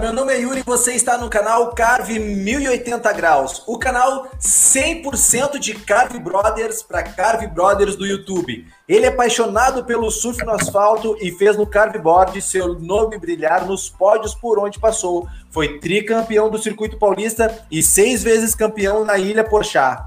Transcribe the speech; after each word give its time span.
Meu 0.00 0.10
nome 0.10 0.32
é 0.32 0.40
Yuri 0.40 0.60
e 0.60 0.62
você 0.62 0.94
está 0.94 1.18
no 1.18 1.28
canal 1.28 1.74
Carve 1.74 2.18
1080 2.18 3.12
Graus, 3.12 3.62
o 3.66 3.78
canal 3.78 4.26
100% 4.40 5.58
de 5.58 5.74
Carve 5.74 6.18
Brothers 6.18 6.82
para 6.82 7.02
Carve 7.02 7.46
Brothers 7.46 7.94
do 7.94 8.06
YouTube. 8.06 8.66
Ele 8.88 9.04
é 9.04 9.08
apaixonado 9.10 9.84
pelo 9.84 10.10
surf 10.10 10.42
no 10.46 10.52
asfalto 10.52 11.14
e 11.20 11.30
fez 11.30 11.58
no 11.58 11.66
Carveboard 11.66 12.40
seu 12.40 12.78
nome 12.78 13.18
brilhar 13.18 13.66
nos 13.66 13.90
pódios 13.90 14.34
por 14.34 14.58
onde 14.58 14.78
passou. 14.78 15.28
Foi 15.50 15.78
tricampeão 15.78 16.48
do 16.48 16.56
circuito 16.56 16.98
paulista 16.98 17.66
e 17.70 17.82
seis 17.82 18.22
vezes 18.22 18.54
campeão 18.54 19.04
na 19.04 19.18
Ilha 19.18 19.44
Porchat. 19.44 20.06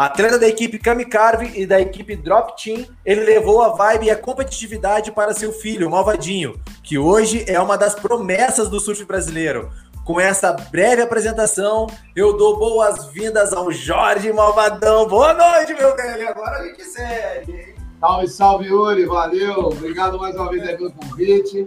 Atleta 0.00 0.38
da 0.38 0.48
equipe 0.48 0.78
Kamicarve 0.78 1.52
e 1.54 1.66
da 1.66 1.78
equipe 1.78 2.16
Drop 2.16 2.56
Team, 2.56 2.86
ele 3.04 3.22
levou 3.22 3.60
a 3.60 3.68
vibe 3.68 4.06
e 4.06 4.10
a 4.10 4.16
competitividade 4.16 5.12
para 5.12 5.34
seu 5.34 5.52
filho, 5.52 5.90
Malvadinho, 5.90 6.58
que 6.82 6.96
hoje 6.96 7.44
é 7.46 7.60
uma 7.60 7.76
das 7.76 7.94
promessas 7.94 8.70
do 8.70 8.80
surf 8.80 9.04
brasileiro. 9.04 9.70
Com 10.02 10.18
essa 10.18 10.54
breve 10.54 11.02
apresentação, 11.02 11.86
eu 12.16 12.34
dou 12.34 12.58
boas-vindas 12.58 13.52
ao 13.52 13.70
Jorge 13.70 14.32
Malvadão. 14.32 15.06
Boa 15.06 15.34
noite, 15.34 15.74
meu 15.74 15.94
velho. 15.94 16.30
Agora 16.30 16.60
a 16.60 16.64
gente 16.64 16.82
segue. 16.82 17.74
Salve, 18.00 18.28
salve, 18.28 18.68
Yuri. 18.68 19.04
Valeu. 19.04 19.66
Obrigado 19.66 20.18
mais 20.18 20.34
uma 20.34 20.48
vez 20.48 20.64
pelo 20.78 20.92
convite. 20.92 21.66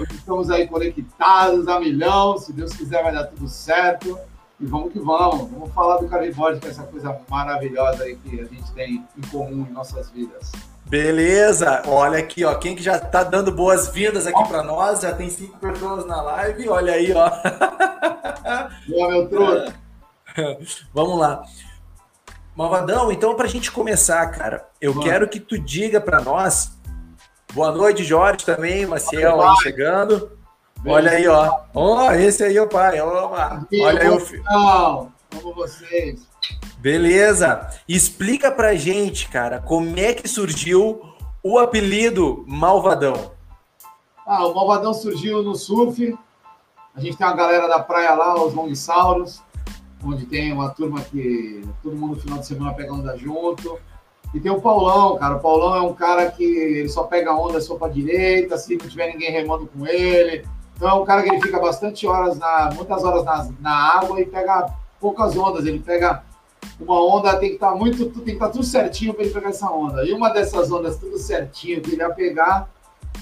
Hoje 0.00 0.14
estamos 0.14 0.50
aí 0.50 0.66
conectados 0.66 1.68
a 1.68 1.78
milhão. 1.78 2.38
Se 2.38 2.52
Deus 2.52 2.72
quiser, 2.72 3.04
vai 3.04 3.12
dar 3.12 3.28
tudo 3.28 3.46
certo. 3.46 4.18
E 4.60 4.66
vamos 4.66 4.92
que 4.92 4.98
vamos. 4.98 5.50
Vamos 5.50 5.72
falar 5.72 5.98
do 5.98 6.08
carnivore, 6.08 6.58
que 6.58 6.66
é 6.66 6.70
essa 6.70 6.82
coisa 6.82 7.16
maravilhosa 7.28 8.04
aí 8.04 8.16
que 8.16 8.40
a 8.40 8.44
gente 8.44 8.70
tem 8.72 9.06
em 9.16 9.28
comum 9.28 9.66
em 9.68 9.72
nossas 9.72 10.10
vidas. 10.10 10.50
Beleza, 10.84 11.82
olha 11.86 12.18
aqui, 12.18 12.44
ó, 12.44 12.54
quem 12.54 12.74
que 12.74 12.82
já 12.82 12.98
tá 12.98 13.22
dando 13.22 13.52
boas-vindas 13.52 14.26
aqui 14.26 14.42
para 14.48 14.62
nós, 14.62 15.02
já 15.02 15.12
tem 15.12 15.28
cinco 15.28 15.58
pessoas 15.58 16.06
na 16.06 16.22
live, 16.22 16.66
olha 16.70 16.94
aí, 16.94 17.12
ó. 17.12 17.28
Boa, 18.88 19.08
meu 19.10 19.28
truque. 19.28 19.74
Vamos 20.94 21.18
lá. 21.18 21.42
Malvadão, 22.56 23.12
então 23.12 23.36
para 23.36 23.44
a 23.44 23.50
gente 23.50 23.70
começar, 23.70 24.26
cara, 24.28 24.66
eu 24.80 24.94
Mano. 24.94 25.06
quero 25.06 25.28
que 25.28 25.38
tu 25.38 25.58
diga 25.58 26.00
para 26.00 26.20
nós, 26.20 26.72
boa 27.52 27.70
noite, 27.70 28.02
Jorge 28.02 28.44
também, 28.44 28.86
Maciel 28.86 29.40
aí 29.40 29.56
chegando. 29.58 30.37
Olha 30.86 31.10
aí, 31.10 31.26
ó. 31.26 31.60
Ó, 31.74 32.08
oh, 32.08 32.12
esse 32.12 32.44
aí 32.44 32.56
é 32.56 32.62
o 32.62 32.68
pai. 32.68 33.00
Opa. 33.00 33.66
Olha 33.80 34.00
aí 34.00 34.10
o 34.10 34.20
filho. 34.20 34.44
Como 34.44 35.54
vocês? 35.54 36.26
Beleza. 36.78 37.68
Explica 37.88 38.50
pra 38.50 38.74
gente, 38.74 39.28
cara, 39.28 39.60
como 39.60 39.98
é 39.98 40.14
que 40.14 40.28
surgiu 40.28 41.02
o 41.42 41.58
apelido 41.58 42.44
Malvadão? 42.46 43.32
Ah, 44.26 44.46
o 44.46 44.54
Malvadão 44.54 44.94
surgiu 44.94 45.42
no 45.42 45.54
surf. 45.54 46.16
A 46.94 47.00
gente 47.00 47.16
tem 47.16 47.26
uma 47.26 47.36
galera 47.36 47.68
da 47.68 47.80
praia 47.80 48.14
lá, 48.14 48.42
os 48.42 48.54
Longsauros, 48.54 49.42
onde 50.04 50.26
tem 50.26 50.52
uma 50.52 50.70
turma 50.70 51.00
que 51.00 51.62
todo 51.82 51.96
mundo 51.96 52.16
no 52.16 52.20
final 52.20 52.38
de 52.38 52.46
semana 52.46 52.74
pega 52.74 52.92
onda 52.92 53.16
junto. 53.16 53.78
E 54.34 54.40
tem 54.40 54.52
o 54.52 54.60
Paulão, 54.60 55.16
cara. 55.16 55.36
O 55.36 55.40
Paulão 55.40 55.74
é 55.74 55.80
um 55.80 55.94
cara 55.94 56.30
que 56.30 56.44
ele 56.44 56.88
só 56.88 57.04
pega 57.04 57.34
onda 57.34 57.60
só 57.60 57.76
pra 57.76 57.88
direita, 57.88 58.58
se 58.58 58.76
não 58.76 58.86
tiver 58.86 59.12
ninguém 59.12 59.30
remando 59.30 59.66
com 59.66 59.86
ele. 59.86 60.46
Então 60.78 60.88
é 60.88 60.94
um 60.94 61.04
cara 61.04 61.24
que 61.24 61.28
ele 61.28 61.42
fica 61.42 61.58
bastante 61.58 62.06
horas, 62.06 62.38
na, 62.38 62.70
muitas 62.72 63.02
horas 63.02 63.24
na, 63.24 63.48
na 63.58 63.98
água 63.98 64.20
e 64.20 64.24
pega 64.24 64.72
poucas 65.00 65.36
ondas. 65.36 65.66
Ele 65.66 65.80
pega 65.80 66.22
uma 66.78 67.04
onda, 67.04 67.36
tem 67.36 67.48
que 67.48 67.54
estar 67.56 67.72
tá 67.72 67.74
muito, 67.74 68.06
tem 68.10 68.22
que 68.22 68.30
estar 68.30 68.46
tá 68.46 68.52
tudo 68.52 68.64
certinho 68.64 69.12
para 69.12 69.24
ele 69.24 69.34
pegar 69.34 69.48
essa 69.48 69.68
onda. 69.68 70.04
E 70.04 70.12
uma 70.12 70.28
dessas 70.28 70.70
ondas, 70.70 70.96
tudo 70.96 71.18
certinho, 71.18 71.80
que 71.80 71.90
ele 71.90 72.00
ia 72.00 72.10
pegar, 72.10 72.70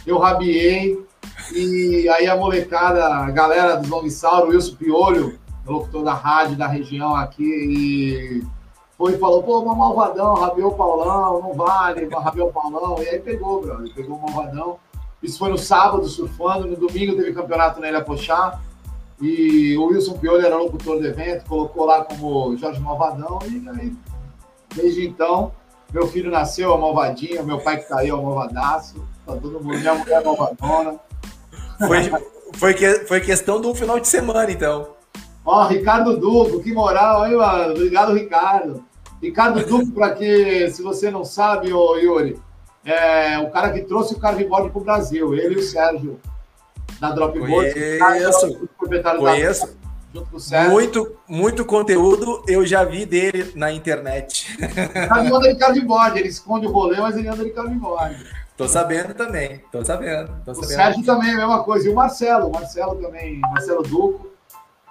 eu 0.07 0.19
rabiei. 0.19 1.03
E 1.55 2.07
aí 2.11 2.27
a 2.27 2.37
molecada, 2.37 3.07
a 3.07 3.31
galera 3.31 3.77
do 3.77 3.89
Longsauro, 3.89 4.51
Wilson 4.51 4.77
Piolho, 4.77 5.39
locutor 5.65 6.05
da 6.05 6.13
rádio 6.13 6.57
da 6.57 6.67
região 6.67 7.17
aqui, 7.17 7.43
e 7.43 8.47
foi 8.99 9.15
e 9.15 9.19
falou, 9.19 9.43
pô, 9.43 9.61
uma 9.61 9.75
malvadão, 9.75 10.35
rabiou 10.35 10.73
o 10.73 10.75
Paulão, 10.75 11.41
não 11.41 11.55
vale, 11.55 12.07
rabiou 12.07 12.51
o 12.51 12.53
Paulão. 12.53 13.03
E 13.03 13.09
aí 13.09 13.19
pegou, 13.19 13.63
brother, 13.63 13.95
pegou 13.95 14.17
o 14.19 14.23
malvadão. 14.23 14.79
Isso 15.23 15.39
foi 15.39 15.51
no 15.51 15.59
sábado, 15.59 16.07
surfando. 16.07 16.67
No 16.67 16.77
domingo 16.77 17.17
teve 17.17 17.33
campeonato 17.33 17.81
na 17.81 17.89
Ilha 17.89 18.03
Pochá. 18.03 18.61
E 19.21 19.77
o 19.79 19.87
Wilson 19.87 20.19
Pioli 20.19 20.45
era 20.45 20.57
locutor 20.57 20.99
do 20.99 21.07
evento, 21.07 21.47
colocou 21.47 21.87
lá 21.87 22.05
como 22.05 22.57
Jorge 22.57 22.81
Malvadão. 22.81 23.39
E 23.45 23.67
aí, 23.69 23.93
desde 24.75 25.07
então, 25.07 25.53
meu 25.93 26.07
filho 26.07 26.31
nasceu 26.31 26.75
a 26.75 26.79
Malvadinha, 26.79 27.43
meu 27.43 27.59
pai 27.59 27.79
que 27.79 27.89
tá 27.89 28.01
aí 28.01 28.09
é 28.09 28.15
o 28.15 28.23
Malvadaço. 28.23 29.03
Tá 29.25 29.35
todo 29.35 29.61
mundo, 29.63 29.79
minha 29.79 29.95
mulher 29.95 30.21
é 30.21 30.25
Malvadona. 30.25 31.01
Foi, 31.79 32.11
foi, 32.55 32.75
que, 32.75 32.95
foi 33.07 33.21
questão 33.21 33.61
de 33.61 33.67
um 33.67 33.75
final 33.75 33.99
de 33.99 34.07
semana, 34.07 34.51
então. 34.51 34.89
Ó, 35.45 35.65
oh, 35.65 35.69
Ricardo 35.69 36.17
Duco, 36.17 36.61
que 36.61 36.73
moral, 36.73 37.27
hein, 37.27 37.37
mano? 37.37 37.73
Obrigado, 37.73 38.13
Ricardo. 38.13 38.85
Ricardo 39.23 39.65
Duco, 39.65 39.93
para 39.93 40.15
que, 40.15 40.71
se 40.71 40.83
você 40.83 41.11
não 41.11 41.25
sabe, 41.25 41.73
ô 41.73 41.97
Yuri, 41.97 42.39
é, 42.87 43.39
o 43.41 43.51
cara 43.51 43.73
que 43.73 43.83
trouxe 43.83 44.15
o 44.15 44.19
carveboard 44.19 44.71
para 44.71 44.81
o 44.81 44.85
Brasil, 44.85 45.35
ele 45.35 45.57
e 45.57 45.59
o 45.59 45.63
Sérgio 45.63 46.21
da 47.01 47.11
Dropboard. 47.11 47.99
Conheço, 47.99 48.69
conheço. 49.19 49.77
Da. 50.51 50.69
Muito, 50.71 51.15
muito 51.29 51.65
conteúdo 51.65 52.43
eu 52.49 52.65
já 52.65 52.85
vi 52.85 53.05
dele 53.05 53.53
na 53.55 53.71
internet. 53.71 54.57
Ele 54.63 55.35
anda 55.35 55.53
de 55.53 55.59
carveboard, 55.59 56.19
ele 56.19 56.29
esconde 56.29 56.67
o 56.67 56.71
rolê, 56.71 56.99
mas 56.99 57.17
ele 57.17 57.29
anda 57.29 57.45
de 57.45 57.51
carveboard. 57.51 58.25
Tô 58.57 58.67
sabendo 58.67 59.13
também, 59.13 59.63
tô 59.71 59.85
sabendo. 59.85 60.31
Tô 60.43 60.55
sabendo. 60.55 60.71
O 60.71 60.75
Sérgio 60.75 61.05
também 61.05 61.33
a 61.33 61.37
mesma 61.37 61.63
coisa. 61.65 61.87
E 61.89 61.93
o 61.93 61.95
Marcelo, 61.95 62.47
o 62.47 62.53
Marcelo 62.53 62.95
também, 62.97 63.41
Marcelo 63.41 63.83
Duco. 63.83 64.31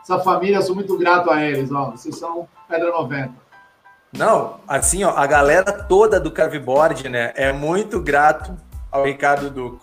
Essa 0.04 0.20
família, 0.20 0.58
eu 0.58 0.62
sou 0.62 0.76
muito 0.76 0.96
grato 0.98 1.32
a 1.32 1.42
eles, 1.42 1.72
ó. 1.72 1.92
Vocês 1.92 2.16
são 2.18 2.48
Pedra 2.68 2.92
90. 2.92 3.45
Não, 4.18 4.60
assim, 4.68 5.04
ó, 5.04 5.12
a 5.12 5.28
galera 5.28 5.72
toda 5.72 6.20
do 6.20 6.32
Carveboard, 6.32 7.10
né, 7.10 7.34
é 7.36 7.52
muito 7.52 8.00
grato 8.00 8.56
ao 8.90 9.04
Ricardo 9.04 9.50
Duco. 9.50 9.82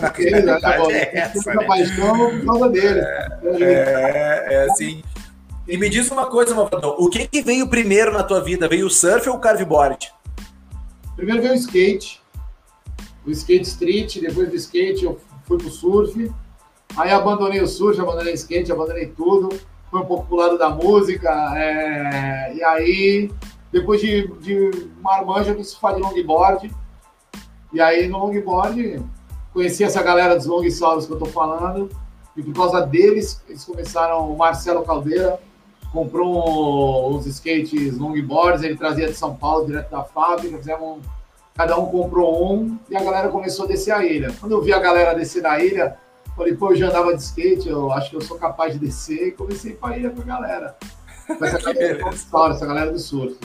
Porque 0.00 0.22
ele, 0.22 0.42
né, 0.42 0.58
é 0.62 1.18
essa, 1.18 1.52
né? 1.52 1.66
paixão 1.66 2.16
por 2.16 2.44
causa 2.46 2.68
dele. 2.68 3.00
É, 3.00 3.28
é, 3.60 4.54
é, 4.54 4.66
assim. 4.70 5.02
E 5.66 5.76
me 5.76 5.88
diz 5.88 6.10
uma 6.10 6.26
coisa, 6.26 6.54
Mafadão, 6.54 6.94
o 6.98 7.08
que, 7.08 7.26
que 7.26 7.42
veio 7.42 7.68
primeiro 7.68 8.12
na 8.12 8.22
tua 8.22 8.40
vida? 8.40 8.68
Veio 8.68 8.86
o 8.86 8.90
surf 8.90 9.28
ou 9.28 9.36
o 9.36 9.40
carveboard? 9.40 10.12
Primeiro 11.16 11.42
veio 11.42 11.54
o 11.54 11.56
skate. 11.56 12.20
O 13.26 13.30
skate 13.30 13.68
street, 13.68 14.20
depois 14.20 14.48
do 14.48 14.56
skate 14.56 15.04
eu 15.04 15.20
fui 15.46 15.58
pro 15.58 15.70
surf. 15.70 16.30
Aí 16.96 17.10
abandonei 17.10 17.60
o 17.60 17.66
surf, 17.66 18.00
abandonei 18.00 18.32
o 18.32 18.36
skate, 18.36 18.70
abandonei 18.70 19.06
tudo 19.06 19.48
foi 19.92 20.00
um 20.00 20.06
pouco 20.06 20.26
pro 20.26 20.36
lado 20.36 20.56
da 20.56 20.70
música. 20.70 21.30
É, 21.54 22.54
e 22.54 22.64
aí, 22.64 23.30
depois 23.70 24.00
de, 24.00 24.26
de 24.38 24.88
marmanja, 25.02 25.50
eu 25.50 25.56
quis 25.56 25.74
fazer 25.74 26.00
longboard. 26.00 26.74
E 27.74 27.80
aí, 27.80 28.08
no 28.08 28.18
longboard, 28.18 29.04
conheci 29.52 29.84
essa 29.84 30.02
galera 30.02 30.34
dos 30.34 30.46
longsauros 30.46 31.04
que 31.04 31.12
eu 31.12 31.18
tô 31.18 31.26
falando. 31.26 31.90
E 32.34 32.42
por 32.42 32.54
causa 32.54 32.80
deles, 32.86 33.42
eles 33.46 33.62
começaram. 33.66 34.32
O 34.32 34.38
Marcelo 34.38 34.82
Caldeira 34.82 35.38
comprou 35.92 37.14
uns 37.14 37.26
skates 37.26 37.98
longboards, 37.98 38.62
ele 38.62 38.76
trazia 38.76 39.08
de 39.08 39.14
São 39.14 39.36
Paulo, 39.36 39.66
direto 39.66 39.90
da 39.90 40.02
fábrica. 40.02 40.56
Fizemos, 40.56 41.04
cada 41.54 41.78
um 41.78 41.84
comprou 41.84 42.50
um 42.50 42.78
e 42.88 42.96
a 42.96 43.04
galera 43.04 43.28
começou 43.28 43.66
a 43.66 43.68
descer 43.68 43.92
a 43.92 44.02
ilha. 44.02 44.32
Quando 44.40 44.52
eu 44.52 44.62
vi 44.62 44.72
a 44.72 44.78
galera 44.78 45.12
descer 45.12 45.42
da 45.42 45.62
ilha, 45.62 45.98
Falei, 46.36 46.54
pô, 46.54 46.70
eu 46.70 46.76
já 46.76 46.88
andava 46.88 47.14
de 47.14 47.22
skate, 47.22 47.68
eu 47.68 47.92
acho 47.92 48.10
que 48.10 48.16
eu 48.16 48.20
sou 48.20 48.38
capaz 48.38 48.72
de 48.72 48.78
descer 48.78 49.28
e 49.28 49.32
comecei 49.32 49.78
a 49.82 49.98
ir 49.98 50.10
com 50.10 50.22
a 50.22 50.24
galera. 50.24 50.76
Com 51.26 51.34
essa 51.44 51.58
galera, 51.58 52.08
essa 52.50 52.66
galera 52.66 52.90
do 52.90 52.98
surf. 52.98 53.38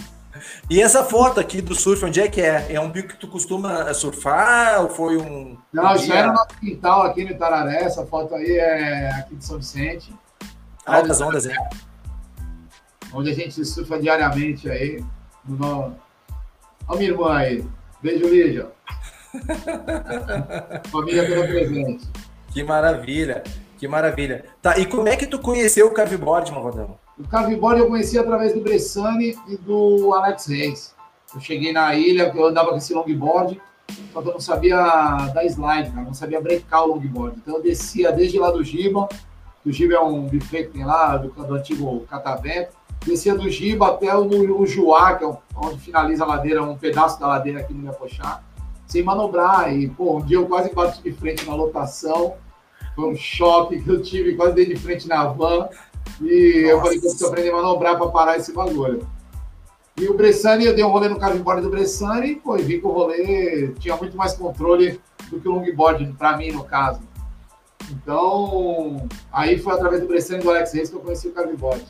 E 0.69 0.81
essa 0.81 1.03
foto 1.03 1.39
aqui 1.39 1.61
do 1.61 1.75
surf, 1.75 2.05
onde 2.05 2.21
é 2.21 2.27
que 2.27 2.41
é? 2.41 2.73
É 2.73 2.79
um 2.79 2.91
pico 2.91 3.09
que 3.09 3.17
tu 3.17 3.27
costuma 3.27 3.93
surfar 3.93 4.81
ou 4.81 4.89
foi 4.89 5.17
um. 5.17 5.57
Não, 5.73 5.95
isso 5.95 6.11
era 6.13 6.27
no 6.27 6.33
nosso 6.33 6.59
quintal 6.59 7.03
aqui 7.03 7.23
no 7.23 7.31
Itararé. 7.31 7.83
Essa 7.83 8.05
foto 8.05 8.35
aí 8.35 8.57
é 8.57 9.09
aqui 9.11 9.35
de 9.35 9.45
São 9.45 9.57
Vicente. 9.57 10.13
Altas 10.85 11.19
ondas, 11.21 11.45
é. 11.45 11.55
Onde 13.13 13.31
a 13.31 13.33
gente 13.33 13.63
surfa 13.65 13.99
diariamente 13.99 14.69
aí. 14.69 15.03
No... 15.45 15.95
Olha 16.87 16.97
minha 16.97 17.09
irmã 17.09 17.35
aí. 17.35 17.65
Beijo, 18.01 18.27
Lígia. 18.27 18.67
Família 20.91 21.27
toda 21.27 21.47
presente. 21.47 22.07
Que 22.53 22.63
maravilha, 22.63 23.43
que 23.77 23.87
maravilha. 23.87 24.45
Tá, 24.61 24.77
e 24.77 24.85
como 24.85 25.07
é 25.07 25.15
que 25.15 25.27
tu 25.27 25.39
conheceu 25.39 25.87
o 25.87 25.91
Carveboard, 25.91 26.51
Malvadão? 26.51 26.97
O 27.19 27.27
Carveboard 27.27 27.81
eu 27.81 27.87
conheci 27.87 28.17
através 28.17 28.53
do 28.53 28.61
Bressani 28.61 29.37
e 29.47 29.57
do 29.57 30.13
Alex 30.13 30.47
Reis. 30.47 30.95
Eu 31.33 31.41
cheguei 31.41 31.73
na 31.73 31.93
ilha, 31.95 32.31
eu 32.33 32.45
andava 32.45 32.69
com 32.69 32.77
esse 32.77 32.93
longboard, 32.93 33.59
só 34.13 34.21
que 34.21 34.29
eu 34.29 34.33
não 34.33 34.39
sabia 34.39 34.77
dar 35.33 35.45
slide, 35.45 35.93
não 35.95 36.13
sabia 36.13 36.41
brecar 36.41 36.83
o 36.83 36.93
longboard. 36.93 37.37
Então 37.37 37.57
eu 37.57 37.61
descia 37.61 38.11
desde 38.11 38.39
lá 38.39 38.51
do 38.51 38.63
Giba, 38.63 39.07
o 39.65 39.71
Giba 39.71 39.95
é 39.95 39.99
um 39.99 40.21
buffet 40.27 40.65
que 40.65 40.73
tem 40.73 40.85
lá, 40.85 41.17
do, 41.17 41.29
do 41.29 41.53
antigo 41.55 42.05
Catavento, 42.09 42.71
descia 43.05 43.35
do 43.35 43.49
Giba 43.49 43.87
até 43.89 44.15
o, 44.15 44.61
o 44.61 44.65
Juá, 44.65 45.15
que 45.15 45.25
é 45.25 45.37
onde 45.55 45.79
finaliza 45.79 46.23
a 46.23 46.27
ladeira, 46.27 46.63
um 46.63 46.77
pedaço 46.77 47.19
da 47.19 47.27
ladeira 47.27 47.59
aqui 47.59 47.73
no 47.73 47.85
Iapochá, 47.85 48.41
sem 48.87 49.03
manobrar. 49.03 49.75
E, 49.75 49.89
pô, 49.89 50.17
um 50.17 50.21
dia 50.21 50.37
eu 50.37 50.47
quase 50.47 50.73
bati 50.73 51.01
de 51.03 51.11
frente 51.11 51.45
na 51.45 51.53
lotação, 51.53 52.35
Foi 52.95 53.11
um 53.11 53.15
choque 53.15 53.81
que 53.81 53.89
eu 53.89 54.01
tive, 54.01 54.35
quase 54.35 54.55
dei 54.55 54.65
de 54.65 54.75
frente 54.75 55.07
na 55.07 55.25
van. 55.25 55.69
E 56.21 56.61
Nossa. 56.61 56.71
eu 56.71 56.81
falei 56.81 56.99
que 56.99 57.05
eu 57.05 57.09
preciso 57.09 57.27
aprender 57.27 57.49
a 57.51 57.55
manobrar 57.55 57.97
para 57.97 58.07
parar 58.07 58.37
esse 58.37 58.51
bagulho. 58.53 59.07
E 59.99 60.07
o 60.07 60.13
Bressani, 60.13 60.65
eu 60.65 60.75
dei 60.75 60.83
um 60.83 60.89
rolê 60.89 61.09
no 61.09 61.19
carveboard 61.19 61.61
do 61.61 61.69
Bressani, 61.69 62.35
pô, 62.35 62.55
e 62.55 62.61
vi 62.61 62.79
que 62.79 62.85
o 62.85 62.91
rolê 62.91 63.73
tinha 63.79 63.95
muito 63.97 64.15
mais 64.15 64.33
controle 64.33 64.99
do 65.29 65.39
que 65.39 65.47
o 65.47 65.51
longboard, 65.53 66.13
para 66.13 66.37
mim, 66.37 66.51
no 66.51 66.63
caso. 66.63 67.01
Então, 67.89 69.07
aí 69.31 69.57
foi 69.57 69.73
através 69.73 70.01
do 70.01 70.07
Bressani 70.07 70.39
e 70.39 70.43
do 70.43 70.49
Alex 70.51 70.73
Reis 70.73 70.89
que 70.89 70.95
eu 70.95 70.99
conheci 70.99 71.27
o 71.27 71.31
carveboard. 71.31 71.83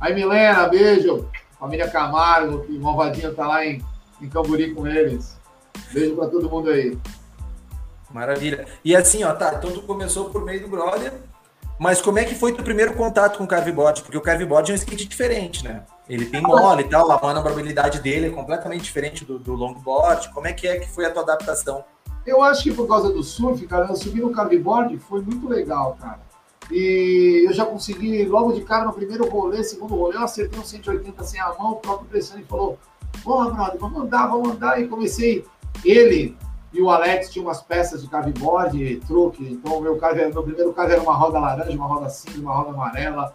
Aí, 0.00 0.14
Milena, 0.14 0.68
beijo. 0.68 1.26
Família 1.58 1.88
Camargo, 1.90 2.60
que 2.64 2.78
Malvadinho 2.78 3.34
tá 3.34 3.46
lá 3.46 3.66
em, 3.66 3.82
em 4.20 4.28
Camburi 4.28 4.72
com 4.74 4.86
eles. 4.86 5.37
Beijo 5.92 6.16
para 6.16 6.28
todo 6.28 6.48
mundo 6.48 6.70
aí. 6.70 6.98
Maravilha. 8.10 8.66
E 8.84 8.96
assim, 8.96 9.24
ó, 9.24 9.34
tá, 9.34 9.54
então 9.54 9.70
tu 9.70 9.82
começou 9.82 10.30
por 10.30 10.44
meio 10.44 10.62
do 10.62 10.68
brother, 10.68 11.12
mas 11.78 12.00
como 12.00 12.18
é 12.18 12.24
que 12.24 12.34
foi 12.34 12.52
teu 12.52 12.64
primeiro 12.64 12.94
contato 12.94 13.38
com 13.38 13.44
o 13.44 13.48
carveboard? 13.48 14.02
Porque 14.02 14.16
o 14.16 14.20
carveboard 14.20 14.70
é 14.70 14.74
um 14.74 14.76
skate 14.76 15.06
diferente, 15.06 15.62
né? 15.62 15.84
Ele 16.08 16.26
tem 16.26 16.40
mole 16.40 16.82
e 16.82 16.88
tal, 16.88 17.10
a 17.12 17.20
manobrabilidade 17.20 18.00
dele 18.00 18.28
é 18.28 18.30
completamente 18.30 18.82
diferente 18.82 19.24
do, 19.24 19.38
do 19.38 19.54
longboard. 19.54 20.30
Como 20.32 20.46
é 20.46 20.52
que 20.52 20.66
é 20.66 20.78
que 20.78 20.88
foi 20.88 21.04
a 21.04 21.10
tua 21.10 21.22
adaptação? 21.22 21.84
Eu 22.26 22.42
acho 22.42 22.62
que 22.62 22.72
por 22.72 22.88
causa 22.88 23.10
do 23.10 23.22
surf, 23.22 23.64
cara, 23.66 23.86
eu 23.88 23.96
subi 23.96 24.20
no 24.20 24.32
carveboard 24.32 24.98
foi 24.98 25.20
muito 25.22 25.48
legal, 25.48 25.96
cara. 26.00 26.20
E 26.70 27.44
eu 27.46 27.52
já 27.52 27.64
consegui, 27.64 28.24
logo 28.26 28.52
de 28.52 28.62
cara, 28.62 28.84
no 28.84 28.92
primeiro 28.92 29.26
rolê, 29.28 29.62
segundo 29.64 29.94
rolê, 29.94 30.16
eu 30.16 30.22
acertei 30.22 30.58
um 30.58 30.64
180 30.64 31.24
sem 31.24 31.40
a 31.40 31.54
mão, 31.54 31.72
o 31.72 31.76
próprio 31.76 32.18
e 32.18 32.44
falou, 32.44 32.78
porra, 33.24 33.50
brother, 33.50 33.80
vamos 33.80 34.02
andar, 34.02 34.26
vamos 34.26 34.50
andar. 34.50 34.80
E 34.80 34.88
comecei, 34.88 35.46
ele 35.84 36.36
e 36.72 36.82
o 36.82 36.90
Alex 36.90 37.30
tinham 37.30 37.46
umas 37.46 37.62
peças 37.62 38.02
de 38.02 38.08
carveboard, 38.08 38.96
truque. 39.06 39.44
Então, 39.44 39.80
meu, 39.80 39.96
carve, 39.96 40.26
meu 40.26 40.42
primeiro 40.42 40.72
carro 40.72 40.92
era 40.92 41.00
uma 41.00 41.14
roda 41.14 41.38
laranja, 41.38 41.72
uma 41.72 41.86
roda 41.86 42.08
cinza, 42.08 42.40
uma 42.40 42.54
roda 42.54 42.70
amarela 42.70 43.34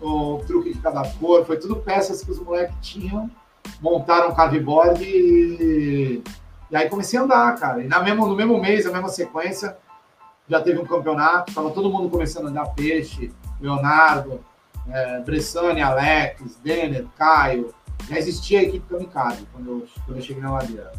o 0.00 0.42
truque 0.46 0.72
de 0.72 0.80
cada 0.80 1.02
cor, 1.14 1.44
foi 1.44 1.58
tudo 1.58 1.76
peças 1.76 2.22
que 2.22 2.30
os 2.30 2.38
moleques 2.38 2.76
tinham, 2.80 3.30
montaram 3.80 4.30
um 4.30 5.02
e, 5.02 6.22
e 6.70 6.76
aí 6.76 6.88
comecei 6.88 7.18
a 7.18 7.22
andar, 7.22 7.58
cara. 7.58 7.82
E 7.82 7.88
na 7.88 8.00
mesmo, 8.00 8.26
no 8.26 8.36
mesmo 8.36 8.60
mês, 8.60 8.84
na 8.84 8.92
mesma 8.92 9.08
sequência, 9.08 9.76
já 10.48 10.60
teve 10.60 10.78
um 10.78 10.84
campeonato, 10.84 11.54
tava 11.54 11.70
todo 11.70 11.90
mundo 11.90 12.10
começando 12.10 12.46
a 12.46 12.50
andar 12.50 12.66
peixe, 12.74 13.32
Leonardo, 13.60 14.40
é, 14.88 15.20
Alex, 15.82 16.58
Denner, 16.62 17.06
Caio. 17.16 17.74
Já 18.08 18.18
existia 18.18 18.60
a 18.60 18.62
equipe 18.64 18.86
Kamikaze 18.86 19.46
quando 19.50 19.70
eu, 19.70 19.86
quando 20.04 20.18
eu 20.18 20.22
cheguei 20.22 20.42
na 20.42 20.52
ladeira. 20.52 20.92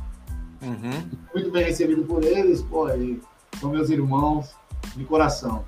Uhum. 0.62 1.10
Muito 1.34 1.52
bem 1.52 1.66
recebido 1.66 2.04
por 2.04 2.24
eles, 2.24 2.62
pô, 2.62 2.90
e 2.90 3.22
são 3.60 3.69
meus 3.69 3.90
irmãos 3.90 4.56
de 4.96 5.04
coração. 5.06 5.66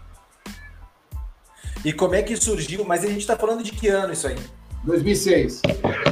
E 1.84 1.94
como 1.94 2.16
é 2.16 2.24
que 2.24 2.36
surgiu? 2.36 2.84
Mas 2.84 3.04
a 3.04 3.08
gente 3.08 3.20
está 3.20 3.36
falando 3.36 3.64
de 3.64 3.72
que 3.72 3.88
ano 3.88 4.14
isso 4.14 4.28
aí? 4.28 4.38
2006. 4.84 5.62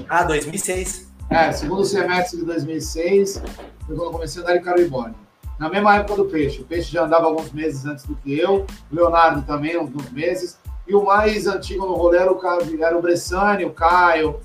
Ah, 0.08 0.24
2006. 0.24 1.12
É, 1.30 1.52
segundo 1.52 1.84
semestre 1.84 2.40
de 2.40 2.46
2006, 2.46 3.42
foi 3.86 3.96
quando 3.96 4.04
eu 4.04 4.12
comecei 4.12 4.42
a 4.42 4.46
andar 4.46 4.58
em 4.58 4.62
caribone. 4.62 5.16
Na 5.58 5.70
mesma 5.70 5.96
época 5.96 6.18
do 6.18 6.26
Peixe. 6.26 6.62
O 6.62 6.66
Peixe 6.66 6.92
já 6.92 7.06
andava 7.06 7.26
alguns 7.26 7.52
meses 7.52 7.86
antes 7.86 8.06
do 8.06 8.16
que 8.16 8.38
eu, 8.38 8.66
o 8.92 8.96
Leonardo 8.96 9.42
também, 9.44 9.76
alguns 9.76 10.10
meses. 10.12 10.60
E 10.88 10.94
o 10.94 11.04
mais 11.04 11.48
antigo 11.48 11.86
no 11.86 11.96
rolê 11.96 12.20
era 12.20 12.32
o, 12.32 12.40
era 12.80 12.98
o 12.98 13.02
Bressani, 13.02 13.66
o 13.66 13.72
Caio, 13.72 14.40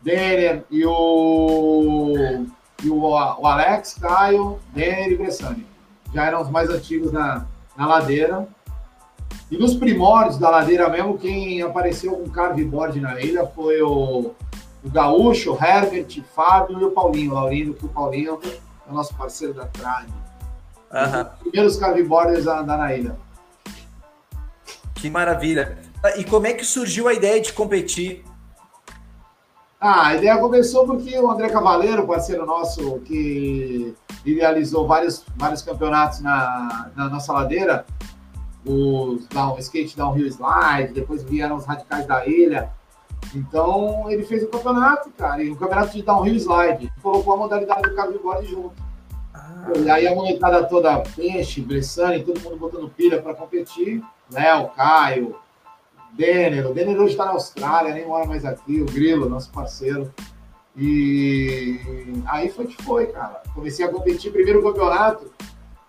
Denner 0.00 0.64
e 0.70 0.84
o, 0.84 2.46
e 2.82 2.90
o, 2.90 2.98
o 2.98 3.46
Alex, 3.46 3.96
Caio, 4.00 4.58
Denner 4.74 5.12
e 5.12 5.16
Bressani. 5.16 5.66
Já 6.12 6.24
eram 6.26 6.42
os 6.42 6.50
mais 6.50 6.68
antigos 6.68 7.12
na, 7.12 7.46
na 7.76 7.86
ladeira. 7.86 8.46
E 9.50 9.56
nos 9.56 9.74
primórdios 9.74 10.38
da 10.38 10.50
ladeira 10.50 10.88
mesmo, 10.88 11.18
quem 11.18 11.62
apareceu 11.62 12.12
com 12.12 12.28
carveboard 12.30 13.00
na 13.00 13.20
ilha 13.20 13.46
foi 13.46 13.80
o, 13.82 14.32
o 14.84 14.90
Gaúcho, 14.90 15.52
o 15.52 15.64
Herbert, 15.64 16.08
o 16.18 16.22
Fábio 16.34 16.80
e 16.80 16.84
o 16.84 16.90
Paulinho, 16.90 17.32
o 17.32 17.34
Laurindo, 17.34 17.74
que 17.74 17.84
o 17.84 17.88
Paulinho 17.88 18.38
é 18.44 18.90
o 18.90 18.94
nosso 18.94 19.14
parceiro 19.14 19.54
da 19.54 19.66
Trade. 19.66 20.12
Uhum. 20.92 21.20
Os 21.20 21.38
primeiros 21.38 21.76
carveboarders 21.76 22.46
a 22.46 22.60
andar 22.60 22.78
na 22.78 22.94
ilha. 22.94 23.16
Que 24.94 25.08
maravilha. 25.08 25.78
E 26.16 26.24
como 26.24 26.46
é 26.46 26.52
que 26.52 26.64
surgiu 26.64 27.08
a 27.08 27.14
ideia 27.14 27.40
de 27.40 27.52
competir? 27.52 28.24
Ah, 29.84 30.06
a 30.06 30.14
ideia 30.14 30.38
começou 30.38 30.86
porque 30.86 31.18
o 31.18 31.28
André 31.28 31.48
Cavaleiro, 31.48 32.06
parceiro 32.06 32.46
nosso, 32.46 33.00
que 33.00 33.92
idealizou 34.24 34.86
vários, 34.86 35.24
vários 35.34 35.60
campeonatos 35.60 36.20
na, 36.20 36.92
na 36.94 37.08
nossa 37.08 37.32
ladeira, 37.32 37.84
os 38.64 39.26
down, 39.26 39.58
skate 39.58 39.96
downhill 39.96 40.28
slide, 40.28 40.92
depois 40.92 41.24
vieram 41.24 41.56
os 41.56 41.64
radicais 41.64 42.06
da 42.06 42.24
ilha. 42.24 42.70
Então 43.34 44.08
ele 44.08 44.22
fez 44.22 44.44
o 44.44 44.46
campeonato, 44.46 45.10
cara, 45.18 45.42
e 45.42 45.50
o 45.50 45.56
campeonato 45.56 45.90
de 45.90 46.02
downhill 46.02 46.36
slide. 46.36 46.92
Colocou 47.02 47.34
a 47.34 47.36
modalidade 47.38 47.82
do 47.82 47.96
carveboard 47.96 48.46
junto. 48.46 48.80
Ah. 49.34 49.72
E 49.84 49.90
aí 49.90 50.06
a 50.06 50.14
molecada 50.14 50.62
toda, 50.62 51.00
Peixe, 51.16 51.60
Bressani, 51.60 52.22
todo 52.22 52.40
mundo 52.40 52.56
botando 52.56 52.88
pilha 52.88 53.20
para 53.20 53.34
competir. 53.34 54.00
Léo, 54.32 54.68
Caio, 54.76 55.34
Denner. 56.12 56.70
O 56.70 56.74
Denner 56.74 56.98
hoje 57.00 57.12
está 57.12 57.24
na 57.24 57.32
Austrália, 57.32 57.94
nem 57.94 58.06
mora 58.06 58.26
mais 58.26 58.44
aqui. 58.44 58.80
O 58.80 58.86
Grilo, 58.86 59.28
nosso 59.28 59.50
parceiro. 59.50 60.12
E 60.76 61.78
aí 62.26 62.48
foi 62.48 62.66
que 62.66 62.82
foi, 62.82 63.06
cara. 63.06 63.42
Comecei 63.54 63.84
a 63.84 63.88
competir. 63.88 64.32
Primeiro 64.32 64.62
campeonato, 64.62 65.30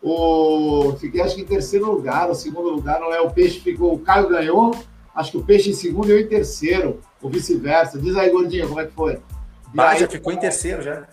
o, 0.01 0.93
fiquei 0.99 1.21
acho 1.21 1.35
que 1.35 1.41
em 1.41 1.45
terceiro 1.45 1.89
lugar, 1.89 2.29
o 2.29 2.35
segundo 2.35 2.69
lugar, 2.69 2.99
não 2.99 3.13
é? 3.13 3.21
O 3.21 3.31
Peixe 3.31 3.61
ficou, 3.61 3.93
o 3.93 3.99
Caio 3.99 4.27
ganhou, 4.27 4.75
acho 5.15 5.31
que 5.31 5.37
o 5.37 5.43
Peixe 5.43 5.69
em 5.69 5.73
segundo 5.73 6.09
e 6.09 6.11
eu 6.11 6.19
em 6.19 6.27
terceiro, 6.27 6.99
ou 7.21 7.29
vice-versa. 7.29 7.97
Diz 7.97 8.15
aí, 8.17 8.29
Gordinho, 8.29 8.67
como 8.67 8.81
é 8.81 8.85
que 8.85 8.93
foi? 8.93 9.19
Bah, 9.73 9.95
já 9.95 10.07
ficou 10.07 10.33
em 10.33 10.37
terceiro 10.37 10.81
já. 10.81 11.07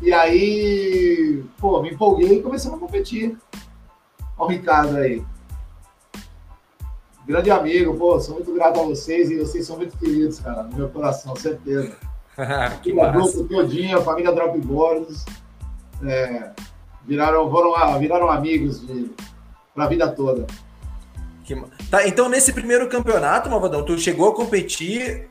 E 0.00 0.12
aí, 0.12 1.44
pô, 1.58 1.82
me 1.82 1.90
empolguei 1.90 2.38
e 2.38 2.42
começamos 2.42 2.78
a 2.78 2.80
competir. 2.80 3.36
Olha 4.38 4.46
o 4.46 4.48
Ricardo 4.48 4.96
aí. 4.96 5.22
Grande 7.26 7.50
amigo, 7.50 7.94
pô, 7.96 8.18
sou 8.18 8.34
muito 8.34 8.52
grato 8.52 8.80
a 8.80 8.82
vocês 8.82 9.30
e 9.30 9.38
vocês 9.38 9.66
são 9.66 9.76
muito 9.76 9.96
queridos, 9.96 10.40
cara, 10.40 10.64
no 10.64 10.76
meu 10.76 10.88
coração, 10.88 11.36
certeza. 11.36 11.92
que 12.82 12.92
massa. 12.92 13.44
todinha, 13.44 13.98
a 13.98 14.02
família 14.02 14.32
Drop 14.32 14.58
Boards. 14.60 15.24
É, 16.02 16.50
Viraram, 17.06 17.50
foram, 17.50 17.98
viraram 17.98 18.30
amigos 18.30 18.84
para 19.74 19.84
a 19.84 19.88
vida 19.88 20.08
toda. 20.08 20.46
Que... 21.44 21.60
Tá, 21.90 22.06
então 22.06 22.28
nesse 22.28 22.52
primeiro 22.52 22.88
campeonato, 22.88 23.50
Malvadão, 23.50 23.84
tu 23.84 23.98
chegou 23.98 24.28
a 24.28 24.34
competir 24.34 25.28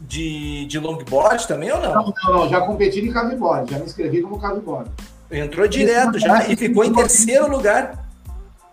de, 0.00 0.66
de 0.66 0.78
longboard 0.78 1.46
também 1.46 1.72
ou 1.72 1.80
não? 1.80 1.94
Não, 1.94 2.14
não, 2.24 2.32
não 2.34 2.48
já 2.48 2.60
competi 2.60 3.00
de 3.00 3.10
carveboard, 3.10 3.70
já 3.70 3.78
me 3.78 3.86
inscrevi 3.86 4.20
como 4.20 4.38
carveboard. 4.38 4.90
Entrou 5.30 5.66
direto 5.66 6.18
já 6.18 6.46
e 6.48 6.56
ficou 6.56 6.84
em 6.84 6.92
terceiro 6.92 7.48
lugar. 7.48 8.05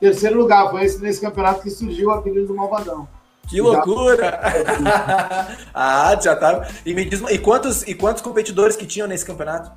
Terceiro 0.04 0.38
lugar, 0.38 0.70
foi 0.70 0.84
esse, 0.84 1.02
nesse 1.02 1.22
campeonato 1.22 1.62
que 1.62 1.70
surgiu 1.70 2.10
o 2.10 2.12
apelido 2.12 2.48
do 2.48 2.56
Malvadão. 2.56 3.08
Que 3.48 3.62
loucura! 3.62 4.38
ah, 5.74 6.20
já 6.22 6.36
tava. 6.36 6.68
E 6.86 6.94
me 6.94 7.06
diz, 7.06 7.22
e 7.22 7.40
quantos, 7.40 7.84
e 7.84 7.96
quantos 7.96 8.22
competidores 8.22 8.76
que 8.76 8.86
tinham 8.86 9.08
nesse 9.08 9.26
campeonato? 9.26 9.72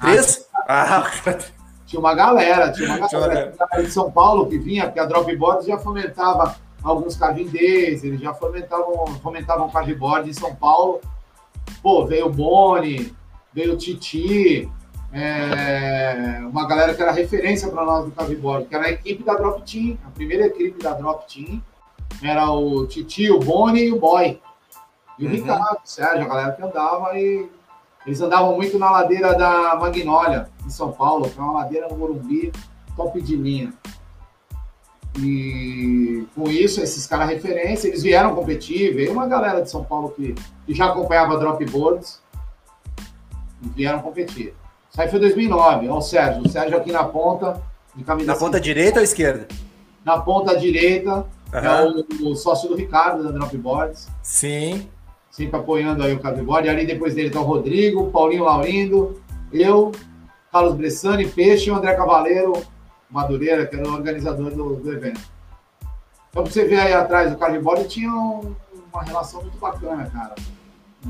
Três? 0.00 0.48
Ah, 0.66 1.04
ah 1.04 1.38
tinha 1.84 2.00
uma 2.00 2.14
galera, 2.14 2.72
tinha 2.72 2.88
uma 2.96 3.06
galera, 3.06 3.52
de 3.76 3.90
São 3.90 4.10
Paulo 4.10 4.48
que 4.48 4.56
vinha, 4.56 4.84
porque 4.84 5.00
a 5.00 5.04
Dropboard 5.04 5.66
já 5.66 5.76
fomentava 5.76 6.56
alguns 6.82 7.14
carvindês, 7.14 8.04
eles 8.04 8.18
já 8.18 8.32
fomentavam, 8.32 9.06
fomentavam 9.22 9.68
carveboard 9.68 10.30
em 10.30 10.32
São 10.32 10.54
Paulo. 10.54 11.02
Pô, 11.82 12.06
veio 12.06 12.28
o 12.28 12.32
Boni, 12.32 13.14
veio 13.52 13.74
o 13.74 13.76
Titi, 13.76 14.66
é, 15.18 16.40
uma 16.46 16.66
galera 16.66 16.94
que 16.94 17.00
era 17.00 17.10
referência 17.10 17.70
para 17.70 17.84
nós 17.84 18.04
do 18.04 18.10
carveboard, 18.10 18.66
que 18.66 18.74
era 18.74 18.86
a 18.86 18.90
equipe 18.90 19.24
da 19.24 19.34
Drop 19.34 19.62
Team, 19.62 19.96
a 20.06 20.10
primeira 20.10 20.46
equipe 20.46 20.82
da 20.82 20.92
Drop 20.92 21.24
Team, 21.32 21.62
era 22.22 22.50
o 22.50 22.86
Titi, 22.86 23.30
o 23.30 23.38
Boni 23.38 23.84
e 23.84 23.92
o 23.92 23.98
Boy. 23.98 24.38
E 25.18 25.24
o 25.24 25.28
uhum. 25.28 25.34
Ricardo, 25.34 25.78
o 25.82 25.88
Sérgio, 25.88 26.26
a 26.26 26.28
galera 26.28 26.52
que 26.52 26.62
andava 26.62 27.18
e 27.18 27.48
eles 28.06 28.20
andavam 28.20 28.54
muito 28.54 28.78
na 28.78 28.90
ladeira 28.90 29.34
da 29.34 29.74
Magnólia, 29.76 30.50
em 30.64 30.70
São 30.70 30.92
Paulo, 30.92 31.30
que 31.30 31.38
é 31.38 31.42
uma 31.42 31.54
ladeira 31.54 31.88
no 31.88 31.96
Morumbi, 31.96 32.52
top 32.94 33.20
de 33.22 33.36
linha. 33.36 33.72
E 35.18 36.26
com 36.34 36.48
isso, 36.50 36.82
esses 36.82 37.06
caras 37.06 37.30
referência, 37.30 37.88
eles 37.88 38.02
vieram 38.02 38.34
competir, 38.34 38.94
veio 38.94 39.12
uma 39.12 39.26
galera 39.26 39.62
de 39.62 39.70
São 39.70 39.82
Paulo 39.82 40.10
que, 40.10 40.34
que 40.66 40.74
já 40.74 40.86
acompanhava 40.86 41.38
dropboards 41.38 42.20
e 43.62 43.68
vieram 43.70 44.00
competir. 44.00 44.54
Aí 44.96 45.08
foi 45.08 45.20
2009, 45.20 45.88
ó 45.88 45.98
o 45.98 46.00
Sérgio, 46.00 46.42
o 46.42 46.48
Sérgio 46.48 46.76
aqui 46.76 46.90
na 46.90 47.04
ponta, 47.04 47.60
de 47.94 48.02
camisa 48.02 48.32
Na 48.32 48.38
ponta 48.38 48.60
direita 48.60 48.98
ou 48.98 49.04
esquerda? 49.04 49.46
Na 50.04 50.18
ponta 50.20 50.56
direita, 50.56 51.26
uhum. 51.52 51.58
é 51.58 51.84
o, 52.22 52.30
o, 52.30 52.36
sócio 52.36 52.68
do 52.68 52.76
Ricardo 52.76 53.22
da 53.24 53.30
Dropboards. 53.30 54.08
Sim 54.22 54.88
sempre 55.36 55.58
apoiando 55.58 56.02
aí 56.02 56.14
o 56.14 56.18
Cabigode. 56.18 56.66
Ali 56.66 56.86
depois 56.86 57.14
dele 57.14 57.28
tá 57.28 57.38
o 57.40 57.44
Rodrigo, 57.44 58.10
Paulinho 58.10 58.44
Laurindo, 58.44 59.20
eu, 59.52 59.92
Carlos 60.50 60.74
Bressani, 60.74 61.28
Peixe 61.28 61.68
e 61.68 61.70
o 61.70 61.76
André 61.76 61.94
Cavaleiro 61.94 62.54
Madureira, 63.10 63.66
que 63.66 63.76
era 63.76 63.86
o 63.86 63.92
organizador 63.92 64.50
do, 64.50 64.76
do 64.76 64.92
evento. 64.92 65.20
Então, 66.30 66.44
você 66.44 66.64
ver 66.64 66.80
aí 66.80 66.94
atrás 66.94 67.30
do 67.30 67.36
cardboard, 67.36 67.86
tinha 67.86 68.10
um, 68.10 68.54
uma 68.90 69.02
relação 69.02 69.42
muito 69.42 69.58
bacana, 69.58 70.10
cara. 70.10 70.34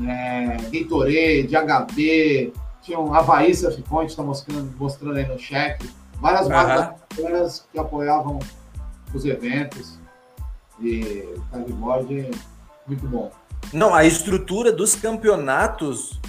É, 0.05 0.57
Gatorade, 0.71 1.47
DHB, 1.47 2.53
tinha 2.87 2.99
um 2.99 3.13
Havaí 3.13 3.53
Surf 3.53 3.81
Point, 3.83 4.09
está 4.09 4.23
mostrando, 4.23 4.73
mostrando 4.77 5.17
aí 5.17 5.27
no 5.27 5.37
cheque. 5.37 5.89
Várias 6.21 6.47
uhum. 6.47 6.53
marcas 6.53 7.67
que 7.71 7.77
apoiavam 7.77 8.39
os 9.13 9.25
eventos. 9.25 9.99
E 10.79 11.27
cardboard, 11.51 12.31
muito 12.87 13.07
bom. 13.07 13.31
Não, 13.73 13.93
a 13.93 14.05
estrutura 14.05 14.71
dos 14.71 14.95
campeonatos 14.95 16.19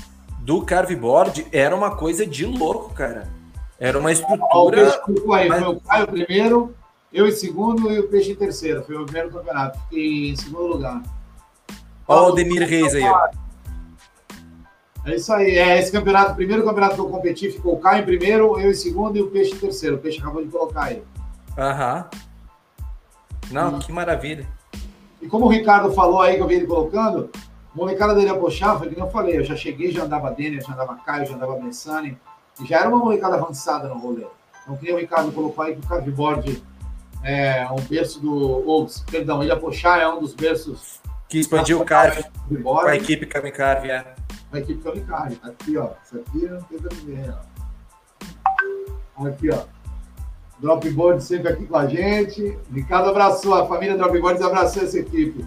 do 0.40 0.62
carveboard 0.62 1.46
era 1.52 1.76
uma 1.76 1.94
coisa 1.94 2.26
de 2.26 2.44
louco, 2.44 2.92
cara. 2.92 3.28
Era 3.78 3.98
uma 3.98 4.10
estrutura. 4.10 4.90
Ah, 4.90 5.36
aí, 5.36 5.48
mas... 5.48 5.62
Foi 5.62 5.74
o 5.74 5.80
Caio 5.80 6.06
primeiro, 6.08 6.74
eu 7.12 7.28
em 7.28 7.32
segundo 7.32 7.92
e 7.92 8.00
o 8.00 8.08
Peixe 8.08 8.32
em 8.32 8.34
terceiro. 8.34 8.82
Foi 8.82 8.96
o 8.96 9.04
primeiro 9.04 9.30
campeonato. 9.30 9.78
Fiquei 9.82 10.30
em 10.30 10.36
segundo 10.36 10.66
lugar. 10.66 11.02
Olha 12.08 12.22
o 12.22 12.24
Aldemir 12.24 12.66
Reis 12.68 12.94
aí. 12.94 13.04
É 15.08 15.16
isso 15.16 15.32
aí. 15.32 15.58
É 15.58 15.78
esse 15.78 15.90
campeonato, 15.90 16.32
o 16.32 16.36
primeiro 16.36 16.64
campeonato 16.64 16.94
que 16.94 17.00
eu 17.00 17.08
competi 17.08 17.50
ficou 17.50 17.74
o 17.74 17.80
Caio 17.80 18.02
em 18.02 18.06
primeiro, 18.06 18.60
eu 18.60 18.70
em 18.70 18.74
segundo 18.74 19.16
e 19.16 19.22
o 19.22 19.30
Peixe 19.30 19.54
em 19.54 19.58
terceiro. 19.58 19.96
O 19.96 19.98
Peixe 19.98 20.20
acabou 20.20 20.44
de 20.44 20.50
colocar 20.50 20.84
aí. 20.84 21.02
Aham. 21.56 22.06
Não, 23.50 23.78
que 23.78 23.90
maravilha. 23.90 24.46
E 25.20 25.26
como 25.26 25.46
o 25.46 25.48
Ricardo 25.48 25.92
falou 25.92 26.20
aí 26.20 26.36
que 26.36 26.42
eu 26.42 26.46
vi 26.46 26.56
ele 26.56 26.66
colocando, 26.66 27.30
o 27.74 27.78
molecada 27.78 28.14
dele 28.14 28.28
Apochá, 28.28 28.78
foi 28.78 28.88
que 28.88 29.00
eu 29.00 29.10
falei, 29.10 29.38
eu 29.38 29.44
já 29.44 29.56
cheguei, 29.56 29.90
já 29.90 30.04
andava 30.04 30.30
Denner, 30.30 30.62
já 30.62 30.72
andava 30.72 30.96
Caio, 30.96 31.26
já 31.26 31.34
andava 31.34 31.58
Messani, 31.58 32.16
e 32.60 32.66
já 32.66 32.80
era 32.80 32.88
uma 32.88 32.98
molecada 32.98 33.36
avançada 33.36 33.88
no 33.88 33.98
rolê. 33.98 34.26
Então, 34.62 34.76
que 34.76 34.92
o 34.92 34.98
Ricardo 34.98 35.32
colocou 35.32 35.64
aí 35.64 35.74
que 35.74 35.80
o 35.80 35.88
cardboard 35.88 36.62
é 37.24 37.66
um 37.70 37.80
berço 37.80 38.20
do. 38.20 38.32
Ou, 38.32 38.86
perdão, 39.10 39.42
ele 39.42 39.50
Apochá 39.50 39.98
é 39.98 40.06
um 40.06 40.20
dos 40.20 40.34
berços. 40.34 41.00
Que 41.28 41.38
expandiu 41.38 41.80
o 41.80 41.84
carve 41.84 42.22
com 42.62 42.78
a 42.78 42.96
equipe 42.96 43.26
Kamicarve, 43.26 43.90
é. 43.90 44.14
A 44.52 44.58
equipe 44.58 44.82
Kamicarve. 44.82 45.36
Tá 45.36 45.48
aqui, 45.48 45.76
ó. 45.76 45.90
Isso 46.04 46.16
aqui 46.16 46.46
não 46.46 46.62
tem 46.62 46.78
pra 46.78 46.96
ninguém, 46.96 47.30
ó. 47.30 49.26
Aqui, 49.26 49.50
ó. 49.50 49.64
Dropboard 50.60 51.22
sempre 51.22 51.48
aqui 51.48 51.66
com 51.66 51.76
a 51.76 51.86
gente. 51.86 52.58
Ricardo 52.72 53.10
abraçou, 53.10 53.54
a 53.54 53.66
família 53.66 53.96
Dropboards 53.96 54.42
abraçou 54.42 54.82
essa 54.82 54.98
equipe. 54.98 55.46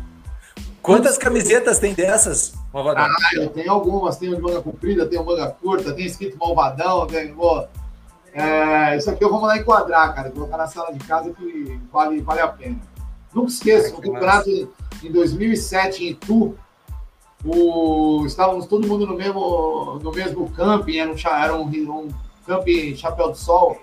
Quantas 0.82 1.18
camisetas 1.18 1.78
tem 1.78 1.94
dessas, 1.94 2.54
Malvadão? 2.74 3.04
Ah, 3.04 3.36
eu 3.36 3.50
tenho 3.50 3.72
algumas. 3.72 4.18
Tenho 4.18 4.36
de 4.36 4.42
manga 4.42 4.62
comprida, 4.62 5.06
tenho 5.06 5.24
manga 5.24 5.48
curta, 5.48 5.94
tem 5.94 6.06
escrito 6.06 6.38
Malvadão. 6.40 7.06
Tem, 7.06 7.36
é, 8.34 8.98
isso 8.98 9.10
aqui 9.10 9.24
eu 9.24 9.30
vou 9.30 9.42
mandar 9.42 9.58
enquadrar, 9.58 10.16
cara. 10.16 10.32
Colocar 10.32 10.58
na 10.58 10.68
sala 10.68 10.92
de 10.92 11.00
casa 11.06 11.32
que 11.32 11.80
vale, 11.92 12.22
vale 12.22 12.42
a 12.42 12.48
pena. 12.48 12.80
Nunca 13.34 13.50
esqueço, 13.50 13.96
no 13.96 14.02
campeonato 14.02 14.50
em 15.04 15.12
2007 15.12 16.04
em 16.04 16.10
Itu, 16.10 16.58
o, 17.44 18.24
estávamos 18.26 18.68
todo 18.68 18.88
mundo 18.88 19.08
no 19.08 19.16
mesmo, 19.16 20.00
no 20.02 20.12
mesmo 20.12 20.50
camping, 20.52 20.98
era 20.98 21.12
um, 21.12 21.16
era 21.44 21.56
um, 21.56 21.64
um 21.64 22.08
camping 22.46 22.96
Chapéu 22.96 23.32
de 23.32 23.40
Sol. 23.40 23.82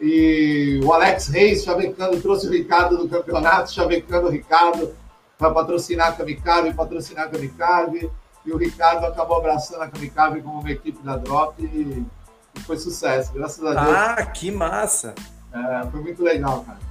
E 0.00 0.80
o 0.84 0.92
Alex 0.92 1.28
Reis, 1.28 1.64
chavecando, 1.64 2.20
trouxe 2.20 2.46
o 2.46 2.50
Ricardo 2.50 2.96
do 2.96 3.08
campeonato, 3.08 3.72
chavecando 3.72 4.28
o 4.28 4.30
Ricardo 4.30 4.94
para 5.36 5.50
patrocinar 5.50 6.08
a 6.08 6.12
Kamikaze, 6.12 6.72
patrocinar 6.72 7.26
a 7.26 7.28
Kamikaze. 7.28 8.10
E 8.46 8.52
o 8.52 8.56
Ricardo 8.56 9.04
acabou 9.04 9.38
abraçando 9.38 9.82
a 9.82 9.88
Kamikaze 9.88 10.40
como 10.40 10.60
uma 10.60 10.70
equipe 10.70 11.02
da 11.02 11.16
Drop 11.16 11.60
e, 11.62 12.06
e 12.54 12.60
foi 12.60 12.78
sucesso, 12.78 13.32
graças 13.34 13.62
a 13.64 13.74
Deus. 13.74 13.96
Ah, 13.96 14.26
que 14.26 14.50
massa! 14.50 15.14
É, 15.52 15.86
foi 15.90 16.00
muito 16.00 16.22
legal, 16.22 16.64
cara. 16.64 16.87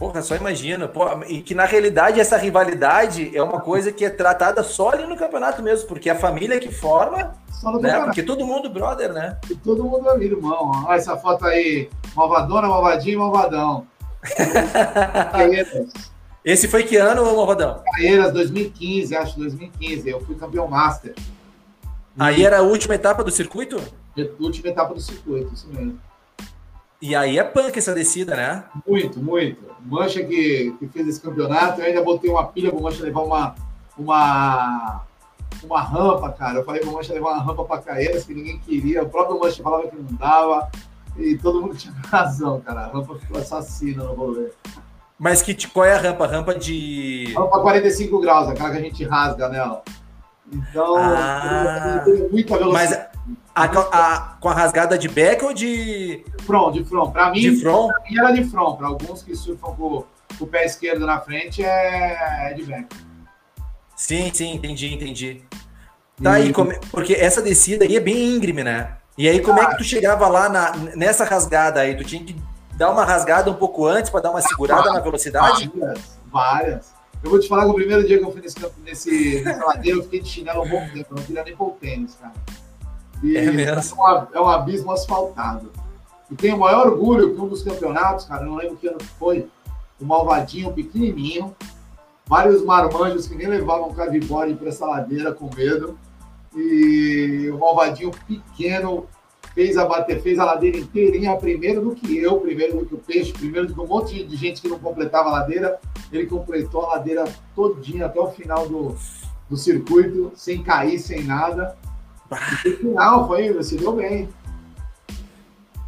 Porra, 0.00 0.22
só 0.22 0.34
imagina. 0.34 0.88
Porra, 0.88 1.20
e 1.28 1.42
que 1.42 1.54
na 1.54 1.66
realidade 1.66 2.18
essa 2.18 2.38
rivalidade 2.38 3.36
é 3.36 3.42
uma 3.42 3.60
coisa 3.60 3.92
que 3.92 4.02
é 4.02 4.08
tratada 4.08 4.62
só 4.62 4.92
ali 4.92 5.06
no 5.06 5.14
campeonato 5.14 5.62
mesmo, 5.62 5.86
porque 5.86 6.08
a 6.08 6.14
família 6.14 6.58
que 6.58 6.72
forma. 6.72 7.34
Só 7.52 7.70
no 7.70 7.78
né? 7.82 8.00
Porque 8.00 8.22
todo 8.22 8.46
mundo 8.46 8.70
brother, 8.70 9.12
né? 9.12 9.36
E 9.50 9.54
todo 9.54 9.84
mundo 9.84 10.08
é 10.08 10.24
irmão. 10.24 10.72
Olha 10.86 10.96
essa 10.96 11.18
foto 11.18 11.44
aí. 11.44 11.90
Malvadona, 12.16 12.66
malvadinho 12.66 13.16
e 13.16 13.18
malvadão. 13.18 13.86
Esse 16.42 16.66
foi 16.66 16.84
que 16.84 16.96
ano, 16.96 17.22
Malvadão? 17.22 17.82
Caeiras, 17.92 18.32
2015, 18.32 19.14
acho 19.14 19.38
2015. 19.38 20.08
Eu 20.08 20.22
fui 20.22 20.34
campeão 20.34 20.66
master. 20.66 21.14
Aí 22.18 22.42
era 22.42 22.60
a 22.60 22.62
última 22.62 22.94
etapa 22.94 23.22
do 23.22 23.30
circuito? 23.30 23.78
Última 24.38 24.70
etapa 24.70 24.94
do 24.94 25.00
circuito, 25.00 25.52
isso 25.52 25.68
mesmo. 25.68 26.00
E 27.00 27.14
aí 27.14 27.38
é 27.38 27.44
punk 27.44 27.78
essa 27.78 27.94
descida, 27.94 28.36
né? 28.36 28.64
Muito, 28.86 29.18
muito. 29.20 29.58
Mancha 29.80 30.22
que, 30.22 30.74
que 30.78 30.88
fez 30.88 31.08
esse 31.08 31.20
campeonato, 31.20 31.80
eu 31.80 31.86
ainda 31.86 32.02
botei 32.02 32.30
uma 32.30 32.46
pilha 32.46 32.70
pro 32.70 32.82
Mancha 32.82 33.02
levar 33.02 33.22
uma, 33.22 33.54
uma, 33.96 35.02
uma 35.62 35.80
rampa, 35.80 36.30
cara. 36.32 36.58
Eu 36.58 36.64
falei 36.64 36.82
pro 36.82 36.92
Mancha 36.92 37.14
levar 37.14 37.32
uma 37.32 37.42
rampa 37.42 37.64
para 37.64 37.80
Caeiras 37.80 38.24
que 38.24 38.34
ninguém 38.34 38.58
queria. 38.58 39.02
O 39.02 39.08
próprio 39.08 39.40
Mancha 39.40 39.62
falava 39.62 39.88
que 39.88 39.96
não 39.96 40.04
dava. 40.16 40.70
E 41.16 41.38
todo 41.38 41.62
mundo 41.62 41.74
tinha 41.76 41.94
razão, 42.06 42.60
cara. 42.60 42.82
A 42.82 42.86
rampa 42.88 43.18
ficou 43.18 43.38
assassina 43.38 44.04
no 44.04 44.14
rolê. 44.14 44.50
Mas 45.18 45.40
que, 45.42 45.54
qual 45.68 45.86
é 45.86 45.94
a 45.94 45.98
rampa? 45.98 46.26
Rampa 46.26 46.54
de. 46.54 47.32
Rampa 47.34 47.60
45 47.60 48.20
graus, 48.20 48.48
aquela 48.48 48.70
que 48.70 48.76
a 48.76 48.80
gente 48.80 49.04
rasga 49.04 49.48
nela. 49.48 49.82
Então, 50.52 50.96
ah, 50.96 52.02
tem 52.04 52.28
muita 52.28 52.58
velocidade. 52.58 52.90
Mas 52.90 53.09
a, 53.62 54.14
a, 54.14 54.20
com 54.40 54.48
a 54.48 54.54
rasgada 54.54 54.98
de 54.98 55.08
back 55.08 55.44
ou 55.44 55.52
de. 55.52 56.24
Front, 56.46 56.74
de 56.74 56.84
front. 56.84 57.12
Para 57.12 57.30
mim, 57.30 57.40
de 57.40 57.60
front? 57.60 57.88
Pra 57.88 58.10
mim 58.10 58.18
era 58.18 58.32
de 58.32 58.44
front. 58.44 58.76
Para 58.76 58.88
alguns 58.88 59.22
que 59.22 59.34
surfam 59.34 59.74
com, 59.74 60.04
com, 60.38 60.44
o 60.44 60.46
pé 60.46 60.64
esquerdo 60.64 61.06
na 61.06 61.20
frente, 61.20 61.62
é, 61.62 62.50
é 62.50 62.54
de 62.54 62.64
back. 62.64 62.86
Sim, 63.96 64.30
sim, 64.32 64.54
entendi, 64.54 64.94
entendi. 64.94 65.42
Tá 66.22 66.34
aí, 66.34 66.52
como, 66.52 66.72
porque 66.90 67.14
essa 67.14 67.40
descida 67.40 67.84
aí 67.84 67.96
é 67.96 68.00
bem 68.00 68.36
íngreme, 68.36 68.62
né? 68.62 68.96
E 69.16 69.28
aí, 69.28 69.40
como 69.40 69.58
é 69.60 69.66
que 69.66 69.76
tu 69.76 69.84
chegava 69.84 70.28
lá 70.28 70.48
na, 70.48 70.72
nessa 70.94 71.24
rasgada 71.24 71.80
aí? 71.80 71.96
Tu 71.96 72.04
tinha 72.04 72.24
que 72.24 72.36
dar 72.74 72.90
uma 72.90 73.04
rasgada 73.04 73.50
um 73.50 73.54
pouco 73.54 73.86
antes 73.86 74.10
para 74.10 74.20
dar 74.20 74.30
uma 74.30 74.40
segurada 74.40 74.92
na 74.92 75.00
velocidade? 75.00 75.70
Várias, 75.74 76.18
várias. 76.30 77.00
Eu 77.22 77.30
vou 77.30 77.38
te 77.38 77.48
falar 77.48 77.64
que 77.64 77.70
o 77.70 77.74
primeiro 77.74 78.06
dia 78.06 78.18
que 78.18 78.24
eu 78.24 78.32
fui 78.32 78.40
nesse, 78.40 78.56
nesse, 78.82 79.42
ladeira, 79.42 79.98
eu 79.98 80.02
fiquei 80.04 80.20
de 80.20 80.28
chinelo 80.28 80.62
um 80.62 80.68
bom 80.68 80.80
tempo. 80.88 81.06
Eu 81.10 81.16
não 81.16 81.22
queria 81.22 81.44
nem 81.44 81.54
pôr 81.54 81.68
o 81.68 81.72
tênis, 81.72 82.14
cara. 82.14 82.32
E 83.22 83.36
é, 83.36 83.50
mesmo? 83.50 84.06
É, 84.06 84.12
um, 84.12 84.26
é 84.34 84.40
um 84.40 84.48
abismo 84.48 84.92
asfaltado. 84.92 85.70
E 86.30 86.34
tenho 86.34 86.56
o 86.56 86.60
maior 86.60 86.86
orgulho 86.86 87.34
que 87.34 87.40
um 87.40 87.48
dos 87.48 87.62
campeonatos, 87.62 88.24
cara, 88.24 88.44
não 88.44 88.56
lembro 88.56 88.76
que 88.76 88.86
ano 88.86 88.98
foi, 89.18 89.48
o 90.00 90.04
Malvadinho 90.04 90.72
pequenininho, 90.72 91.54
vários 92.26 92.64
marmanjos 92.64 93.26
que 93.26 93.34
nem 93.34 93.48
levavam 93.48 93.92
cardboard 93.92 94.54
para 94.54 94.68
essa 94.68 94.86
ladeira 94.86 95.32
com 95.32 95.50
medo. 95.54 95.98
E 96.54 97.50
o 97.52 97.58
Malvadinho 97.58 98.10
pequeno 98.26 99.06
fez 99.54 99.76
a 99.76 99.84
bater, 99.84 100.22
fez 100.22 100.38
a 100.38 100.44
ladeira 100.44 100.78
inteirinha 100.78 101.36
primeiro 101.36 101.82
do 101.82 101.94
que 101.94 102.18
eu, 102.18 102.40
primeiro 102.40 102.78
do 102.78 102.86
que 102.86 102.94
o 102.94 102.98
Peixe, 102.98 103.32
primeiro 103.32 103.66
do 103.66 103.74
que 103.74 103.80
um 103.80 103.86
monte 103.86 104.22
de 104.24 104.36
gente 104.36 104.62
que 104.62 104.68
não 104.68 104.78
completava 104.78 105.28
a 105.28 105.32
ladeira. 105.32 105.80
Ele 106.12 106.26
completou 106.26 106.86
a 106.86 106.96
ladeira 106.96 107.24
todinha 107.54 108.06
até 108.06 108.20
o 108.20 108.30
final 108.30 108.68
do, 108.68 108.96
do 109.48 109.56
circuito, 109.56 110.32
sem 110.34 110.62
cair, 110.62 110.98
sem 110.98 111.24
nada. 111.24 111.76
Final 112.78 113.26
foi, 113.26 113.52
você 113.52 113.76
deu 113.76 113.92
bem. 113.92 114.28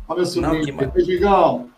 Olha 0.09 0.17
meu 0.17 0.27
sobrinho. 0.27 1.73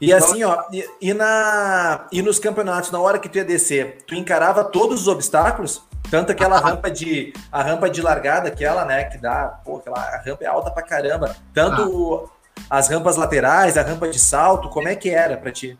E 0.00 0.10
então, 0.10 0.18
assim, 0.18 0.42
ó, 0.42 0.64
e, 0.72 0.84
e, 1.00 1.14
na, 1.14 2.08
e 2.10 2.22
nos 2.22 2.40
campeonatos, 2.40 2.90
na 2.90 2.98
hora 2.98 3.20
que 3.20 3.28
tu 3.28 3.38
ia 3.38 3.44
descer, 3.44 3.98
tu 4.04 4.16
encarava 4.16 4.64
todos 4.64 5.02
os 5.02 5.08
obstáculos? 5.08 5.80
Tanto 6.10 6.32
aquela 6.32 6.58
rampa 6.58 6.90
de 6.90 7.32
a 7.50 7.62
rampa 7.62 7.88
de 7.88 8.02
largada, 8.02 8.48
aquela, 8.48 8.84
né, 8.84 9.04
que 9.04 9.16
dá, 9.16 9.60
pô, 9.64 9.76
aquela 9.76 10.00
rampa 10.00 10.44
é 10.44 10.46
alta 10.46 10.70
pra 10.70 10.82
caramba. 10.82 11.36
Tanto 11.54 12.28
ah. 12.68 12.76
as 12.78 12.88
rampas 12.88 13.16
laterais, 13.16 13.78
a 13.78 13.82
rampa 13.82 14.08
de 14.08 14.18
salto, 14.18 14.68
como 14.68 14.88
é 14.88 14.96
que 14.96 15.08
era 15.08 15.36
para 15.36 15.52
ti? 15.52 15.78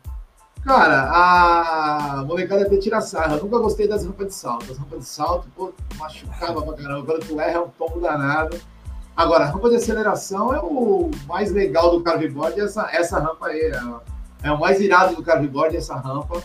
Cara, 0.65 1.09
a 1.11 2.23
molecada 2.23 2.63
até 2.63 2.77
tira 2.77 3.01
sarra. 3.01 3.35
Eu 3.35 3.43
nunca 3.43 3.59
gostei 3.59 3.85
das 3.87 4.05
rampas 4.05 4.27
de 4.27 4.33
salto. 4.33 4.71
As 4.71 4.77
rampas 4.77 4.99
de 4.99 5.05
salto, 5.05 5.47
pô, 5.55 5.73
machucava 5.97 6.61
pra 6.61 6.73
caramba. 6.73 7.05
Quando 7.05 7.27
tu 7.27 7.39
erra, 7.39 7.57
é 7.57 7.59
um 7.59 7.67
tombo 7.67 7.99
danado. 7.99 8.57
Agora, 9.15 9.43
a 9.43 9.47
rampa 9.47 9.69
de 9.69 9.75
aceleração 9.75 10.53
é 10.53 10.59
o 10.59 11.11
mais 11.27 11.51
legal 11.51 11.91
do 11.91 12.01
carveboard, 12.01 12.59
essa, 12.59 12.89
essa 12.93 13.19
rampa 13.19 13.47
aí. 13.47 13.59
É, 13.59 14.47
é 14.47 14.51
o 14.51 14.59
mais 14.59 14.79
irado 14.79 15.15
do 15.15 15.21
carveboard, 15.21 15.75
essa 15.75 15.95
rampa. 15.95 16.41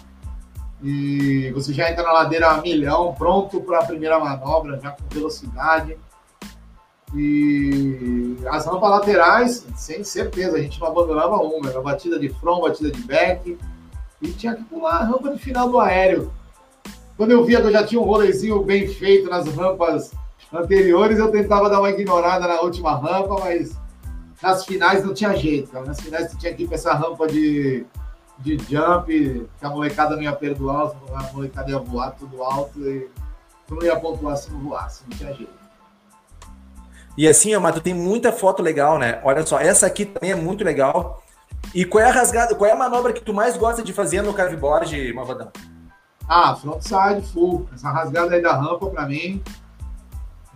E 0.82 1.50
você 1.52 1.72
já 1.72 1.88
entra 1.90 2.02
na 2.02 2.12
ladeira 2.12 2.50
a 2.50 2.60
milhão, 2.60 3.14
pronto 3.14 3.60
para 3.60 3.78
a 3.78 3.86
primeira 3.86 4.18
manobra, 4.18 4.80
já 4.80 4.90
com 4.90 5.04
velocidade. 5.12 5.96
E 7.14 8.36
as 8.50 8.66
rampas 8.66 8.90
laterais, 8.90 9.66
sem 9.76 10.02
certeza, 10.02 10.56
a 10.56 10.60
gente 10.60 10.80
não 10.80 10.88
abandonava 10.88 11.36
uma. 11.36 11.70
Era 11.70 11.80
batida 11.80 12.18
de 12.18 12.28
front, 12.28 12.62
batida 12.62 12.90
de 12.90 13.00
back 13.02 13.56
e 14.20 14.32
tinha 14.32 14.54
que 14.54 14.64
pular 14.64 14.96
a 14.96 15.04
rampa 15.04 15.30
de 15.30 15.38
final 15.38 15.68
do 15.68 15.78
aéreo. 15.78 16.32
Quando 17.16 17.32
eu 17.32 17.44
via 17.44 17.60
que 17.60 17.66
eu 17.66 17.72
já 17.72 17.84
tinha 17.84 18.00
um 18.00 18.04
rolezinho 18.04 18.62
bem 18.62 18.86
feito 18.88 19.28
nas 19.28 19.46
rampas 19.48 20.12
anteriores, 20.52 21.18
eu 21.18 21.30
tentava 21.30 21.68
dar 21.68 21.80
uma 21.80 21.90
ignorada 21.90 22.46
na 22.46 22.60
última 22.60 22.96
rampa, 22.96 23.40
mas 23.40 23.76
nas 24.42 24.64
finais 24.64 25.04
não 25.04 25.12
tinha 25.12 25.34
jeito, 25.34 25.70
cara. 25.70 25.84
Nas 25.84 26.00
finais 26.00 26.30
você 26.30 26.38
tinha 26.38 26.54
que 26.54 26.62
ir 26.62 26.66
para 26.66 26.76
essa 26.76 26.94
rampa 26.94 27.26
de, 27.26 27.84
de 28.38 28.56
jump, 28.70 29.06
que 29.06 29.48
a 29.60 29.68
molecada 29.68 30.14
não 30.14 30.22
ia 30.22 30.32
perdoar, 30.32 30.92
a 31.14 31.32
molecada 31.32 31.70
ia 31.70 31.78
voar 31.78 32.12
tudo 32.12 32.42
alto 32.42 32.80
e 32.88 33.08
não 33.68 33.82
ia 33.82 33.98
pontuar 33.98 34.36
se 34.36 34.50
não 34.50 34.60
voasse, 34.60 35.02
não 35.08 35.16
tinha 35.16 35.34
jeito. 35.34 35.58
E 37.16 37.26
assim, 37.26 37.50
tu 37.74 37.80
tem 37.80 37.94
muita 37.94 38.30
foto 38.30 38.62
legal, 38.62 38.96
né? 38.96 39.20
Olha 39.24 39.44
só, 39.44 39.58
essa 39.58 39.86
aqui 39.86 40.04
também 40.04 40.30
é 40.30 40.36
muito 40.36 40.62
legal. 40.62 41.20
E 41.74 41.84
qual 41.84 42.02
é 42.02 42.08
a 42.08 42.12
rasgada, 42.12 42.54
qual 42.54 42.68
é 42.68 42.72
a 42.72 42.76
manobra 42.76 43.12
que 43.12 43.20
tu 43.20 43.34
mais 43.34 43.56
gosta 43.56 43.82
de 43.82 43.92
fazer 43.92 44.22
no 44.22 44.32
carveboard, 44.32 45.12
Malvadão? 45.12 45.50
Ah, 46.28 46.54
frontside 46.54 47.22
full. 47.32 47.68
Essa 47.74 47.90
rasgada 47.90 48.34
aí 48.34 48.42
da 48.42 48.54
rampa 48.54 48.86
pra 48.86 49.06
mim. 49.06 49.42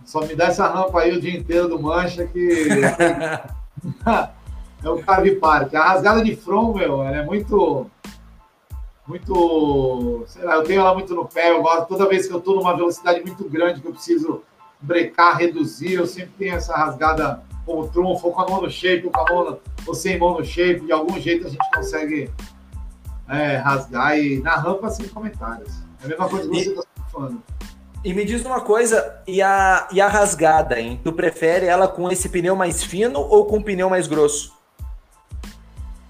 Só 0.05 0.21
me 0.21 0.35
dá 0.35 0.45
essa 0.45 0.67
rampa 0.67 1.01
aí 1.01 1.15
o 1.15 1.21
dia 1.21 1.35
inteiro 1.35 1.67
do 1.67 1.81
mancha 1.81 2.25
que. 2.27 2.69
é 4.83 4.89
o 4.89 5.01
Carve 5.03 5.35
Park. 5.35 5.73
A 5.73 5.93
rasgada 5.93 6.23
de 6.23 6.35
front, 6.35 6.75
meu, 6.75 7.03
ela 7.03 7.17
é 7.17 7.25
muito. 7.25 7.89
Muito. 9.07 10.23
Sei 10.27 10.43
lá, 10.43 10.55
eu 10.55 10.63
tenho 10.63 10.81
ela 10.81 10.93
muito 10.93 11.13
no 11.15 11.25
pé. 11.25 11.51
Eu 11.51 11.61
gosto, 11.61 11.87
toda 11.87 12.07
vez 12.07 12.27
que 12.27 12.33
eu 12.33 12.41
tô 12.41 12.55
numa 12.55 12.75
velocidade 12.75 13.21
muito 13.21 13.43
grande 13.49 13.81
que 13.81 13.87
eu 13.87 13.93
preciso 13.93 14.43
brecar, 14.79 15.37
reduzir, 15.37 15.93
eu 15.93 16.05
sempre 16.05 16.33
tenho 16.37 16.55
essa 16.55 16.75
rasgada 16.75 17.43
com 17.65 17.81
o 17.81 17.87
trunfo, 17.87 18.27
ou 18.27 18.33
com 18.33 18.41
a 18.41 18.49
mão 18.49 18.61
no 18.61 18.69
shape, 18.69 19.05
ou 19.05 19.11
com 19.11 19.19
a 19.21 19.33
mão 19.33 19.59
ou 19.85 19.93
sem 19.93 20.17
mão 20.17 20.37
no 20.37 20.45
shape. 20.45 20.85
De 20.85 20.91
algum 20.91 21.19
jeito 21.19 21.47
a 21.47 21.49
gente 21.49 21.71
consegue 21.73 22.31
é, 23.29 23.57
rasgar 23.57 24.17
e 24.17 24.39
na 24.39 24.55
rampa 24.55 24.89
sem 24.89 25.07
comentários. 25.07 25.73
É 26.01 26.05
a 26.05 26.07
mesma 26.09 26.29
coisa 26.29 26.49
que 26.49 26.55
você 26.55 26.69
está 26.69 26.83
falando. 27.11 27.43
E 28.03 28.13
me 28.13 28.25
diz 28.25 28.45
uma 28.45 28.59
coisa, 28.59 29.21
e 29.25 29.41
a, 29.41 29.87
e 29.89 30.01
a 30.01 30.09
rasgada, 30.09 30.77
hein? 30.77 30.99
Tu 31.01 31.13
prefere 31.13 31.67
ela 31.67 31.87
com 31.87 32.11
esse 32.11 32.27
pneu 32.27 32.53
mais 32.53 32.83
fino 32.83 33.19
ou 33.19 33.45
com 33.45 33.59
o 33.59 33.63
pneu 33.63 33.89
mais 33.89 34.07
grosso? 34.07 34.53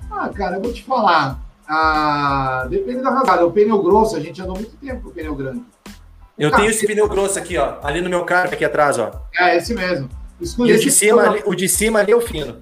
Ah, 0.10 0.28
cara, 0.30 0.56
eu 0.56 0.62
vou 0.62 0.74
te 0.74 0.84
falar. 0.84 1.40
Ah, 1.68 2.66
depende 2.68 3.04
da 3.04 3.12
rasgada. 3.12 3.46
O 3.46 3.52
pneu 3.52 3.82
grosso, 3.84 4.16
a 4.16 4.20
gente 4.20 4.42
andou 4.42 4.56
muito 4.56 4.76
tempo 4.78 5.04
com 5.04 5.10
o 5.10 5.12
pneu 5.12 5.36
grande. 5.36 5.64
Eu 6.38 6.50
tenho 6.50 6.72
esse 6.72 6.88
pneu 6.88 7.08
grosso 7.08 7.38
aqui, 7.38 7.60
ó. 7.60 7.76
Ali 7.84 8.02
no 8.02 8.10
meu 8.10 8.26
carro, 8.26 8.52
aqui 8.52 8.66
atrás, 8.66 8.98
ó. 8.98 9.12
É, 9.36 9.58
esse 9.58 9.76
mesmo. 9.76 10.10
E 10.44 10.74
o 10.74 10.80
de, 10.80 10.92
cima, 10.92 11.22
ali, 11.22 11.44
o 11.46 11.56
de 11.56 11.70
cima 11.70 12.00
ali 12.00 12.12
é 12.12 12.16
o 12.16 12.22
fino. 12.22 12.62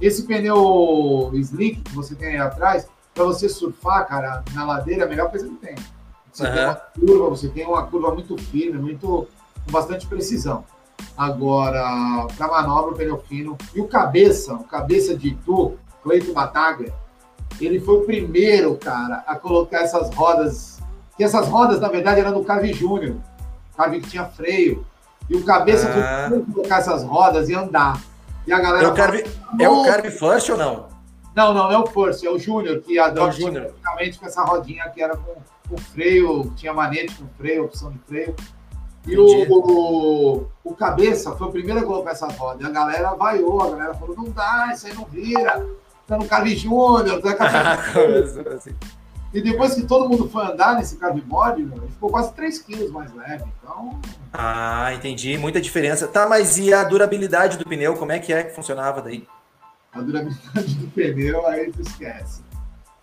Esse 0.00 0.22
pneu 0.24 1.30
slick 1.34 1.82
que 1.82 1.94
você 1.94 2.14
tem 2.14 2.30
aí 2.30 2.38
atrás, 2.38 2.88
para 3.14 3.24
você 3.24 3.48
surfar, 3.48 4.06
cara, 4.06 4.42
na 4.54 4.64
ladeira, 4.64 5.04
a 5.04 5.08
melhor 5.08 5.30
coisa 5.30 5.46
que 5.46 5.54
tem. 5.56 5.74
Você 6.32 6.46
uhum. 6.46 6.54
tem 6.54 6.64
uma 6.64 6.74
curva, 6.74 7.28
você 7.28 7.48
tem 7.48 7.66
uma 7.66 7.86
curva 7.86 8.14
muito 8.14 8.36
firme, 8.36 8.78
muito 8.78 9.28
com 9.64 9.72
bastante 9.72 10.06
precisão. 10.06 10.64
Agora, 11.16 12.26
para 12.36 12.48
manobra, 12.48 12.92
o 12.92 12.96
pneu 12.96 13.18
fino. 13.18 13.56
E 13.74 13.80
o 13.80 13.88
cabeça, 13.88 14.54
o 14.54 14.64
cabeça 14.64 15.16
de 15.16 15.28
Itu, 15.28 15.76
Cleito 16.02 16.32
Bataglia, 16.32 16.94
ele 17.60 17.80
foi 17.80 17.96
o 17.96 18.04
primeiro, 18.04 18.76
cara, 18.76 19.22
a 19.26 19.36
colocar 19.36 19.80
essas 19.80 20.14
rodas. 20.14 20.80
Que 21.16 21.24
essas 21.24 21.48
rodas, 21.48 21.80
na 21.80 21.88
verdade, 21.88 22.20
eram 22.20 22.32
do 22.32 22.44
Carve 22.44 22.72
Júnior. 22.72 23.16
Carve 23.76 24.00
que 24.00 24.08
tinha 24.08 24.24
freio. 24.24 24.86
E 25.30 25.36
o 25.36 25.44
cabeça 25.44 25.88
ah. 25.88 26.26
a 26.26 26.52
colocar 26.52 26.78
essas 26.78 27.04
rodas 27.04 27.48
e 27.48 27.54
andar. 27.54 28.02
E 28.44 28.52
a 28.52 28.58
galera. 28.58 28.84
É 28.84 28.88
o 28.88 28.94
Carve, 28.94 29.24
é 29.60 29.68
o 29.68 29.84
Carve 29.84 30.10
First 30.10 30.50
ou 30.50 30.58
não? 30.58 30.88
Não, 31.36 31.54
não, 31.54 31.70
não 31.70 31.72
é 31.72 31.78
o 31.78 31.86
First, 31.86 32.24
é 32.24 32.28
o 32.28 32.36
Júnior, 32.36 32.80
que 32.80 32.98
a 32.98 33.08
Drop 33.08 33.32
tinha 33.32 33.52
praticamente 33.52 34.18
com 34.18 34.26
essa 34.26 34.42
rodinha 34.42 34.88
que 34.88 35.00
era 35.00 35.16
com, 35.16 35.36
com 35.68 35.78
freio, 35.78 36.52
tinha 36.56 36.72
manete 36.72 37.14
com 37.14 37.28
freio, 37.38 37.64
opção 37.64 37.92
de 37.92 37.98
freio. 38.00 38.34
E 39.06 39.16
o, 39.16 39.24
o, 39.24 40.46
o, 40.64 40.74
Cabeça 40.74 41.34
foi 41.36 41.46
o 41.46 41.50
primeiro 41.50 41.80
a 41.80 41.84
colocar 41.84 42.10
essa 42.10 42.26
roda. 42.26 42.64
E 42.64 42.66
a 42.66 42.70
galera 42.70 43.14
vaiou, 43.14 43.62
a 43.62 43.70
galera 43.70 43.94
falou: 43.94 44.16
não 44.16 44.30
dá, 44.30 44.72
isso 44.74 44.88
aí 44.88 44.94
não 44.94 45.04
vira. 45.04 45.64
Tá 46.08 46.18
no 46.18 46.26
Carve 46.26 46.56
Júnior, 46.56 47.22
tá 47.22 47.30
assim. 48.56 48.74
E 49.32 49.40
depois 49.40 49.74
que 49.74 49.82
todo 49.82 50.08
mundo 50.08 50.28
foi 50.28 50.44
andar 50.44 50.76
nesse 50.76 50.96
carveboard, 50.96 51.62
ele 51.62 51.88
ficou 51.88 52.10
quase 52.10 52.32
3 52.34 52.58
quilos 52.62 52.90
mais 52.90 53.14
leve. 53.14 53.44
Então. 53.62 54.00
Ah, 54.32 54.92
entendi. 54.92 55.38
Muita 55.38 55.60
diferença. 55.60 56.08
Tá, 56.08 56.28
mas 56.28 56.58
e 56.58 56.74
a 56.74 56.82
durabilidade 56.82 57.56
do 57.56 57.64
pneu? 57.64 57.96
Como 57.96 58.10
é 58.10 58.18
que 58.18 58.32
é 58.32 58.42
que 58.42 58.54
funcionava 58.54 59.00
daí? 59.00 59.26
a 59.92 60.00
durabilidade 60.00 60.74
do 60.76 60.86
pneu, 60.88 61.46
aí 61.46 61.72
tu 61.72 61.82
esquece. 61.82 62.42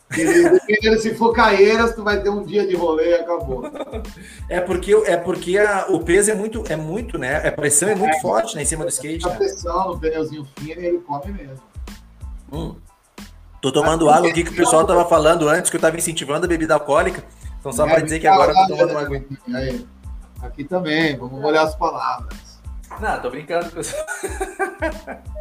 dependendo 0.10 1.02
se 1.02 1.13
for 1.16 1.34
Caeiras, 1.34 1.94
tu 1.94 2.04
vai 2.04 2.22
ter 2.22 2.30
um 2.30 2.44
dia 2.44 2.66
de 2.66 2.76
rolê 2.76 3.10
e 3.10 3.13
acabou. 3.16 3.63
É 4.50 4.62
porque, 4.62 4.94
é 5.06 5.18
porque 5.18 5.58
a, 5.58 5.88
o 5.90 6.00
peso 6.00 6.32
é 6.32 6.34
muito, 6.34 6.63
é 6.70 6.78
muito, 6.78 7.18
né? 7.18 7.46
A 7.46 7.52
pressão 7.52 7.90
é 7.90 7.96
muito 7.96 8.16
é, 8.16 8.22
forte 8.22 8.56
né, 8.56 8.62
em 8.62 8.66
cima 8.66 8.86
do 8.86 8.90
skate. 8.90 9.26
A 9.26 9.32
né? 9.32 9.36
pressão 9.36 9.90
no 9.90 10.00
pneuzinho 10.00 10.48
fino 10.58 10.82
ele 10.82 11.00
come 11.00 11.34
mesmo. 11.34 11.62
Hum. 12.52 12.76
Tô 13.71 13.82
tomando 13.82 14.10
água 14.10 14.30
aqui 14.30 14.45
que 14.45 14.51
o 14.51 14.56
pessoal 14.56 14.86
tava 14.86 15.03
falando 15.03 15.49
antes 15.49 15.69
que 15.69 15.75
eu 15.75 15.82
tava 15.82 15.97
incentivando 15.97 16.45
a 16.45 16.47
bebida 16.47 16.73
alcoólica. 16.73 17.21
Então 17.60 17.73
só 17.73 17.86
para 17.86 17.99
dizer 17.99 18.19
que 18.19 18.27
agora 18.27 18.53
eu 18.53 18.56
tô 18.56 18.67
tomando 18.67 18.91
uma 18.91 19.01
água. 19.01 19.21
Aqui 20.41 20.63
também, 20.63 21.17
vamos 21.17 21.43
olhar 21.43 21.63
as 21.63 21.75
palavras. 21.75 22.62
Não, 23.01 23.19
tô 23.19 23.30
brincando, 23.30 23.69
pessoal. 23.71 24.06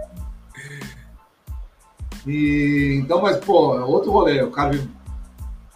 E, 2.26 3.00
então, 3.04 3.22
mas, 3.22 3.36
pô, 3.36 3.78
é 3.78 3.84
outro 3.84 4.10
rolê. 4.10 4.42
O 4.42 4.50
cara... 4.50 4.76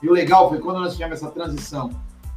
E 0.02 0.08
o 0.08 0.12
legal 0.12 0.48
foi 0.48 0.58
quando 0.58 0.80
nós 0.80 0.94
tivemos 0.94 1.22
essa 1.22 1.30
transição 1.30 1.90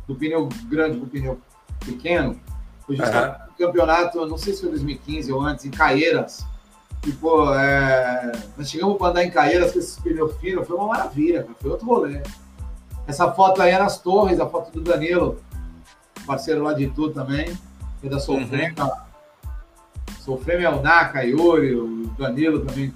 do 0.08 0.14
pneu 0.14 0.48
grande 0.66 0.98
para 0.98 1.08
o 1.08 1.10
pneu 1.10 1.42
pequeno. 1.84 2.40
Foi 2.86 2.96
justamente 2.96 3.40
uhum. 3.40 3.66
campeonato, 3.66 4.26
não 4.28 4.38
sei 4.38 4.54
se 4.54 4.62
foi 4.62 4.70
2015 4.70 5.32
ou 5.32 5.42
antes, 5.42 5.66
em 5.66 5.72
Caieiras. 5.72 6.46
E, 7.06 7.12
pô, 7.12 7.54
é... 7.54 8.32
nós 8.58 8.70
chegamos 8.70 8.98
para 8.98 9.08
andar 9.08 9.24
em 9.24 9.32
Caieiras 9.32 9.72
com 9.72 9.80
esses 9.80 10.00
pneus 10.00 10.36
finos, 10.38 10.66
foi 10.66 10.78
uma 10.78 10.88
maravilha, 10.88 11.46
foi 11.62 11.72
outro 11.72 11.86
rolê. 11.86 12.22
Essa 13.06 13.32
foto 13.32 13.62
aí 13.62 13.72
é 13.72 13.80
nas 13.80 14.00
torres, 14.00 14.40
a 14.40 14.48
foto 14.48 14.72
do 14.72 14.82
Danilo, 14.82 15.42
parceiro 16.26 16.64
lá 16.64 16.74
de 16.74 16.88
Tu 16.88 17.10
também, 17.10 17.58
que 18.00 18.08
é 18.08 18.10
da 18.10 18.20
Solfreme. 18.20 18.74
Uhum. 18.80 18.92
Solfreme 20.22 20.64
é 20.64 20.70
o 20.70 20.82
Naka, 20.82 21.24
Yuri, 21.24 21.76
o 21.76 22.08
Danilo 22.18 22.66
também 22.66 22.94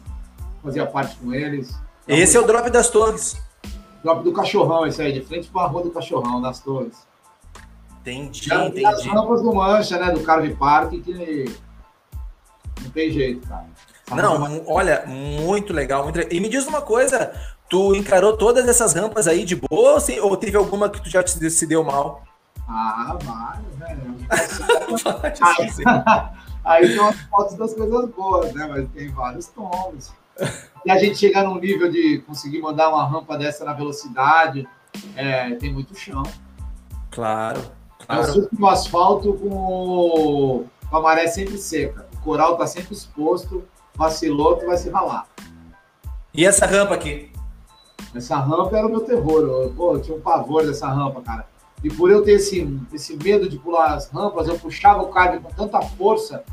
fazia 0.63 0.85
parte 0.85 1.17
com 1.17 1.33
eles. 1.33 1.77
Esse 2.07 2.37
é 2.37 2.39
o 2.39 2.47
drop 2.47 2.69
das 2.69 2.89
torres. 2.89 3.37
Drop 4.01 4.23
do 4.23 4.31
cachorrão, 4.31 4.85
esse 4.85 5.01
aí, 5.01 5.11
de 5.11 5.21
frente 5.21 5.49
para 5.49 5.63
a 5.63 5.67
rua 5.67 5.83
do 5.83 5.91
cachorrão, 5.91 6.41
das 6.41 6.61
torres. 6.61 7.05
Entendi, 7.99 8.45
Já, 8.45 8.65
entendi. 8.65 8.85
As 8.85 9.05
rampas 9.05 9.41
do 9.41 9.53
Mancha, 9.53 9.99
né, 9.99 10.11
do 10.13 10.21
Carve 10.21 10.55
Park, 10.55 10.91
que 10.91 11.53
não 12.81 12.89
tem 12.91 13.11
jeito, 13.11 13.45
cara. 13.45 13.67
Não, 14.15 14.63
olha, 14.67 15.03
muito 15.05 15.73
legal, 15.73 16.03
muito 16.03 16.15
legal. 16.15 16.31
E 16.31 16.39
me 16.39 16.47
diz 16.47 16.65
uma 16.65 16.81
coisa, 16.81 17.33
tu 17.69 17.93
encarou 17.95 18.37
todas 18.37 18.67
essas 18.67 18.93
rampas 18.93 19.27
aí 19.27 19.43
de 19.43 19.55
boa 19.55 19.97
ou, 19.97 20.29
ou 20.29 20.37
teve 20.37 20.55
alguma 20.55 20.89
que 20.89 21.01
tu 21.01 21.09
já 21.09 21.25
se, 21.25 21.49
se 21.49 21.67
deu 21.67 21.83
mal? 21.83 22.23
Ah, 22.67 23.17
várias, 23.21 23.75
velho. 23.75 24.15
aí, 25.41 26.83
aí 26.87 26.87
tem 26.95 27.07
as 27.07 27.15
fotos 27.21 27.55
das 27.55 27.73
coisas 27.73 28.09
boas, 28.11 28.53
né? 28.53 28.67
Mas 28.67 28.89
tem 28.89 29.09
vários 29.09 29.47
tombos. 29.47 30.11
E 30.85 30.91
a 30.91 30.97
gente 30.97 31.17
chegar 31.17 31.43
num 31.43 31.59
nível 31.59 31.91
de 31.91 32.19
conseguir 32.19 32.61
mandar 32.61 32.89
uma 32.89 33.05
rampa 33.05 33.37
dessa 33.37 33.65
na 33.65 33.73
velocidade, 33.73 34.67
é, 35.15 35.55
tem 35.55 35.73
muito 35.73 35.95
chão. 35.95 36.23
Claro. 37.11 37.61
claro. 38.05 38.35
Eu 38.35 38.49
no 38.57 38.67
asfalto 38.67 39.33
com, 39.33 40.65
com 40.89 40.97
a 40.97 41.01
maré 41.01 41.27
sempre 41.27 41.57
seca. 41.57 42.07
O 42.15 42.19
coral 42.21 42.53
está 42.53 42.67
sempre 42.67 42.93
exposto, 42.93 43.65
vacilou, 43.97 44.55
tu 44.55 44.65
vai 44.65 44.77
se 44.77 44.89
ralar. 44.89 45.27
E 46.33 46.45
essa 46.45 46.65
rampa 46.65 46.93
aqui? 46.93 47.31
Essa 48.15 48.37
rampa 48.37 48.77
era 48.77 48.87
o 48.87 48.89
meu 48.89 49.01
terror. 49.01 49.41
Eu, 49.41 49.73
pô, 49.75 49.95
eu 49.95 50.01
tinha 50.01 50.15
um 50.15 50.21
pavor 50.21 50.65
dessa 50.65 50.87
rampa, 50.87 51.21
cara. 51.21 51.47
E 51.83 51.89
por 51.89 52.11
eu 52.11 52.23
ter 52.23 52.33
esse, 52.33 52.79
esse 52.93 53.15
medo 53.17 53.49
de 53.49 53.57
pular 53.57 53.93
as 53.93 54.09
rampas, 54.09 54.47
eu 54.47 54.57
puxava 54.57 55.01
o 55.01 55.09
carro 55.09 55.41
com 55.41 55.49
tanta 55.51 55.81
força 55.81 56.43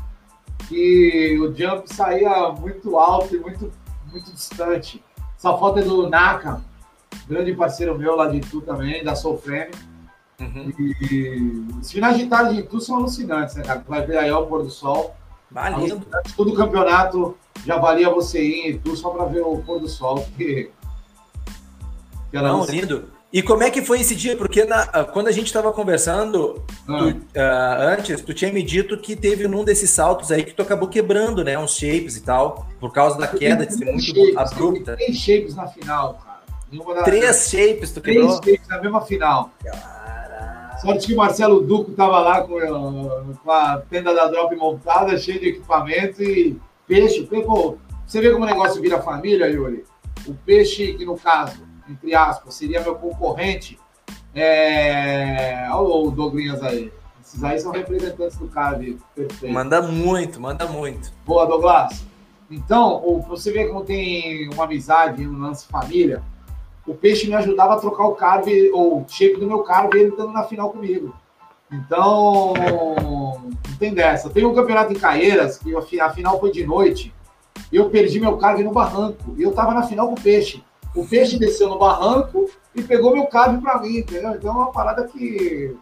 que 0.67 1.37
o 1.39 1.55
jump 1.55 1.91
saía 1.93 2.51
muito 2.51 2.97
alto 2.97 3.35
e 3.35 3.39
muito, 3.39 3.71
muito 4.11 4.31
distante. 4.31 5.03
Essa 5.37 5.55
foto 5.57 5.79
é 5.79 5.83
do 5.83 6.09
Naka, 6.09 6.61
grande 7.27 7.53
parceiro 7.53 7.97
meu 7.97 8.15
lá 8.15 8.27
de 8.27 8.37
Itu 8.37 8.61
também, 8.61 9.03
da 9.03 9.15
Soul 9.15 9.37
Frame. 9.37 9.71
Uhum. 10.39 10.71
E, 10.79 11.65
os 11.79 11.91
finais 11.91 12.17
de 12.17 12.27
tarde 12.27 12.55
de 12.55 12.59
Itu 12.61 12.79
são 12.79 12.97
alucinantes, 12.97 13.55
né, 13.55 13.63
cara? 13.63 13.79
Tu 13.79 13.89
vai 13.89 14.05
ver 14.05 14.17
aí 14.17 14.31
o 14.31 14.45
pôr 14.45 14.63
do 14.63 14.69
sol. 14.69 15.15
Valendo. 15.51 16.05
Todo 16.35 16.53
campeonato 16.53 17.37
já 17.65 17.77
valia 17.77 18.09
você 18.09 18.43
ir 18.43 18.75
Itu 18.75 18.95
só 18.95 19.09
para 19.09 19.25
ver 19.25 19.41
o 19.41 19.57
pôr 19.57 19.79
do 19.79 19.87
sol, 19.87 20.27
que, 20.37 20.71
que 22.31 22.37
Não, 22.37 22.65
lindo. 22.65 23.09
E 23.33 23.41
como 23.41 23.63
é 23.63 23.69
que 23.69 23.81
foi 23.81 23.99
esse 23.99 24.15
dia? 24.15 24.37
Porque 24.37 24.63
na, 24.63 24.83
ah, 24.83 25.03
quando 25.03 25.27
a 25.27 25.31
gente 25.31 25.47
estava 25.47 25.73
conversando 25.73 26.63
ah. 26.87 26.97
tu, 26.97 27.09
uh, 27.09 27.97
antes, 27.97 28.21
tu 28.21 28.33
tinha 28.33 28.51
me 28.51 28.63
dito 28.63 28.97
que 28.97 29.15
teve 29.15 29.47
num 29.47 29.63
desses 29.63 29.89
saltos 29.89 30.31
aí 30.31 30.43
que 30.43 30.53
tu 30.53 30.61
acabou 30.61 30.87
quebrando, 30.87 31.43
né? 31.43 31.57
Uns 31.57 31.75
shapes 31.75 32.15
e 32.15 32.21
tal, 32.21 32.65
por 32.79 32.93
causa 32.93 33.17
da 33.17 33.27
queda 33.27 33.65
de 33.65 33.73
ser 33.73 33.85
muito 33.85 34.03
shapes, 34.03 34.37
abrupta. 34.37 34.95
Três 34.95 35.17
shapes 35.17 35.55
na 35.55 35.67
final, 35.67 36.21
cara. 36.23 37.03
Três 37.03 37.49
shapes 37.49 37.91
tu 37.91 37.99
quebrou? 37.99 38.39
Três 38.39 38.57
shapes 38.57 38.69
na 38.69 38.81
mesma 38.81 39.01
final. 39.01 39.51
Caraca. 39.61 40.04
Sorte 40.85 41.07
que 41.07 41.13
o 41.13 41.17
Marcelo 41.17 41.61
Duco 41.61 41.91
tava 41.91 42.19
lá 42.19 42.41
com, 42.41 42.59
com 43.43 43.51
a 43.51 43.81
tenda 43.89 44.13
da 44.13 44.27
Drop 44.27 44.55
montada, 44.55 45.17
cheio 45.17 45.39
de 45.39 45.49
equipamento 45.49 46.21
e 46.21 46.59
peixe. 46.87 47.27
Você 48.05 48.21
vê 48.21 48.31
como 48.31 48.43
o 48.43 48.47
negócio 48.47 48.81
vira 48.81 49.01
família, 49.01 49.47
Yuri? 49.47 49.83
O 50.27 50.33
peixe, 50.33 50.93
que 50.93 51.03
no 51.03 51.17
caso 51.17 51.65
entre 51.89 52.15
aspas, 52.15 52.53
seria 52.55 52.81
meu 52.81 52.95
concorrente. 52.95 53.79
É... 54.33 55.67
Olha 55.71 56.07
o 56.07 56.11
Douglas 56.11 56.61
aí. 56.63 56.91
Esses 57.21 57.43
aí 57.43 57.59
são 57.59 57.71
representantes 57.71 58.37
do 58.37 58.47
CAV. 58.47 58.97
Perfeito. 59.15 59.53
Manda 59.53 59.81
muito, 59.81 60.39
manda 60.39 60.67
muito. 60.67 61.11
Boa, 61.25 61.45
Douglas. 61.45 62.05
Então, 62.49 63.23
você 63.27 63.51
vê 63.51 63.65
como 63.67 63.83
tem 63.83 64.49
uma 64.49 64.65
amizade 64.65 65.25
no 65.25 65.39
lance 65.39 65.67
família. 65.67 66.21
O 66.87 66.93
peixe 66.93 67.27
me 67.27 67.33
ajudava 67.33 67.73
a 67.73 67.79
trocar 67.79 68.05
o 68.05 68.15
carve, 68.15 68.69
ou 68.71 69.01
o 69.01 69.05
shape 69.07 69.39
do 69.39 69.47
meu 69.47 69.59
carve, 69.63 69.99
ele 69.99 70.09
estando 70.09 70.31
na 70.31 70.43
final 70.43 70.69
comigo. 70.69 71.15
Então, 71.71 72.53
não 72.53 73.51
tem 73.79 73.93
dessa. 73.93 74.29
Tem 74.29 74.45
um 74.45 74.53
campeonato 74.53 74.93
em 74.93 74.99
Caeiras, 74.99 75.57
que 75.57 75.99
a 75.99 76.09
final 76.11 76.39
foi 76.39 76.51
de 76.51 76.65
noite, 76.65 77.13
e 77.71 77.75
eu 77.75 77.89
perdi 77.89 78.19
meu 78.19 78.37
carve 78.37 78.63
no 78.63 78.71
barranco. 78.71 79.35
E 79.37 79.43
eu 79.43 79.51
tava 79.51 79.73
na 79.73 79.83
final 79.83 80.07
com 80.07 80.13
o 80.13 80.21
peixe. 80.21 80.63
O 80.95 81.05
peixe 81.05 81.37
desceu 81.37 81.67
no 81.67 81.77
barranco 81.77 82.49
e 82.73 82.81
pegou 82.81 83.13
meu 83.13 83.25
carve 83.25 83.59
para 83.61 83.79
mim, 83.79 83.97
entendeu? 83.97 84.31
Então 84.31 84.51
é 84.51 84.57
uma 84.57 84.71
parada 84.71 85.05
que 85.07 85.75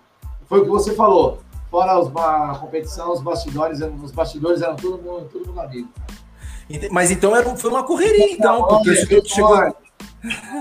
foi 0.47 0.61
o 0.61 0.63
que 0.63 0.69
você 0.69 0.95
falou. 0.95 1.39
Fora 1.69 1.99
os, 1.99 2.15
a 2.15 2.57
competição, 2.59 3.11
os 3.11 3.21
bastidores, 3.21 3.79
os 3.81 4.11
bastidores 4.11 4.61
eram 4.61 4.75
todo 4.75 5.01
mundo, 5.01 5.29
todo 5.31 5.47
mundo 5.47 5.59
amigo. 5.59 5.89
Mas 6.91 7.11
então 7.11 7.35
era, 7.35 7.55
foi 7.55 7.69
uma 7.69 7.83
correria, 7.83 8.31
então, 8.31 8.65
porque 8.65 8.89
mãe, 8.89 9.25
chegou. 9.25 9.75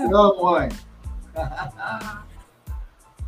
Não, 0.09 0.43
mãe. 0.43 0.69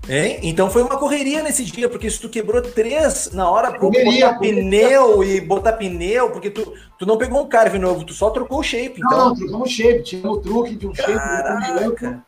Hein? 0.08 0.40
Então 0.44 0.70
foi 0.70 0.84
uma 0.84 0.98
correria 0.98 1.42
nesse 1.42 1.66
dia, 1.66 1.90
porque 1.90 2.10
se 2.10 2.20
tu 2.20 2.30
quebrou 2.30 2.62
três 2.62 3.32
na 3.34 3.50
hora 3.50 3.72
para 3.72 3.80
botar 3.80 4.38
pneu 4.38 5.24
e 5.24 5.42
botar 5.42 5.74
pneu, 5.74 6.30
porque 6.30 6.52
tu, 6.52 6.74
tu 7.00 7.06
não 7.06 7.18
pegou 7.18 7.42
um 7.42 7.48
carve 7.48 7.80
novo, 7.80 8.06
tu 8.06 8.14
só 8.14 8.30
trocou 8.30 8.60
o 8.60 8.64
shape. 8.64 9.00
Não, 9.00 9.08
então. 9.08 9.30
não, 9.30 9.36
trocamos 9.36 9.70
o 9.70 9.74
shape, 9.74 10.04
tinha 10.04 10.30
o 10.30 10.38
truque 10.38 10.76
de 10.76 10.88
um 10.88 10.94
shape. 10.94 12.22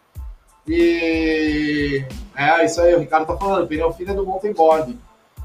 E 0.68 2.04
é 2.36 2.66
isso 2.66 2.82
aí, 2.82 2.96
o 2.96 3.00
Ricardo 3.00 3.28
tá 3.28 3.38
falando, 3.38 3.68
pneu 3.68 3.94
fino 3.94 4.12
é 4.12 4.16
do 4.16 4.26
mountain 4.26 4.54
board. 4.54 4.98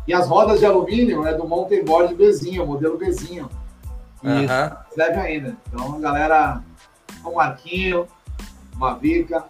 E 0.09 0.14
as 0.14 0.27
rodas 0.27 0.59
de 0.59 0.66
alumínio 0.66 1.27
é 1.27 1.35
do 1.35 1.46
mountain 1.46 1.85
board 1.85 2.14
Bezinho, 2.14 2.66
modelo 2.66 2.96
Bezinho. 2.96 3.48
E 4.22 4.29
uh 4.29 4.48
-huh. 4.48 4.77
serve 4.94 5.20
ainda. 5.20 5.57
Então, 5.68 6.01
galera, 6.01 6.62
um 7.25 7.35
Marquinho, 7.35 8.07
uma 8.74 8.94
Vica. 8.94 9.44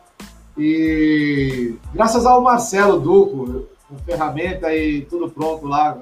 E 0.57 1.75
graças 1.95 2.27
ao 2.27 2.43
Marcelo 2.43 3.01
Duco, 3.01 3.67
com 3.89 3.99
ferramenta 3.99 4.75
e 4.75 5.03
tudo 5.03 5.31
pronto 5.31 5.67
lá, 5.67 5.99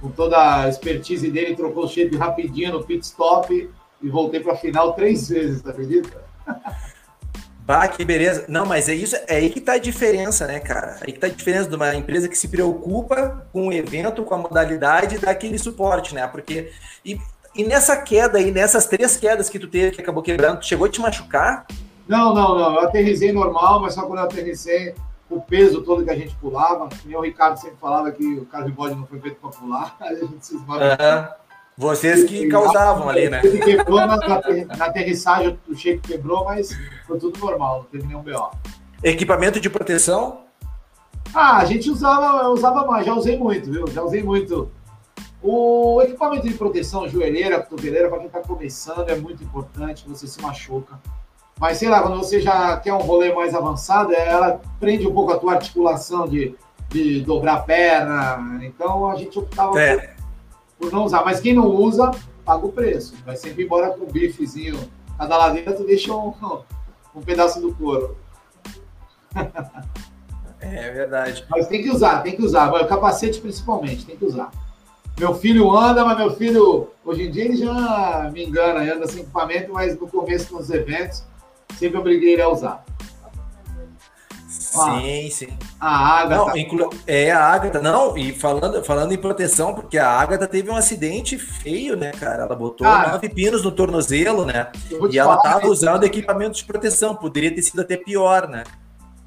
com 0.00 0.10
toda 0.10 0.62
a 0.62 0.68
expertise 0.68 1.30
dele, 1.30 1.56
trocou 1.56 1.84
o 1.84 1.88
shape 1.88 2.16
rapidinho 2.16 2.72
no 2.72 2.84
pit 2.84 3.04
stop 3.04 3.70
e 4.02 4.08
voltei 4.08 4.40
para 4.40 4.52
a 4.52 4.56
final 4.56 4.92
três 4.94 5.28
vezes, 5.28 5.62
tá 5.62 5.70
acredita? 5.70 6.22
Bah, 7.64 7.86
que 7.86 8.04
beleza. 8.04 8.44
Não, 8.48 8.66
mas 8.66 8.88
é 8.88 8.94
isso, 8.94 9.14
é 9.28 9.36
aí 9.36 9.48
que 9.48 9.60
tá 9.60 9.74
a 9.74 9.78
diferença, 9.78 10.48
né, 10.48 10.58
cara? 10.58 10.98
Aí 11.00 11.12
que 11.12 11.18
tá 11.20 11.28
a 11.28 11.30
diferença 11.30 11.68
de 11.68 11.76
uma 11.76 11.94
empresa 11.94 12.28
que 12.28 12.36
se 12.36 12.48
preocupa 12.48 13.46
com 13.52 13.68
o 13.68 13.72
evento, 13.72 14.24
com 14.24 14.34
a 14.34 14.38
modalidade, 14.38 15.18
daquele 15.18 15.56
suporte, 15.58 16.12
né? 16.12 16.26
Porque. 16.26 16.72
E, 17.04 17.20
e 17.54 17.64
nessa 17.64 17.96
queda 17.96 18.38
aí, 18.38 18.50
nessas 18.50 18.86
três 18.86 19.16
quedas 19.16 19.48
que 19.48 19.60
tu 19.60 19.68
teve, 19.68 19.92
que 19.92 20.00
acabou 20.00 20.24
quebrando, 20.24 20.64
chegou 20.64 20.86
a 20.86 20.90
te 20.90 21.00
machucar? 21.00 21.64
Não, 22.08 22.34
não, 22.34 22.58
não. 22.58 22.74
Eu 22.74 22.80
aterrisei 22.80 23.32
normal, 23.32 23.80
mas 23.80 23.94
só 23.94 24.02
quando 24.02 24.18
eu 24.18 24.24
aterrissei, 24.24 24.94
o 25.30 25.40
peso 25.40 25.82
todo 25.82 26.04
que 26.04 26.10
a 26.10 26.16
gente 26.16 26.34
pulava. 26.36 26.88
E 27.06 27.16
o 27.16 27.20
Ricardo 27.20 27.56
sempre 27.56 27.76
falava 27.80 28.10
que 28.10 28.24
o 28.24 28.70
bode 28.70 28.94
não 28.94 29.06
foi 29.06 29.20
feito 29.20 29.36
para 29.40 29.50
pular, 29.50 29.96
aí 30.00 30.16
a 30.20 30.24
gente 30.24 30.46
se 30.46 30.56
esmava. 30.56 30.84
Uhum. 30.84 31.42
Vocês 31.76 32.24
que 32.24 32.48
causavam 32.48 33.08
ali, 33.08 33.30
né? 33.30 33.40
Ele 33.42 33.58
quebrou 33.58 34.00
na, 34.00 34.16
na, 34.16 34.84
aterrissagem, 34.84 35.58
o 35.66 35.74
shape 35.74 36.00
quebrou, 36.00 36.44
mas 36.44 36.70
foi 37.06 37.18
tudo 37.18 37.40
normal, 37.40 37.78
não 37.78 37.84
teve 37.84 38.06
nenhum 38.06 38.22
BO. 38.22 38.50
Equipamento 39.02 39.58
de 39.58 39.70
proteção? 39.70 40.42
Ah, 41.34 41.56
a 41.56 41.64
gente 41.64 41.90
usava, 41.90 42.46
usava 42.50 42.86
mais, 42.86 43.06
já 43.06 43.14
usei 43.14 43.38
muito, 43.38 43.72
viu? 43.72 43.86
Já 43.88 44.02
usei 44.02 44.22
muito. 44.22 44.70
O 45.42 46.00
equipamento 46.02 46.46
de 46.46 46.54
proteção, 46.54 47.08
joelheira, 47.08 47.60
cotoveleira, 47.60 48.08
para 48.08 48.18
quem 48.18 48.26
está 48.26 48.40
começando, 48.40 49.08
é 49.08 49.16
muito 49.16 49.42
importante, 49.42 50.06
você 50.06 50.26
se 50.26 50.40
machuca. 50.42 51.00
Mas 51.58 51.78
sei 51.78 51.88
lá, 51.88 52.02
quando 52.02 52.18
você 52.18 52.40
já 52.40 52.76
quer 52.78 52.92
um 52.92 52.98
rolê 52.98 53.32
mais 53.32 53.54
avançado, 53.54 54.12
ela 54.12 54.60
prende 54.80 55.06
um 55.06 55.14
pouco 55.14 55.32
a 55.32 55.38
tua 55.38 55.54
articulação 55.54 56.26
de, 56.26 56.54
de 56.88 57.20
dobrar 57.20 57.54
a 57.54 57.60
perna. 57.60 58.60
Então 58.62 59.08
a 59.08 59.14
gente 59.16 59.38
optava 59.38 59.80
é. 59.80 59.96
por 59.96 60.12
por 60.82 60.92
não 60.92 61.04
usar. 61.04 61.24
Mas 61.24 61.40
quem 61.40 61.54
não 61.54 61.68
usa, 61.68 62.10
paga 62.44 62.66
o 62.66 62.72
preço. 62.72 63.14
Vai 63.24 63.36
sempre 63.36 63.62
embora 63.64 63.90
com 63.90 64.04
o 64.04 64.10
bifezinho. 64.10 64.90
Cada 65.16 65.36
ladeira 65.36 65.72
tu 65.72 65.84
deixa 65.84 66.12
um, 66.12 66.34
um 67.14 67.20
pedaço 67.20 67.60
do 67.60 67.72
couro. 67.72 68.16
É 70.64 70.92
verdade. 70.92 71.44
Mas 71.50 71.66
tem 71.66 71.82
que 71.82 71.90
usar, 71.90 72.22
tem 72.22 72.36
que 72.36 72.42
usar. 72.42 72.72
O 72.72 72.86
capacete 72.86 73.40
principalmente, 73.40 74.06
tem 74.06 74.16
que 74.16 74.24
usar. 74.24 74.48
Meu 75.18 75.34
filho 75.34 75.68
anda, 75.72 76.04
mas 76.04 76.16
meu 76.16 76.36
filho, 76.36 76.88
hoje 77.04 77.24
em 77.24 77.30
dia, 77.32 77.46
ele 77.46 77.56
já 77.56 78.30
me 78.32 78.44
engana, 78.44 78.80
anda 78.80 79.08
sem 79.08 79.22
equipamento, 79.22 79.72
mas 79.72 79.98
no 79.98 80.06
começo 80.06 80.56
dos 80.56 80.70
eventos, 80.70 81.24
sempre 81.78 81.98
obriguei 81.98 82.34
ele 82.34 82.42
a 82.42 82.48
usar. 82.48 82.84
Sim, 84.72 85.28
sim. 85.30 85.48
A 85.78 86.20
Agatha. 86.20 86.46
Não, 86.46 86.56
inclu... 86.56 86.90
É 87.06 87.30
a 87.30 87.44
Agatha, 87.44 87.82
não, 87.82 88.16
e 88.16 88.32
falando, 88.32 88.82
falando 88.82 89.12
em 89.12 89.18
proteção, 89.18 89.74
porque 89.74 89.98
a 89.98 90.08
Agatha 90.08 90.46
teve 90.46 90.70
um 90.70 90.76
acidente 90.76 91.36
feio, 91.36 91.94
né, 91.94 92.10
cara? 92.12 92.44
Ela 92.44 92.56
botou 92.56 92.86
cara, 92.86 93.12
nove 93.12 93.28
pinos 93.28 93.62
no 93.62 93.70
tornozelo, 93.70 94.46
né? 94.46 94.68
E 95.10 95.18
ela 95.18 95.36
tava 95.36 95.66
usando 95.66 96.04
equipamento 96.04 96.56
de 96.56 96.64
proteção, 96.64 97.14
poderia 97.14 97.54
ter 97.54 97.60
sido 97.60 97.82
até 97.82 97.98
pior, 97.98 98.48
né? 98.48 98.64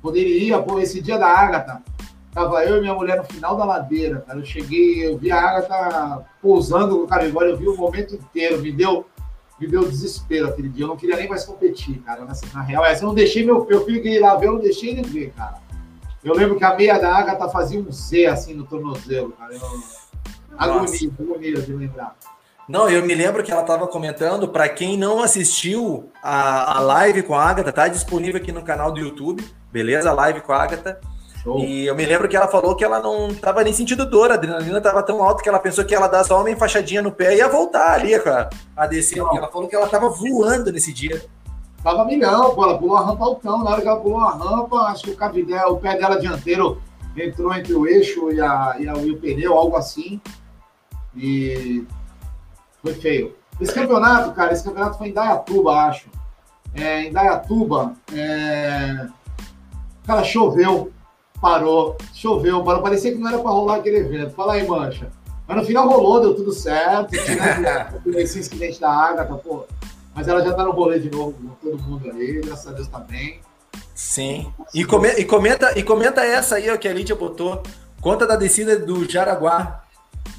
Poderia, 0.01 0.59
pô, 0.59 0.79
esse 0.79 0.99
dia 0.99 1.17
da 1.17 1.27
Agatha, 1.27 1.83
tava 2.31 2.63
eu 2.63 2.77
e 2.77 2.81
minha 2.81 2.95
mulher 2.95 3.17
no 3.17 3.25
final 3.25 3.55
da 3.55 3.65
ladeira, 3.65 4.23
cara. 4.25 4.39
Eu 4.39 4.45
cheguei, 4.45 5.05
eu 5.05 5.15
vi 5.17 5.31
a 5.31 5.39
Agatha 5.39 6.25
pousando 6.41 7.03
o 7.03 7.07
carregório, 7.07 7.51
eu 7.51 7.57
vi 7.57 7.67
o 7.67 7.77
momento 7.77 8.15
inteiro, 8.15 8.61
me 8.61 8.71
deu 8.71 9.05
me 9.59 9.67
deu 9.67 9.87
desespero 9.87 10.47
aquele 10.47 10.69
dia. 10.69 10.83
Eu 10.83 10.89
não 10.89 10.97
queria 10.97 11.15
nem 11.15 11.29
mais 11.29 11.45
competir, 11.45 11.99
cara. 12.01 12.25
Nessa, 12.25 12.45
na 12.53 12.61
real, 12.61 12.85
essa 12.85 13.03
eu 13.03 13.07
não 13.07 13.15
deixei 13.15 13.45
meu, 13.45 13.65
meu 13.65 13.85
filho 13.85 14.01
que 14.01 14.09
ir 14.09 14.19
lá 14.19 14.35
ver, 14.35 14.47
eu 14.47 14.53
não 14.53 14.59
deixei 14.59 14.91
ele 14.91 15.03
ver, 15.03 15.31
cara. 15.31 15.63
Eu 16.23 16.33
lembro 16.33 16.57
que 16.57 16.63
a 16.63 16.75
meia 16.75 16.97
da 16.97 17.15
Agatha 17.15 17.47
fazia 17.49 17.79
um 17.79 17.91
Z 17.91 18.25
assim 18.25 18.53
no 18.53 18.65
tornozelo, 18.65 19.31
cara. 19.31 19.53
Eu... 19.53 19.61
Agonia, 20.57 21.11
agonia 21.19 21.61
de 21.61 21.73
lembrar. 21.73 22.15
Não, 22.67 22.89
eu 22.89 23.05
me 23.05 23.13
lembro 23.13 23.43
que 23.43 23.51
ela 23.51 23.61
estava 23.61 23.87
comentando, 23.87 24.47
para 24.47 24.67
quem 24.67 24.97
não 24.97 25.21
assistiu 25.21 26.09
a, 26.23 26.77
a 26.77 26.79
live 26.79 27.21
com 27.21 27.35
a 27.35 27.43
Agatha, 27.43 27.71
tá 27.71 27.87
disponível 27.87 28.41
aqui 28.41 28.51
no 28.51 28.63
canal 28.63 28.91
do 28.91 28.99
YouTube, 28.99 29.45
beleza? 29.71 30.09
A 30.09 30.13
live 30.13 30.41
com 30.41 30.51
a 30.51 30.63
Agatha. 30.63 30.99
Show. 31.45 31.59
E 31.59 31.85
eu 31.85 31.95
me 31.95 32.03
lembro 32.03 32.27
que 32.27 32.35
ela 32.35 32.47
falou 32.47 32.75
que 32.75 32.83
ela 32.83 32.99
não 32.99 33.27
estava 33.27 33.63
nem 33.63 33.71
sentindo 33.71 34.03
dor, 34.03 34.31
a 34.31 34.33
adrenalina 34.33 34.79
estava 34.79 35.03
tão 35.03 35.23
alta 35.23 35.43
que 35.43 35.47
ela 35.47 35.59
pensou 35.59 35.85
que 35.85 35.93
ela 35.93 36.07
dar 36.07 36.23
só 36.23 36.39
uma 36.39 36.49
enfaixadinha 36.49 37.03
no 37.03 37.11
pé 37.11 37.35
e 37.35 37.37
ia 37.37 37.47
voltar 37.47 37.93
ali 37.93 38.15
a, 38.15 38.49
a 38.75 38.87
descer. 38.87 39.19
Ela 39.19 39.47
falou 39.47 39.67
que 39.67 39.75
ela 39.75 39.85
estava 39.85 40.09
voando 40.09 40.71
nesse 40.71 40.91
dia. 40.91 41.23
Tava 41.83 42.03
milhão, 42.03 42.55
pô, 42.55 42.63
ela 42.63 42.79
pulou 42.79 42.97
a 42.97 43.05
rampa 43.05 43.23
altão. 43.23 43.63
Na 43.63 43.69
hora 43.69 43.81
que 43.81 43.87
ela 43.87 43.99
pulou 43.99 44.21
a 44.21 44.31
rampa, 44.31 44.75
acho 44.87 45.03
que 45.03 45.11
o, 45.11 45.15
cabidé, 45.15 45.63
o 45.67 45.77
pé 45.77 45.95
dela 45.95 46.19
dianteiro 46.19 46.81
entrou 47.15 47.53
entre 47.53 47.75
o 47.75 47.85
eixo 47.85 48.31
e, 48.31 48.41
a, 48.41 48.75
e, 48.79 48.89
a, 48.89 48.93
e 48.97 49.11
o 49.11 49.17
pneu, 49.19 49.53
algo 49.53 49.77
assim. 49.77 50.19
E 51.15 51.85
foi 52.81 52.95
feio. 52.95 53.35
Esse 53.61 53.71
campeonato, 53.71 54.31
cara, 54.31 54.51
esse 54.51 54.63
campeonato 54.63 54.97
foi 54.97 55.09
em 55.09 55.13
Dayatuba, 55.13 55.73
acho. 55.73 56.09
É, 56.73 57.03
em 57.03 57.11
Dayatuba, 57.11 57.93
é... 58.11 59.05
cara, 60.07 60.23
choveu 60.23 60.91
parou, 61.41 61.97
choveu, 62.13 62.63
parou, 62.63 62.81
parecia 62.81 63.11
que 63.11 63.17
não 63.17 63.27
era 63.27 63.39
para 63.39 63.51
rolar 63.51 63.77
aquele 63.77 63.97
evento. 63.97 64.33
Fala 64.33 64.53
aí, 64.53 64.67
mancha. 64.67 65.11
Mas 65.47 65.57
no 65.57 65.63
final 65.63 65.87
rolou, 65.87 66.21
deu 66.21 66.35
tudo 66.35 66.51
certo. 66.51 67.13
Esse 68.17 68.39
incidente 68.39 68.79
da 68.79 68.89
Agatha, 68.89 69.35
pô. 69.35 69.65
Mas 70.13 70.27
ela 70.27 70.41
já 70.43 70.53
tá 70.53 70.63
no 70.63 70.71
rolê 70.71 70.99
de 70.99 71.11
novo 71.11 71.33
com 71.33 71.69
todo 71.69 71.83
mundo 71.83 72.09
aí, 72.09 72.41
graças 72.41 72.67
a 72.67 72.71
Deus 72.71 72.87
tá 72.87 72.99
bem. 72.99 73.41
Sim. 73.93 74.51
E, 74.73 74.85
come, 74.85 75.09
e, 75.09 75.25
comenta, 75.25 75.77
e 75.77 75.83
comenta 75.83 76.23
essa 76.23 76.55
aí 76.55 76.69
ó, 76.69 76.77
que 76.77 76.87
a 76.87 76.93
Lídia 76.93 77.15
botou. 77.15 77.61
Conta 78.01 78.25
da 78.25 78.35
descida 78.35 78.77
do 78.79 79.09
Jaraguá. 79.09 79.83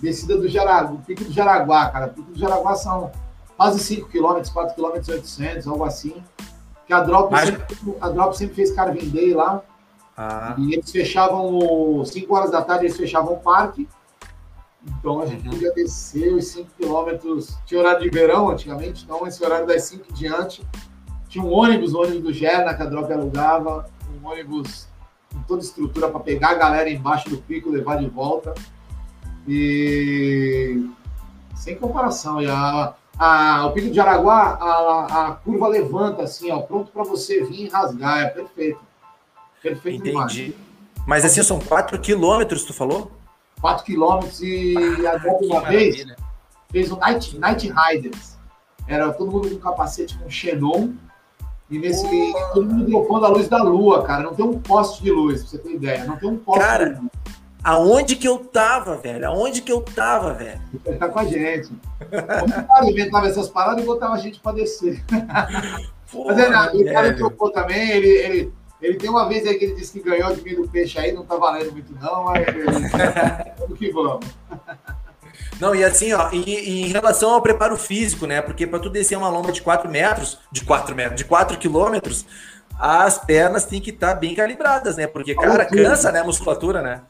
Descida 0.01 0.37
do 0.37 0.49
Jaraguá, 0.49 0.99
pico 1.07 1.25
do 1.25 1.33
Jaraguá, 1.33 1.91
cara. 1.91 2.09
Pico 2.09 2.33
do 2.33 2.39
Jaraguá 2.39 2.75
são 2.75 3.11
quase 3.57 3.79
5 3.81 4.09
km, 4.09 4.41
4 4.53 4.75
km 4.75 5.13
800, 5.13 5.67
algo 5.67 5.85
assim. 5.85 6.15
Que 6.87 6.93
a 6.93 7.01
Drop, 7.01 7.31
Mas... 7.33 7.49
sempre, 7.49 7.97
a 8.01 8.09
Drop 8.09 8.37
sempre 8.37 8.55
fez 8.55 8.73
Carving 8.73 9.09
Day 9.09 9.35
lá. 9.35 9.63
Ah. 10.17 10.55
E 10.59 10.75
eles 10.75 10.91
fechavam, 10.91 12.05
5 12.05 12.35
horas 12.35 12.51
da 12.51 12.63
tarde, 12.63 12.87
eles 12.87 12.97
fechavam 12.97 13.35
o 13.35 13.41
parque. 13.41 13.89
Então 14.87 15.21
a 15.21 15.27
gente 15.27 15.45
uhum. 15.47 15.53
podia 15.53 15.73
descer 15.73 16.33
os 16.33 16.47
5 16.49 16.71
quilômetros. 16.79 17.57
Tinha 17.67 17.81
horário 17.81 18.03
de 18.03 18.09
verão 18.09 18.49
antigamente, 18.49 19.05
então 19.05 19.27
esse 19.27 19.45
horário 19.45 19.67
das 19.67 19.83
5 19.85 20.07
em 20.11 20.15
diante. 20.15 20.67
Tinha 21.29 21.45
um 21.45 21.53
ônibus, 21.53 21.93
o 21.93 22.01
ônibus 22.01 22.23
do 22.23 22.33
Gerna, 22.33 22.73
que 22.73 22.83
a 22.83 22.87
Drop 22.87 23.13
alugava, 23.13 23.91
um 24.23 24.27
ônibus 24.27 24.89
com 25.33 25.43
toda 25.43 25.61
estrutura 25.61 26.09
para 26.09 26.21
pegar 26.21 26.51
a 26.51 26.55
galera 26.55 26.89
embaixo 26.89 27.29
do 27.29 27.39
pico, 27.39 27.69
levar 27.69 27.97
de 27.97 28.09
volta. 28.09 28.55
E 29.47 30.89
sem 31.55 31.77
comparação. 31.77 32.41
E 32.41 32.47
a, 32.49 32.95
a, 33.19 33.67
o 33.67 33.73
pico 33.73 33.91
de 33.91 34.01
Araguá, 34.01 34.57
a, 34.61 35.27
a 35.27 35.33
curva 35.33 35.69
levanta 35.69 36.23
assim, 36.23 36.51
ó, 36.51 36.61
pronto 36.61 36.91
para 36.93 37.03
você 37.03 37.45
vir 37.45 37.67
e 37.67 37.69
rasgar. 37.69 38.21
É 38.21 38.27
perfeito. 38.27 38.81
Perfeito 39.67 40.09
Entendi. 40.09 40.45
Demais. 40.45 40.67
Mas 41.07 41.25
assim, 41.25 41.43
são 41.43 41.59
4 41.59 41.99
quilômetros, 42.01 42.65
tu 42.65 42.73
falou? 42.73 43.11
4 43.61 43.85
quilômetros 43.85 44.41
e 44.43 44.75
a 45.07 45.17
uma 45.41 45.61
vez 45.63 46.05
fez 46.71 46.91
o 46.91 46.97
Night, 46.97 47.39
Night 47.39 47.73
Riders. 47.73 48.37
Era 48.87 49.13
todo 49.13 49.31
mundo 49.31 49.51
com 49.51 49.59
capacete 49.59 50.17
com 50.19 50.31
Xenon. 50.31 50.93
E 51.69 51.79
nesse. 51.79 52.07
Oh. 52.07 52.53
Todo 52.55 52.67
mundo 52.67 52.87
dropando 52.87 53.27
a 53.27 53.29
luz 53.29 53.49
da 53.49 53.63
lua, 53.63 54.05
cara. 54.05 54.23
Não 54.23 54.35
tem 54.35 54.45
um 54.45 54.61
poste 54.61 55.03
de 55.03 55.11
luz, 55.11 55.41
pra 55.41 55.51
você 55.51 55.59
ter 55.59 55.73
ideia. 55.73 56.05
Não 56.05 56.17
tem 56.17 56.29
um 56.29 56.37
poste 56.37 56.61
cara, 56.61 56.91
de 56.91 57.01
luz. 57.01 57.11
Aonde 57.65 58.15
que 58.15 58.29
eu 58.29 58.39
tava, 58.39 58.97
velho? 58.97 59.27
Aonde 59.27 59.61
que 59.61 59.73
eu 59.73 59.81
tava, 59.81 60.35
velho? 60.35 60.61
Ele 60.85 60.99
tá 60.99 61.09
com 61.09 61.19
a 61.19 61.25
gente. 61.25 61.73
O 61.73 62.67
cara 62.69 62.89
inventava 62.89 63.27
essas 63.27 63.49
paradas 63.49 63.83
e 63.83 63.87
botava 63.87 64.15
a 64.15 64.19
gente 64.19 64.39
pra 64.39 64.53
descer. 64.53 65.05
Porra, 66.13 66.27
Mas 66.37 66.39
é 66.39 66.49
nada, 66.49 66.77
o 66.77 66.85
cara 66.85 67.17
trocou 67.17 67.51
também, 67.51 67.91
ele, 67.91 68.09
ele, 68.09 68.53
ele 68.81 68.97
tem 68.97 69.09
uma 69.09 69.29
vez 69.29 69.47
aí 69.47 69.59
que 69.59 69.65
ele 69.65 69.75
disse 69.75 69.93
que 69.93 70.09
ganhou 70.09 70.35
de 70.35 70.43
mim 70.43 70.55
do 70.55 70.69
peixe 70.69 70.99
aí, 70.99 71.13
não 71.13 71.25
tá 71.25 71.37
valendo 71.37 71.73
muito 71.73 71.93
não, 71.95 72.25
mas 72.25 72.45
vamos 73.59 73.79
que 73.79 73.91
vamos. 73.91 74.27
Não, 75.61 75.75
e 75.75 75.83
assim, 75.83 76.13
ó, 76.13 76.31
e, 76.33 76.45
e, 76.45 76.83
em 76.83 76.93
relação 76.93 77.31
ao 77.31 77.41
preparo 77.41 77.77
físico, 77.77 78.27
né? 78.27 78.43
Porque 78.43 78.67
para 78.67 78.79
tu 78.79 78.91
descer 78.91 79.17
uma 79.17 79.29
lomba 79.29 79.53
de 79.53 79.63
4 79.63 79.91
metros, 79.91 80.39
de 80.53 80.65
4 80.65 80.95
metros, 80.95 81.17
de 81.17 81.25
4 81.25 81.57
quilômetros, 81.59 82.27
as 82.79 83.19
pernas 83.19 83.65
têm 83.65 83.81
que 83.81 83.91
estar 83.91 84.15
tá 84.15 84.15
bem 84.15 84.35
calibradas, 84.35 84.97
né? 84.97 85.07
Porque, 85.07 85.35
cara, 85.35 85.65
cansa, 85.65 86.13
né? 86.13 86.21
A 86.21 86.25
musculatura, 86.25 86.83
né? 86.83 87.01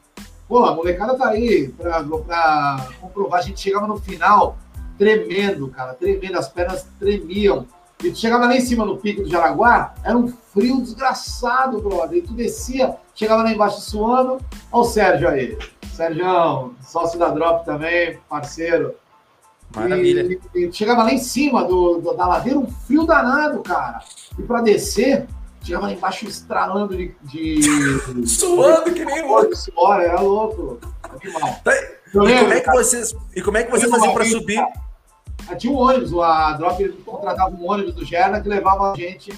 Pô, 0.47 0.63
a 0.63 0.73
molecada 0.73 1.17
tá 1.17 1.29
aí 1.29 1.67
pra, 1.77 2.01
pra 2.03 2.87
comprovar. 3.01 3.39
A 3.39 3.43
gente 3.43 3.59
chegava 3.59 3.85
no 3.85 3.97
final 3.97 4.57
tremendo, 4.97 5.67
cara, 5.67 5.93
tremendo, 5.93 6.37
as 6.37 6.47
pernas 6.47 6.87
tremiam. 6.99 7.67
E 8.03 8.11
tu 8.11 8.17
chegava 8.17 8.45
lá 8.45 8.55
em 8.55 8.61
cima 8.61 8.85
no 8.85 8.97
pico 8.97 9.23
do 9.23 9.29
Jaraguá, 9.29 9.95
era 10.03 10.15
um 10.15 10.27
frio 10.27 10.81
desgraçado, 10.81 11.81
brother. 11.81 12.19
E 12.19 12.21
tu 12.21 12.33
descia, 12.33 12.95
chegava 13.15 13.43
lá 13.43 13.51
embaixo 13.51 13.81
suando. 13.81 14.39
Olha 14.71 14.81
o 14.81 14.83
Sérgio 14.83 15.27
aí. 15.27 15.57
Sérgio, 15.93 16.75
sócio 16.81 17.17
da 17.17 17.29
Drop 17.29 17.65
também, 17.65 18.19
parceiro. 18.29 18.93
Maravilha. 19.75 20.39
E, 20.53 20.65
e 20.65 20.71
chegava 20.71 21.03
lá 21.03 21.11
em 21.11 21.17
cima 21.17 21.63
do, 21.63 21.97
do, 21.97 22.13
da 22.13 22.27
ladeira, 22.27 22.59
um 22.59 22.67
frio 22.67 23.05
danado, 23.05 23.61
cara. 23.63 23.99
E 24.37 24.43
para 24.43 24.61
descer, 24.61 25.25
chegava 25.63 25.87
lá 25.87 25.93
embaixo 25.93 26.27
estralando 26.27 26.95
de. 26.95 27.15
de... 27.23 28.27
Suando 28.29 28.93
que 28.93 29.03
nem 29.03 29.27
louco. 29.27 29.55
Suor, 29.55 30.01
era 30.01 30.21
louco. 30.21 30.79
Tá, 31.63 31.73
e, 31.75 32.11
como 32.11 32.27
é 32.29 32.61
que 32.61 32.71
vocês, 32.71 33.15
e 33.35 33.41
como 33.41 33.57
é 33.57 33.63
que 33.63 33.71
vocês 33.71 33.89
faziam 33.89 34.13
para 34.13 34.25
subir? 34.25 34.63
Tinha 35.55 35.71
um 35.71 35.77
ônibus, 35.77 36.13
a 36.13 36.53
Drop 36.53 36.87
contratava 37.05 37.55
um 37.55 37.69
ônibus 37.69 37.95
do 37.95 38.05
Gerna 38.05 38.41
que 38.41 38.49
levava 38.49 38.91
a 38.91 38.95
gente. 38.95 39.31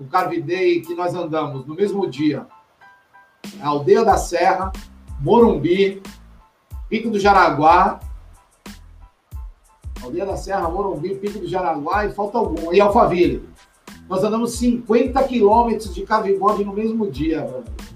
O 0.00 0.04
Carvidei 0.04 0.80
que 0.80 0.94
nós 0.94 1.14
andamos 1.14 1.66
no 1.66 1.74
mesmo 1.74 2.08
dia. 2.08 2.46
A 3.60 3.68
Aldeia 3.68 4.04
da 4.04 4.16
Serra, 4.16 4.72
Morumbi, 5.20 6.02
Pico 6.88 7.10
do 7.10 7.18
Jaraguá 7.18 8.00
Aldeia 10.08 10.24
da 10.24 10.36
Serra, 10.36 10.68
Morumbi, 10.68 11.14
Pico 11.16 11.38
do 11.38 11.48
Jaraguá 11.48 12.06
e 12.06 12.12
falta 12.12 12.38
algum. 12.38 12.72
E 12.72 12.80
Alphaville. 12.80 13.48
Nós 14.08 14.24
andamos 14.24 14.52
50 14.52 15.22
quilômetros 15.24 15.94
de 15.94 16.02
cavibode 16.02 16.64
no 16.64 16.72
mesmo 16.72 17.10
dia. 17.10 17.46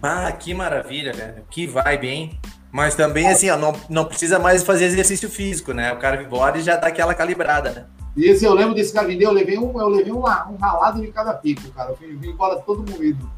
Ah, 0.03 0.31
que 0.33 0.53
maravilha, 0.53 1.12
velho. 1.12 1.45
Que 1.49 1.66
vibe, 1.66 2.07
hein? 2.07 2.40
Mas 2.73 2.95
também, 2.95 3.29
assim, 3.29 3.51
ó, 3.51 3.57
não, 3.59 3.75
não 3.91 4.07
precisa 4.07 4.39
mais 4.39 4.63
fazer 4.63 4.87
exercício 4.87 5.29
físico, 5.29 5.75
né? 5.75 5.93
O 5.93 5.99
carvibode 5.99 6.63
já 6.63 6.75
dá 6.75 6.87
aquela 6.87 7.15
calibrada, 7.15 7.71
né? 7.71 7.85
E 8.17 8.25
esse 8.25 8.47
eu 8.47 8.55
lembro 8.55 8.75
desse 8.75 8.95
carvindeu, 8.95 9.29
eu 9.29 9.35
levei 9.35 9.59
um, 9.59 9.79
eu 9.79 9.89
levei 9.89 10.11
um, 10.11 10.21
um 10.21 10.57
ralado 10.57 11.03
de 11.03 11.09
cada 11.09 11.35
pico, 11.35 11.71
cara. 11.73 11.91
Eu 11.91 12.19
vim 12.19 12.31
embora 12.31 12.57
todo 12.61 12.91
moído. 12.91 13.31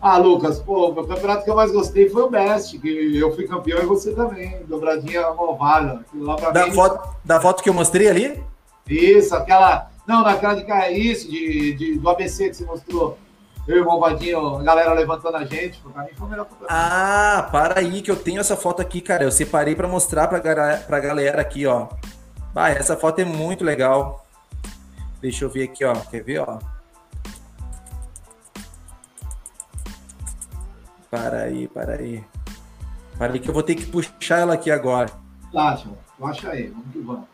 Ah, 0.00 0.16
Lucas, 0.16 0.58
pô, 0.58 0.88
o 0.88 1.06
campeonato 1.06 1.44
que 1.44 1.50
eu 1.50 1.54
mais 1.54 1.70
gostei 1.70 2.08
foi 2.08 2.22
o 2.22 2.30
Best, 2.30 2.78
que 2.78 3.18
eu 3.18 3.34
fui 3.34 3.46
campeão 3.46 3.82
e 3.82 3.86
você 3.86 4.12
também. 4.12 4.64
Dobradinha 4.66 5.20
malvada. 5.34 6.02
Da, 6.54 6.66
mim, 6.66 6.72
foto, 6.72 7.16
da 7.22 7.38
foto 7.38 7.62
que 7.62 7.68
eu 7.68 7.74
mostrei 7.74 8.08
ali? 8.08 8.42
Isso, 8.88 9.34
aquela. 9.34 9.90
Não, 10.06 10.22
naquela 10.22 10.54
de 10.54 10.98
isso, 10.98 11.30
de, 11.30 11.74
de, 11.74 11.98
do 11.98 12.08
ABC 12.08 12.48
que 12.48 12.56
você 12.56 12.64
mostrou. 12.64 13.18
Eu 13.70 13.76
e 13.76 13.80
o 13.82 13.86
Malvadinho, 13.86 14.56
a 14.56 14.62
galera 14.64 14.92
levantando 14.92 15.36
a 15.36 15.44
gente. 15.44 15.78
Pra 15.78 16.02
mim 16.02 16.10
foi 16.16 16.26
o 16.26 16.30
melhor 16.30 16.48
Ah, 16.68 17.48
para 17.52 17.78
aí 17.78 18.02
que 18.02 18.10
eu 18.10 18.16
tenho 18.16 18.40
essa 18.40 18.56
foto 18.56 18.82
aqui, 18.82 19.00
cara. 19.00 19.22
Eu 19.22 19.30
separei 19.30 19.76
para 19.76 19.86
mostrar 19.86 20.26
pra, 20.26 20.40
pra 20.40 20.98
galera 20.98 21.40
aqui, 21.40 21.68
ó. 21.68 21.86
Bah, 22.52 22.70
essa 22.70 22.96
foto 22.96 23.20
é 23.20 23.24
muito 23.24 23.62
legal. 23.62 24.26
Deixa 25.20 25.44
eu 25.44 25.48
ver 25.48 25.62
aqui, 25.62 25.84
ó. 25.84 25.94
Quer 25.94 26.24
ver, 26.24 26.40
ó? 26.40 26.58
Para 31.08 31.42
aí, 31.42 31.68
para 31.68 31.92
aí. 31.92 32.24
Para 33.16 33.34
aí 33.34 33.38
que 33.38 33.48
eu 33.48 33.54
vou 33.54 33.62
ter 33.62 33.76
que 33.76 33.86
puxar 33.86 34.38
ela 34.38 34.54
aqui 34.54 34.72
agora. 34.72 35.12
Acha, 35.54 35.88
acha 36.20 36.50
aí, 36.50 36.66
vamos 36.66 36.92
que 36.92 36.98
vamos. 36.98 37.24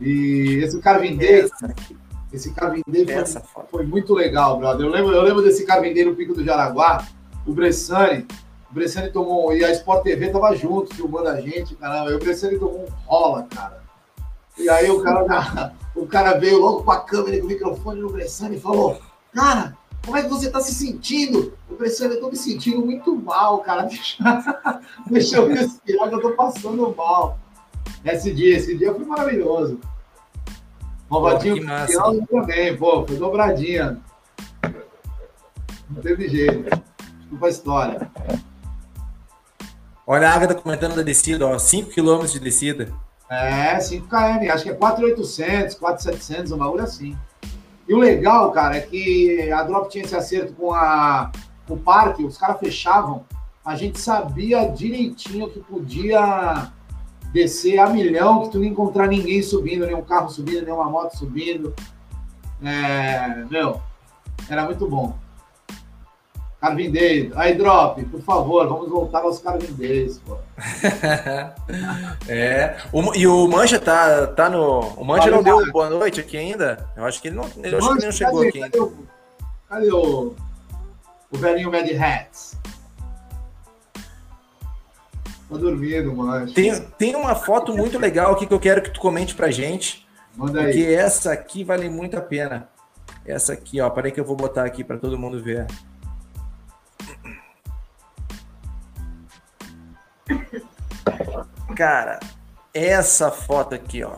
E 0.00 0.60
esse 0.62 0.80
carvindeiro, 0.80 1.48
esse 2.32 2.52
carvindeiro 2.52 3.26
foi, 3.26 3.64
foi, 3.70 3.86
muito 3.86 4.14
legal, 4.14 4.58
brother. 4.58 4.86
Eu 4.86 4.92
lembro, 4.92 5.12
eu 5.12 5.22
lembro 5.22 5.42
desse 5.42 5.66
no 6.04 6.14
Pico 6.14 6.34
do 6.34 6.44
Jaraguá, 6.44 7.06
o 7.46 7.52
Bressani. 7.52 8.26
O 8.70 8.74
Bressani 8.74 9.10
tomou, 9.10 9.54
e 9.56 9.64
a 9.64 9.72
Sport 9.72 10.02
TV 10.02 10.28
tava 10.28 10.54
junto, 10.54 10.94
filmando 10.94 11.28
a 11.28 11.40
gente, 11.40 11.74
caramba. 11.74 12.10
E 12.10 12.14
o 12.14 12.18
Bressani 12.18 12.58
tomou 12.58 12.84
um 12.84 12.88
rola, 13.06 13.44
cara. 13.44 13.82
E 14.58 14.68
aí 14.68 14.90
o 14.90 15.02
cara, 15.02 15.72
o 15.94 16.06
cara 16.06 16.38
veio 16.38 16.58
logo 16.58 16.82
com 16.82 16.90
a 16.90 17.00
câmera 17.00 17.36
e 17.36 17.40
com 17.40 17.46
o 17.46 17.48
microfone 17.48 18.00
no 18.00 18.10
Bressani 18.10 18.56
e 18.56 18.60
falou: 18.60 19.00
Cara, 19.32 19.74
como 20.04 20.16
é 20.16 20.22
que 20.22 20.28
você 20.28 20.48
está 20.48 20.60
se 20.60 20.74
sentindo? 20.74 21.52
Eu 21.70 21.76
pensei, 21.76 22.06
eu 22.08 22.14
estou 22.14 22.30
me 22.30 22.36
sentindo 22.36 22.84
muito 22.84 23.14
mal, 23.16 23.58
cara. 23.60 23.84
Deixa, 23.88 24.22
deixa 25.06 25.36
eu 25.36 25.48
respirar 25.48 26.08
que 26.08 26.14
eu 26.14 26.18
estou 26.18 26.32
passando 26.32 26.94
mal. 26.94 27.38
Esse 28.04 28.32
dia, 28.32 28.56
esse 28.56 28.76
dia 28.76 28.92
foi 28.92 29.04
maravilhoso. 29.04 29.78
Malvadinho 31.08 31.66
campeão 31.66 32.26
também, 32.26 32.76
pô, 32.76 33.06
foi 33.06 33.16
dobradinha. 33.16 33.98
Não 35.90 36.02
teve 36.02 36.28
jeito. 36.28 36.82
Desculpa 37.18 37.46
a 37.46 37.48
história. 37.48 38.10
Olha 40.06 40.28
a 40.30 40.34
Agatha 40.34 40.54
comentando 40.54 40.96
da 40.96 41.02
descida, 41.02 41.46
ó, 41.46 41.58
5 41.58 41.90
km 41.90 42.24
de 42.24 42.40
descida. 42.40 42.92
É, 43.30 43.78
5 43.78 44.06
km, 44.06 44.50
acho 44.50 44.64
que 44.64 44.70
é 44.70 44.74
4,800, 44.74 45.74
4,700, 45.74 46.52
uma 46.52 46.64
bagulho 46.64 46.84
assim. 46.84 47.16
E 47.86 47.94
o 47.94 47.98
legal, 47.98 48.50
cara, 48.52 48.76
é 48.76 48.80
que 48.80 49.50
a 49.50 49.62
Drop 49.62 49.90
tinha 49.90 50.04
esse 50.04 50.16
acerto 50.16 50.52
com, 50.54 50.74
a, 50.74 51.30
com 51.66 51.74
o 51.74 51.78
parque, 51.78 52.24
os 52.24 52.36
caras 52.36 52.58
fechavam, 52.58 53.24
a 53.64 53.76
gente 53.76 53.98
sabia 53.98 54.66
direitinho 54.66 55.48
que 55.50 55.60
podia 55.60 56.70
descer 57.32 57.78
a 57.78 57.88
milhão, 57.88 58.42
que 58.42 58.50
tu 58.50 58.58
não 58.58 58.64
encontrar 58.64 59.06
ninguém 59.06 59.42
subindo, 59.42 59.86
nenhum 59.86 60.02
carro 60.02 60.28
subindo, 60.30 60.64
nenhuma 60.64 60.88
moto 60.88 61.16
subindo. 61.16 61.74
É, 62.62 63.44
meu, 63.50 63.80
era 64.48 64.64
muito 64.64 64.86
bom. 64.88 65.16
Carvin 66.60 66.90
Days. 66.90 67.30
Aí, 67.36 67.54
Drop, 67.54 68.04
por 68.06 68.20
favor, 68.22 68.66
vamos 68.66 68.88
voltar 68.88 69.20
aos 69.20 69.38
Carvin 69.38 69.72
Days, 69.74 70.18
pô. 70.18 70.36
é. 72.28 72.76
O, 72.92 73.14
e 73.14 73.26
o 73.26 73.46
Mancha 73.46 73.78
tá, 73.78 74.26
tá 74.26 74.50
no. 74.50 74.80
O 74.96 75.04
Mancha 75.04 75.30
não 75.30 75.42
deu 75.42 75.70
boa 75.70 75.88
noite 75.88 76.20
aqui 76.20 76.36
ainda? 76.36 76.84
Eu 76.96 77.04
acho 77.04 77.22
que 77.22 77.28
ele 77.28 77.36
não, 77.36 77.44
ele, 77.62 77.76
acho 77.76 77.88
que 77.88 77.94
ele 77.94 78.06
não 78.06 78.12
chegou 78.12 78.38
cadê, 78.38 78.48
aqui 78.48 78.60
cadê 78.60 78.78
ainda. 78.78 78.90
O, 78.90 79.06
cadê 79.68 79.92
o, 79.92 80.34
o 81.30 81.38
velhinho 81.38 81.70
Mad 81.70 81.88
Hats? 81.92 82.57
Tá 85.48 85.56
dormindo, 85.56 86.14
Mancha. 86.14 86.54
Tem, 86.54 86.80
tem 86.98 87.16
uma 87.16 87.34
foto 87.34 87.74
muito 87.74 87.98
legal 87.98 88.32
aqui 88.32 88.46
que 88.46 88.52
eu 88.52 88.60
quero 88.60 88.82
que 88.82 88.90
tu 88.90 89.00
comente 89.00 89.34
pra 89.34 89.50
gente. 89.50 90.06
Manda 90.36 90.60
aí. 90.60 90.66
Porque 90.66 90.84
essa 90.84 91.32
aqui 91.32 91.64
vale 91.64 91.88
muito 91.88 92.16
a 92.16 92.20
pena. 92.20 92.68
Essa 93.24 93.54
aqui, 93.54 93.80
ó. 93.80 93.88
Peraí 93.88 94.12
que 94.12 94.20
eu 94.20 94.24
vou 94.24 94.36
botar 94.36 94.64
aqui 94.64 94.84
para 94.84 94.98
todo 94.98 95.18
mundo 95.18 95.42
ver. 95.42 95.66
Cara, 101.74 102.20
essa 102.74 103.30
foto 103.30 103.74
aqui, 103.74 104.04
ó. 104.04 104.16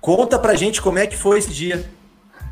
Conta 0.00 0.38
pra 0.38 0.54
gente 0.54 0.80
como 0.80 0.98
é 0.98 1.06
que 1.06 1.16
foi 1.16 1.38
esse 1.38 1.52
dia. 1.52 1.90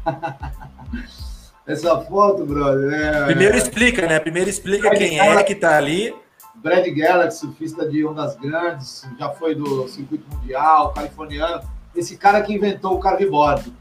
essa 1.66 2.00
foto, 2.02 2.44
brother. 2.44 2.92
É... 2.92 3.24
Primeiro 3.26 3.56
explica, 3.56 4.06
né? 4.06 4.20
Primeiro 4.20 4.48
explica 4.48 4.88
Brad 4.88 4.98
quem 4.98 5.18
é 5.18 5.42
que 5.42 5.54
tá 5.54 5.76
ali. 5.76 6.14
Brad 6.54 6.86
Galaxy, 6.88 7.40
surfista 7.40 7.88
de 7.88 8.04
ondas 8.04 8.36
grandes, 8.36 9.06
já 9.18 9.30
foi 9.30 9.54
do 9.54 9.86
circuito 9.88 10.24
mundial, 10.34 10.92
californiano. 10.92 11.62
Esse 11.94 12.16
cara 12.16 12.40
que 12.42 12.54
inventou 12.54 12.94
o 12.94 13.00
carveboard. 13.00 13.72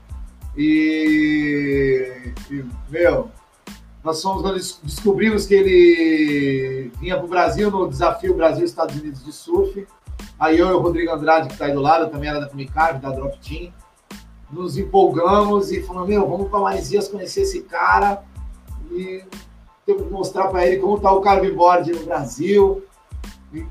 E, 0.58 2.34
e 2.50 2.65
meu, 2.89 3.30
nós, 4.04 4.19
somos, 4.19 4.43
nós 4.43 4.80
descobrimos 4.84 5.45
que 5.45 5.54
ele 5.54 6.91
vinha 7.00 7.15
para 7.17 7.26
o 7.26 7.30
Brasil 7.30 7.69
no 7.71 7.89
desafio 7.89 8.36
Brasil-Estados 8.36 8.95
Unidos 8.95 9.24
de 9.24 9.32
surf. 9.32 9.86
Aí 10.39 10.58
eu 10.58 10.69
e 10.69 10.74
o 10.74 10.80
Rodrigo 10.80 11.12
Andrade, 11.12 11.48
que 11.48 11.54
está 11.54 11.65
aí 11.65 11.74
do 11.74 11.82
lado, 11.82 12.10
também 12.10 12.30
era 12.30 12.39
da 12.39 12.48
Comicarve, 12.48 13.00
da 13.00 13.10
Drop 13.10 13.38
Team, 13.39 13.74
nos 14.56 14.78
empolgamos 14.78 15.72
e 15.72 15.84
falamos, 15.84 16.10
meu, 16.10 16.28
vamos 16.28 16.50
para 16.50 16.60
Maresias 16.60 17.08
conhecer 17.08 17.41
esse 17.41 17.62
cara 17.62 18.24
e 18.91 19.24
temos 19.86 20.04
que 20.04 20.10
mostrar 20.10 20.48
para 20.48 20.65
ele 20.65 20.78
como 20.78 20.96
está 20.96 21.12
o 21.12 21.22
carveboard 21.22 21.91
no 21.91 22.06
Brasil. 22.06 22.84
E 23.54 23.65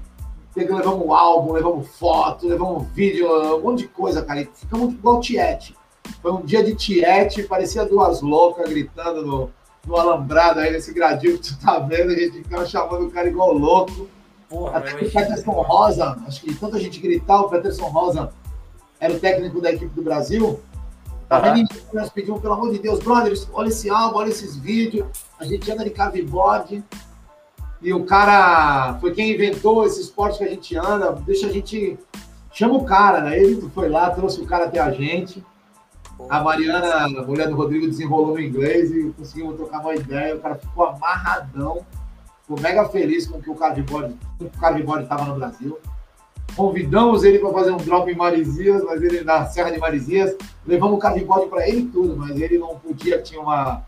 levamos 0.54 1.06
um 1.06 1.12
álbum, 1.12 1.52
levamos 1.52 1.88
foto, 1.98 2.46
levamos 2.46 2.86
vídeo, 2.88 3.28
um 3.56 3.62
monte 3.62 3.78
de 3.78 3.88
coisa, 3.88 4.22
cara. 4.22 4.42
E 4.42 4.48
ficamos 4.54 4.92
igual 4.92 5.20
Tiete. 5.20 5.74
Foi 6.20 6.32
um 6.32 6.42
dia 6.42 6.62
de 6.62 6.74
Tiete, 6.74 7.42
parecia 7.42 7.84
duas 7.84 8.20
loucas 8.20 8.68
gritando 8.68 9.26
no, 9.26 9.50
no 9.86 9.96
alambrado 9.96 10.60
aí, 10.60 10.70
nesse 10.70 10.92
gradil 10.92 11.38
que 11.38 11.48
tu 11.48 11.58
tá 11.58 11.78
vendo, 11.78 12.12
a 12.12 12.16
gente 12.16 12.42
ficava 12.42 12.66
chamando 12.66 13.06
o 13.06 13.10
cara 13.10 13.28
igual 13.28 13.52
louco. 13.52 14.06
Porra, 14.48 14.78
Até 14.78 14.94
o 14.94 15.10
Peterson 15.10 15.50
Rosa, 15.50 16.16
acho 16.26 16.42
que 16.42 16.54
tanta 16.54 16.78
gente 16.78 17.00
gritar, 17.00 17.40
o 17.40 17.48
Peterson 17.48 17.86
Rosa 17.86 18.30
era 19.00 19.14
o 19.14 19.18
técnico 19.18 19.60
da 19.60 19.72
equipe 19.72 19.92
do 19.94 20.02
Brasil. 20.02 20.60
Uhum. 21.30 21.66
Nós 21.92 22.10
pedimos, 22.10 22.40
pelo 22.40 22.54
amor 22.54 22.70
de 22.70 22.78
Deus, 22.78 22.98
brothers, 23.00 23.48
olha 23.52 23.68
esse 23.68 23.88
álbum, 23.90 24.18
olha 24.18 24.28
esses 24.28 24.56
vídeos. 24.56 25.06
A 25.38 25.44
gente 25.44 25.70
anda 25.70 25.84
de 25.84 25.90
carveboard. 25.90 26.84
E 27.82 27.92
o 27.92 28.04
cara 28.04 28.96
foi 29.00 29.12
quem 29.12 29.32
inventou 29.32 29.84
esse 29.84 30.00
esporte 30.00 30.38
que 30.38 30.44
a 30.44 30.48
gente 30.48 30.76
anda. 30.76 31.12
Deixa 31.12 31.46
a 31.46 31.52
gente. 31.52 31.98
Chama 32.52 32.74
o 32.74 32.84
cara, 32.84 33.20
né? 33.20 33.38
Ele 33.38 33.68
foi 33.74 33.88
lá, 33.88 34.10
trouxe 34.10 34.40
o 34.40 34.46
cara 34.46 34.66
até 34.66 34.78
a 34.80 34.90
gente. 34.90 35.44
A 36.28 36.40
Mariana, 36.40 37.04
a 37.04 37.08
mulher 37.08 37.48
do 37.48 37.56
Rodrigo, 37.56 37.86
desenrolou 37.86 38.34
no 38.34 38.40
inglês 38.40 38.92
e 38.92 39.12
conseguimos 39.12 39.56
trocar 39.56 39.80
uma 39.80 39.94
ideia. 39.94 40.36
O 40.36 40.40
cara 40.40 40.54
ficou 40.54 40.86
amarradão. 40.86 41.84
Ficou 42.42 42.60
mega 42.60 42.88
feliz 42.88 43.26
com 43.26 43.40
que 43.40 43.50
o 43.50 43.54
carveboard, 43.54 44.14
o 44.38 44.50
carveboard 44.58 45.02
estava 45.02 45.24
no 45.24 45.34
Brasil. 45.34 45.78
Convidamos 46.56 47.24
ele 47.24 47.38
para 47.38 47.52
fazer 47.52 47.72
um 47.72 47.78
drop 47.78 48.10
em 48.10 48.14
Marizias, 48.14 48.82
mas 48.84 49.02
ele 49.02 49.22
na 49.22 49.46
Serra 49.46 49.70
de 49.70 49.78
Marizias. 49.78 50.36
Levamos 50.66 50.96
o 50.96 51.00
carveboard 51.00 51.48
para 51.48 51.68
ele 51.68 51.80
e 51.80 51.86
tudo, 51.86 52.16
mas 52.16 52.40
ele 52.40 52.58
não 52.58 52.78
podia, 52.78 53.20
tinha 53.20 53.40
uma, 53.40 53.82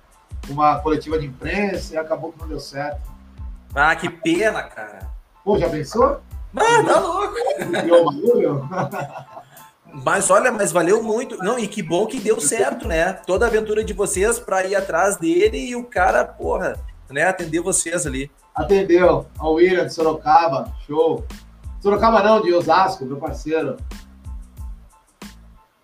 uma 0.48 0.78
coletiva 0.80 1.18
de 1.18 1.26
imprensa 1.26 1.94
e 1.94 1.96
acabou 1.96 2.32
que 2.32 2.40
não 2.40 2.48
deu 2.48 2.60
certo. 2.60 3.00
Ah, 3.74 3.94
que 3.94 4.08
pena, 4.08 4.62
cara. 4.62 5.08
Pô, 5.44 5.58
já 5.58 5.68
pensou? 5.68 6.20
Ah, 6.56 6.82
tá 6.82 6.98
louco. 6.98 7.34
Mas 10.04 10.30
olha, 10.30 10.50
mas 10.50 10.72
valeu 10.72 11.02
muito. 11.02 11.38
Não, 11.38 11.58
e 11.58 11.68
que 11.68 11.82
bom 11.82 12.06
que 12.06 12.18
deu 12.18 12.40
certo, 12.40 12.88
né? 12.88 13.12
Toda 13.12 13.46
a 13.46 13.48
aventura 13.48 13.84
de 13.84 13.92
vocês 13.92 14.38
para 14.38 14.66
ir 14.66 14.74
atrás 14.74 15.16
dele 15.16 15.58
e 15.58 15.76
o 15.76 15.84
cara, 15.84 16.24
porra, 16.24 16.78
né, 17.10 17.24
atender 17.24 17.60
vocês 17.60 18.06
ali. 18.06 18.30
Atendeu. 18.54 19.26
Ao 19.38 19.54
William 19.54 19.86
de 19.86 19.94
Sorocaba, 19.94 20.72
show. 20.86 21.24
Sorocaba 21.80 22.22
não, 22.22 22.40
de 22.40 22.52
Osasco, 22.52 23.04
meu 23.04 23.16
parceiro. 23.16 23.76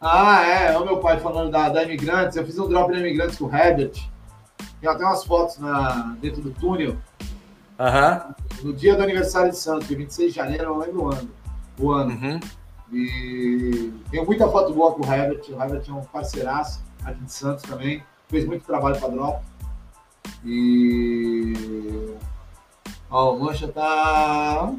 Ah, 0.01 0.43
é, 0.45 0.73
é 0.73 0.79
o 0.79 0.85
meu 0.85 0.99
pai 0.99 1.21
falando 1.21 1.51
da, 1.51 1.69
da 1.69 1.85
Imigrantes. 1.85 2.37
Eu 2.37 2.45
fiz 2.45 2.59
um 2.59 2.69
drop 2.69 2.91
na 2.91 2.99
Imigrantes 2.99 3.39
com 3.39 3.45
o 3.45 3.55
Herbert. 3.55 3.93
Tem 4.81 4.91
até 4.91 5.05
umas 5.05 5.25
fotos 5.25 5.59
na, 5.59 6.17
dentro 6.21 6.43
do 6.43 6.51
túnel. 6.51 6.97
Uhum. 7.79 8.35
No 8.65 8.73
dia 8.73 8.97
do 8.97 9.03
aniversário 9.03 9.51
de 9.51 9.59
Santos, 9.59 9.87
26 9.89 10.33
de 10.33 10.37
janeiro, 10.37 10.65
eu 10.65 10.79
lembro 10.79 11.05
o 11.05 11.09
ano. 11.13 11.31
O 11.79 11.93
ano. 11.93 12.11
Uhum. 12.11 12.41
E 12.93 13.93
tenho 14.11 14.27
muita 14.27 14.49
foto 14.49 14.75
boa 14.75 14.93
com 14.93 15.07
o 15.07 15.13
Herbert. 15.13 15.43
O 15.49 15.63
Herbert 15.63 15.83
é 15.89 15.93
um 15.93 16.03
parceiraço 16.03 16.83
aqui 17.05 17.23
de 17.25 17.33
Santos 17.33 17.63
também. 17.63 18.03
Fez 18.29 18.45
muito 18.45 18.65
trabalho 18.65 18.99
para 18.99 19.09
drop. 19.09 19.45
E. 20.45 22.15
Ó, 23.11 23.35
o 23.35 23.41
Mancha 23.41 23.69
tá. 23.69 24.73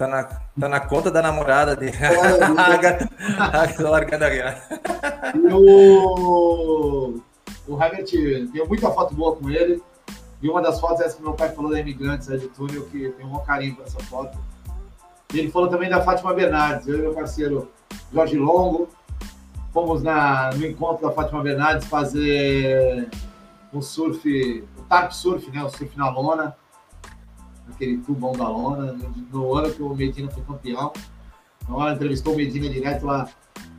Tá 0.00 0.06
na, 0.06 0.24
tá 0.24 0.66
na 0.66 0.80
conta 0.80 1.10
da 1.10 1.20
namorada 1.20 1.76
dele. 1.76 1.94
É, 2.00 2.08
largando 3.84 4.24
a 4.24 4.28
E 5.36 5.52
o. 5.52 7.20
O 7.68 7.82
Herbert, 7.82 8.06
tenho 8.06 8.66
muita 8.66 8.90
foto 8.92 9.14
boa 9.14 9.36
com 9.36 9.50
ele. 9.50 9.82
E 10.40 10.48
uma 10.48 10.62
das 10.62 10.80
fotos 10.80 11.02
é 11.02 11.04
essa 11.04 11.18
que 11.18 11.22
meu 11.22 11.34
pai 11.34 11.50
falou 11.50 11.70
da 11.70 11.78
Imigrantes 11.78 12.28
de 12.28 12.48
Túnel, 12.48 12.86
que 12.86 13.10
tem 13.10 13.26
um 13.26 13.38
carinho 13.40 13.76
por 13.76 13.84
essa 13.84 14.00
foto. 14.04 14.38
E 15.34 15.38
ele 15.38 15.50
falou 15.50 15.68
também 15.68 15.90
da 15.90 16.00
Fátima 16.00 16.32
Bernardes. 16.32 16.88
Eu 16.88 16.98
e 16.98 17.02
meu 17.02 17.12
parceiro 17.12 17.70
Jorge 18.10 18.38
Longo 18.38 18.88
fomos 19.70 20.02
na, 20.02 20.50
no 20.54 20.64
encontro 20.64 21.06
da 21.06 21.12
Fátima 21.12 21.42
Bernardes 21.42 21.86
fazer 21.86 23.06
um 23.70 23.82
surf, 23.82 24.64
o 24.78 24.82
tarp 24.84 25.12
surf, 25.12 25.50
né? 25.50 25.62
O 25.62 25.68
surf 25.68 25.94
na 25.94 26.08
lona, 26.08 26.56
aquele 27.74 27.98
tubão 27.98 28.32
da 28.32 28.48
lona, 28.48 28.92
no, 28.92 29.08
no 29.30 29.54
ano 29.54 29.72
que 29.72 29.82
o 29.82 29.94
Medina 29.94 30.30
foi 30.30 30.42
campeão. 30.42 30.92
Então 31.62 31.80
ela 31.80 31.94
entrevistou 31.94 32.34
o 32.34 32.36
Medina 32.36 32.68
direto 32.68 33.06
lá 33.06 33.28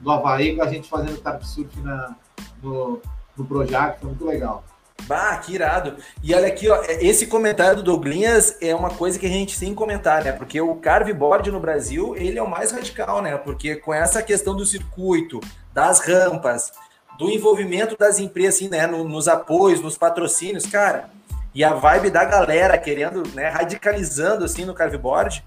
do 0.01 0.11
Havaí, 0.11 0.55
com 0.55 0.63
a 0.63 0.67
gente 0.67 0.89
fazendo 0.89 1.21
tarp 1.21 1.43
surf 1.43 1.79
na, 1.81 2.15
no, 2.61 3.01
no 3.37 3.45
Projac, 3.45 3.99
foi 3.99 4.09
muito 4.09 4.25
legal. 4.25 4.63
Bah, 5.07 5.37
que 5.37 5.53
irado. 5.53 5.95
E 6.23 6.33
olha 6.33 6.47
aqui, 6.47 6.69
ó, 6.69 6.81
esse 6.99 7.27
comentário 7.27 7.77
do 7.77 7.83
Douglinhas 7.83 8.57
é 8.61 8.73
uma 8.75 8.89
coisa 8.89 9.17
que 9.17 9.25
a 9.25 9.29
gente 9.29 9.59
tem 9.59 9.69
que 9.69 9.75
comentar, 9.75 10.23
né? 10.23 10.31
Porque 10.31 10.61
o 10.61 10.75
carveboard 10.75 11.49
no 11.51 11.59
Brasil, 11.59 12.15
ele 12.15 12.37
é 12.37 12.43
o 12.43 12.49
mais 12.49 12.71
radical, 12.71 13.21
né? 13.21 13.37
Porque 13.37 13.75
com 13.75 13.93
essa 13.93 14.21
questão 14.21 14.55
do 14.55 14.65
circuito, 14.65 15.39
das 15.73 15.99
rampas, 15.99 16.71
do 17.17 17.29
envolvimento 17.29 17.97
das 17.97 18.19
empresas, 18.19 18.55
assim, 18.55 18.69
né? 18.69 18.87
nos 18.87 19.27
apoios, 19.27 19.81
nos 19.81 19.97
patrocínios, 19.97 20.65
cara, 20.65 21.09
e 21.53 21.63
a 21.63 21.73
vibe 21.73 22.09
da 22.09 22.23
galera 22.23 22.77
querendo, 22.77 23.23
né? 23.33 23.49
Radicalizando, 23.49 24.45
assim, 24.45 24.65
no 24.65 24.73
carveboard. 24.73 25.43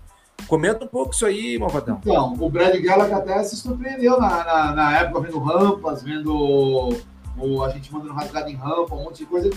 Comenta 0.47 0.85
um 0.85 0.89
pouco 0.89 1.15
isso 1.15 1.25
aí, 1.25 1.59
Malvadão. 1.59 2.01
Então, 2.03 2.35
o 2.39 2.51
Brad 2.51 2.75
Gallagher 2.81 3.17
até 3.17 3.43
se 3.45 3.57
surpreendeu 3.57 4.19
na, 4.21 4.45
na, 4.45 4.73
na 4.73 4.99
época, 4.99 5.21
vendo 5.21 5.39
rampas, 5.39 6.03
vendo 6.03 6.93
ou 7.39 7.65
a 7.65 7.69
gente 7.71 7.93
mandando 7.93 8.13
rasgado 8.13 8.49
em 8.49 8.55
rampa, 8.55 8.95
um 8.95 9.05
monte 9.05 9.19
de 9.19 9.27
coisa. 9.27 9.51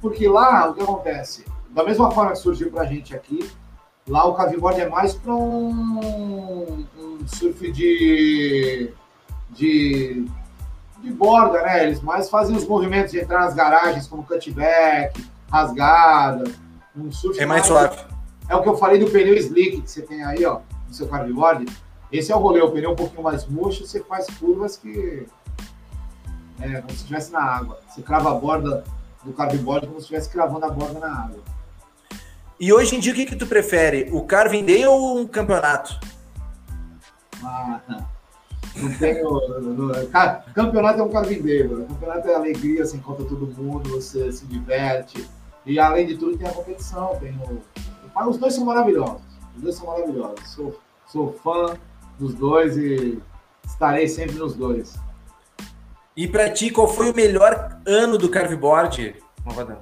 Porque 0.00 0.26
lá, 0.28 0.68
o 0.68 0.74
que 0.74 0.82
acontece? 0.82 1.44
Da 1.70 1.84
mesma 1.84 2.10
forma 2.10 2.32
que 2.32 2.38
surgiu 2.38 2.70
pra 2.70 2.84
gente 2.84 3.14
aqui, 3.14 3.48
lá 4.06 4.24
o 4.24 4.34
caveboard 4.34 4.80
é 4.80 4.88
mais 4.88 5.14
para 5.14 5.34
um, 5.34 6.84
um, 6.98 7.26
surf 7.26 7.70
de, 7.70 8.92
de, 9.50 10.26
de 11.02 11.10
borda, 11.12 11.62
né? 11.62 11.84
Eles 11.84 12.02
mais 12.02 12.28
fazem 12.28 12.56
os 12.56 12.66
movimentos 12.66 13.12
de 13.12 13.20
entrar 13.20 13.40
nas 13.40 13.54
garagens, 13.54 14.06
como 14.06 14.24
cutback, 14.24 15.24
rasgada, 15.52 16.44
um 16.96 17.12
surf 17.12 17.38
É 17.38 17.44
mais, 17.44 17.66
suave. 17.66 17.98
É 18.48 18.56
o 18.56 18.62
que 18.62 18.68
eu 18.70 18.76
falei 18.76 18.98
do 18.98 19.10
pneu 19.10 19.34
slick 19.34 19.82
que 19.82 19.90
você 19.90 20.00
tem 20.00 20.24
aí, 20.24 20.44
ó, 20.46 20.60
no 20.88 20.94
seu 20.94 21.06
caveboard. 21.06 21.66
Esse 22.10 22.32
é 22.32 22.36
o 22.36 22.38
rolê, 22.38 22.60
o 22.62 22.70
pneu 22.70 22.92
um 22.92 22.96
pouquinho 22.96 23.22
mais 23.22 23.46
murcho, 23.46 23.86
você 23.86 24.00
faz 24.00 24.26
curvas 24.38 24.78
que 24.78 25.26
é, 26.58 26.80
como 26.80 26.90
se 26.90 26.96
estivesse 26.96 27.30
na 27.30 27.42
água. 27.42 27.78
Você 27.88 28.00
crava 28.00 28.30
a 28.30 28.34
borda 28.34 28.82
do 29.22 29.32
cardboard 29.32 29.86
como 29.86 29.98
se 29.98 30.04
estivesse 30.04 30.30
cravando 30.30 30.64
a 30.64 30.70
borda 30.70 30.98
na 30.98 31.24
água. 31.24 31.40
E 32.58 32.72
hoje 32.72 32.96
em 32.96 33.00
dia, 33.00 33.12
o 33.12 33.16
que, 33.16 33.26
que 33.26 33.36
tu 33.36 33.46
prefere? 33.46 34.08
O 34.12 34.24
Carving 34.24 34.64
Day 34.64 34.86
ou 34.86 35.18
um 35.18 35.26
campeonato? 35.26 35.98
Ah, 37.42 37.80
não 38.76 38.94
tenho. 38.94 40.08
Cara, 40.10 40.44
campeonato 40.54 41.00
é 41.00 41.02
um 41.02 41.10
Carving 41.10 41.42
Day, 41.42 41.66
mano. 41.66 41.86
Campeonato 41.86 42.28
é 42.28 42.34
alegria, 42.34 42.86
você 42.86 42.96
encontra 42.96 43.24
todo 43.24 43.46
mundo, 43.46 43.90
você 43.90 44.30
se 44.30 44.46
diverte. 44.46 45.28
E 45.64 45.78
além 45.78 46.06
de 46.06 46.16
tudo, 46.16 46.36
tem 46.36 46.46
a 46.46 46.52
competição. 46.52 47.16
Tem 47.20 47.32
o... 47.32 48.28
Os 48.28 48.36
dois 48.36 48.54
são 48.54 48.64
maravilhosos. 48.64 49.22
Os 49.56 49.62
dois 49.62 49.74
são 49.74 49.86
maravilhosos. 49.86 50.48
Sou, 50.48 50.80
sou 51.06 51.32
fã 51.32 51.76
dos 52.18 52.34
dois 52.34 52.76
e 52.76 53.20
estarei 53.64 54.08
sempre 54.08 54.36
nos 54.36 54.54
dois. 54.54 54.94
E 56.16 56.28
para 56.28 56.50
ti, 56.50 56.70
qual 56.70 56.86
foi 56.86 57.10
o 57.10 57.14
melhor 57.14 57.80
ano 57.86 58.18
do 58.18 58.28
carveboard, 58.28 59.16
Malvadão? 59.44 59.78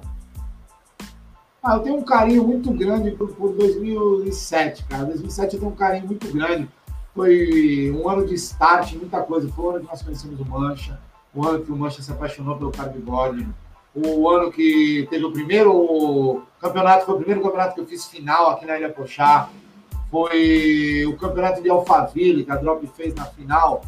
Ah, 1.63 1.75
eu 1.75 1.79
tenho 1.81 1.97
um 1.97 2.03
carinho 2.03 2.43
muito 2.43 2.71
grande 2.71 3.11
por, 3.11 3.27
por 3.33 3.53
2007, 3.53 4.85
cara. 4.85 5.05
2007 5.05 5.53
eu 5.53 5.59
tenho 5.59 5.71
um 5.71 5.75
carinho 5.75 6.07
muito 6.07 6.31
grande. 6.31 6.67
Foi 7.13 7.91
um 7.91 8.09
ano 8.09 8.25
de 8.25 8.33
start, 8.35 8.93
muita 8.93 9.21
coisa. 9.21 9.49
Foi 9.49 9.65
o 9.65 9.69
ano 9.71 9.79
que 9.81 9.85
nós 9.87 10.01
conhecemos 10.01 10.39
o 10.39 10.45
Mancha, 10.45 10.99
o 11.35 11.45
ano 11.45 11.63
que 11.63 11.71
o 11.71 11.75
Mancha 11.75 12.01
se 12.01 12.11
apaixonou 12.11 12.57
pelo 12.57 12.71
carveboard, 12.71 13.47
o 13.93 14.29
ano 14.29 14.51
que 14.51 15.07
teve 15.09 15.25
o 15.25 15.31
primeiro 15.31 16.43
campeonato, 16.59 17.05
foi 17.05 17.15
o 17.15 17.17
primeiro 17.17 17.41
campeonato 17.41 17.75
que 17.75 17.81
eu 17.81 17.87
fiz 17.87 18.05
final 18.05 18.51
aqui 18.51 18.65
na 18.65 18.77
Ilha 18.77 18.89
Pochá. 18.89 19.49
Foi 20.09 21.05
o 21.05 21.15
campeonato 21.17 21.61
de 21.61 21.69
Alphaville, 21.69 22.43
que 22.43 22.51
a 22.51 22.55
Drop 22.57 22.85
fez 22.87 23.13
na 23.15 23.25
final 23.25 23.81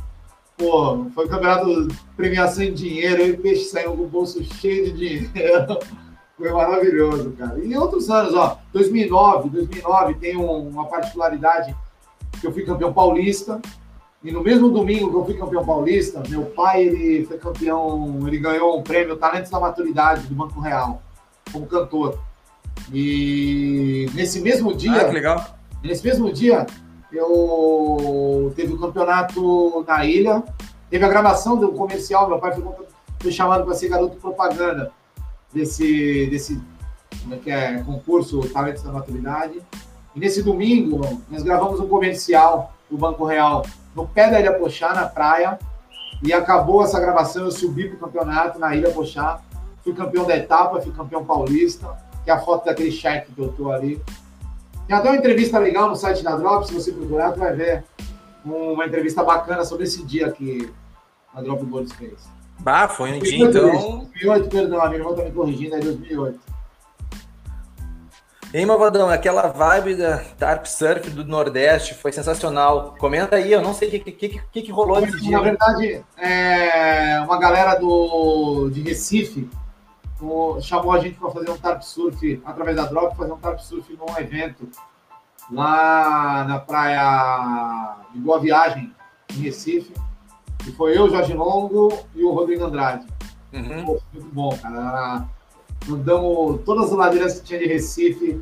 Pô, 0.57 1.07
foi 1.15 1.25
um 1.25 1.29
campeonato 1.29 1.87
de 1.87 1.95
premiação 2.15 2.63
em 2.63 2.73
dinheiro, 2.73 3.21
eu 3.21 3.27
e 3.27 3.31
o 3.31 3.37
Peixe 3.39 3.65
saímos 3.65 3.97
com 3.97 4.03
o 4.03 4.07
bolso 4.07 4.43
cheio 4.43 4.93
de 4.93 5.27
dinheiro. 5.27 5.79
Foi 6.37 6.51
maravilhoso, 6.51 7.31
cara. 7.33 7.59
E 7.59 7.77
outros 7.77 8.09
anos, 8.09 8.33
ó, 8.33 8.57
2009, 8.73 9.49
2009 9.49 10.15
tem 10.15 10.35
um, 10.35 10.67
uma 10.67 10.87
particularidade 10.87 11.75
que 12.41 12.47
eu 12.47 12.51
fui 12.51 12.63
campeão 12.63 12.91
paulista. 12.91 13.61
E 14.23 14.31
no 14.31 14.41
mesmo 14.41 14.69
domingo 14.69 15.09
que 15.09 15.15
eu 15.17 15.25
fui 15.25 15.33
campeão 15.33 15.65
paulista, 15.65 16.23
meu 16.29 16.45
pai 16.45 16.83
ele 16.83 17.25
foi 17.25 17.37
campeão, 17.37 18.25
ele 18.25 18.37
ganhou 18.37 18.79
um 18.79 18.81
prêmio 18.81 19.17
Talentos 19.17 19.51
da 19.51 19.59
Maturidade 19.59 20.27
do 20.27 20.35
Banco 20.35 20.61
Real, 20.61 21.01
como 21.51 21.65
cantor. 21.65 22.17
E 22.93 24.09
nesse 24.13 24.39
mesmo 24.39 24.73
dia. 24.73 25.01
Ah, 25.01 25.05
que 25.05 25.13
legal. 25.13 25.57
Nesse 25.83 26.05
mesmo 26.05 26.31
dia, 26.31 26.65
eu 27.11 28.53
teve 28.55 28.71
o 28.71 28.77
um 28.77 28.79
campeonato 28.79 29.83
na 29.85 30.05
ilha, 30.05 30.41
teve 30.89 31.03
a 31.03 31.09
gravação 31.09 31.57
do 31.57 31.73
comercial, 31.73 32.29
meu 32.29 32.39
pai 32.39 32.53
foi, 32.53 32.63
foi 33.19 33.31
chamado 33.31 33.65
para 33.65 33.73
ser 33.73 33.89
garoto 33.89 34.15
propaganda 34.15 34.89
desse, 35.53 36.27
desse 36.27 36.61
como 37.21 37.35
é 37.35 37.37
que 37.37 37.51
é, 37.51 37.83
concurso 37.83 38.39
Talentos 38.53 38.83
da 38.83 38.91
Maturidade. 38.93 39.61
E 40.15 40.19
nesse 40.19 40.41
domingo, 40.41 41.01
nós 41.29 41.43
gravamos 41.43 41.81
um 41.81 41.89
comercial 41.89 42.73
do 42.89 42.97
Banco 42.97 43.25
Real 43.25 43.65
no 43.95 44.07
pé 44.07 44.29
da 44.29 44.39
Ilha 44.39 44.53
Pochá, 44.53 44.93
na 44.93 45.05
praia, 45.05 45.59
e 46.21 46.31
acabou 46.33 46.83
essa 46.83 46.99
gravação, 46.99 47.45
eu 47.45 47.51
subi 47.51 47.89
para 47.89 47.95
o 47.95 47.99
campeonato 47.99 48.59
na 48.59 48.75
Ilha 48.75 48.91
Pochá, 48.91 49.41
fui 49.83 49.93
campeão 49.93 50.25
da 50.25 50.35
etapa, 50.35 50.81
fui 50.81 50.91
campeão 50.91 51.25
paulista, 51.25 51.87
que 52.23 52.31
é 52.31 52.33
a 52.33 52.39
foto 52.39 52.65
daquele 52.65 52.91
cheque 52.91 53.31
que 53.31 53.41
eu 53.41 53.51
tô 53.51 53.71
ali. 53.71 54.01
Tem 54.87 54.95
até 54.95 55.09
uma 55.09 55.17
entrevista 55.17 55.59
legal 55.59 55.89
no 55.89 55.95
site 55.95 56.23
da 56.23 56.35
Drop, 56.35 56.65
se 56.65 56.73
você 56.73 56.91
procurar, 56.91 57.31
tu 57.31 57.39
vai 57.39 57.53
ver 57.53 57.83
uma 58.45 58.85
entrevista 58.85 59.23
bacana 59.23 59.63
sobre 59.63 59.85
esse 59.85 60.03
dia 60.03 60.31
que 60.31 60.71
a 61.33 61.41
Drop 61.41 61.63
Boards 61.65 61.93
fez. 61.93 62.29
Bah, 62.59 62.87
foi 62.87 63.13
um 63.13 63.19
dia, 63.19 63.45
então... 63.45 63.69
2008, 63.69 64.49
perdão, 64.49 64.81
a 64.81 64.87
minha 64.87 64.99
irmã 64.99 65.13
tá 65.13 65.23
me 65.23 65.31
corrigindo, 65.31 65.75
é 65.75 65.79
2008. 65.79 66.52
Ei, 68.53 68.65
Malvadão, 68.67 69.09
aquela 69.09 69.47
vibe 69.47 69.95
da 69.95 70.19
Tarp 70.37 70.67
Surf 70.67 71.09
do 71.09 71.25
Nordeste 71.25 71.95
foi 71.95 72.11
sensacional. 72.11 72.93
Comenta 72.99 73.37
aí, 73.37 73.51
eu 73.51 73.63
não 73.63 73.73
sei 73.73 73.87
o 73.87 73.91
que, 73.91 74.11
que, 74.11 74.29
que, 74.39 74.61
que 74.61 74.71
rolou 74.71 75.01
nesse 75.01 75.19
dia. 75.19 75.37
Na 75.37 75.43
verdade, 75.43 76.05
é, 76.17 77.19
uma 77.21 77.39
galera 77.39 77.73
do, 77.73 78.69
de 78.69 78.83
Recife 78.83 79.49
o, 80.23 80.61
chamou 80.61 80.91
a 80.91 80.99
gente 80.99 81.19
para 81.19 81.31
fazer 81.31 81.49
um 81.49 81.57
Tarp 81.57 81.81
Surf, 81.81 82.41
através 82.45 82.77
da 82.77 82.85
Drop, 82.85 83.15
fazer 83.15 83.31
um 83.31 83.37
Tarp 83.37 83.59
Surf 83.59 83.97
num 83.97 84.17
evento 84.17 84.69
lá 85.51 86.45
na 86.47 86.59
praia 86.59 87.97
de 88.13 88.19
Boa 88.19 88.39
Viagem, 88.39 88.93
em 89.31 89.41
Recife. 89.41 89.93
E 90.65 90.71
foi 90.71 90.97
eu, 90.97 91.09
Jorge 91.09 91.33
Longo 91.33 91.91
e 92.15 92.23
o 92.23 92.31
Rodrigo 92.31 92.63
Andrade. 92.63 93.05
Uhum. 93.51 93.85
Pô, 93.85 94.01
muito 94.13 94.29
bom, 94.33 94.57
cara. 94.57 95.25
Andamos 95.89 96.61
todas 96.65 96.85
as 96.85 96.97
ladeiras 96.97 97.39
que 97.39 97.45
tinha 97.45 97.59
de 97.59 97.67
Recife, 97.67 98.39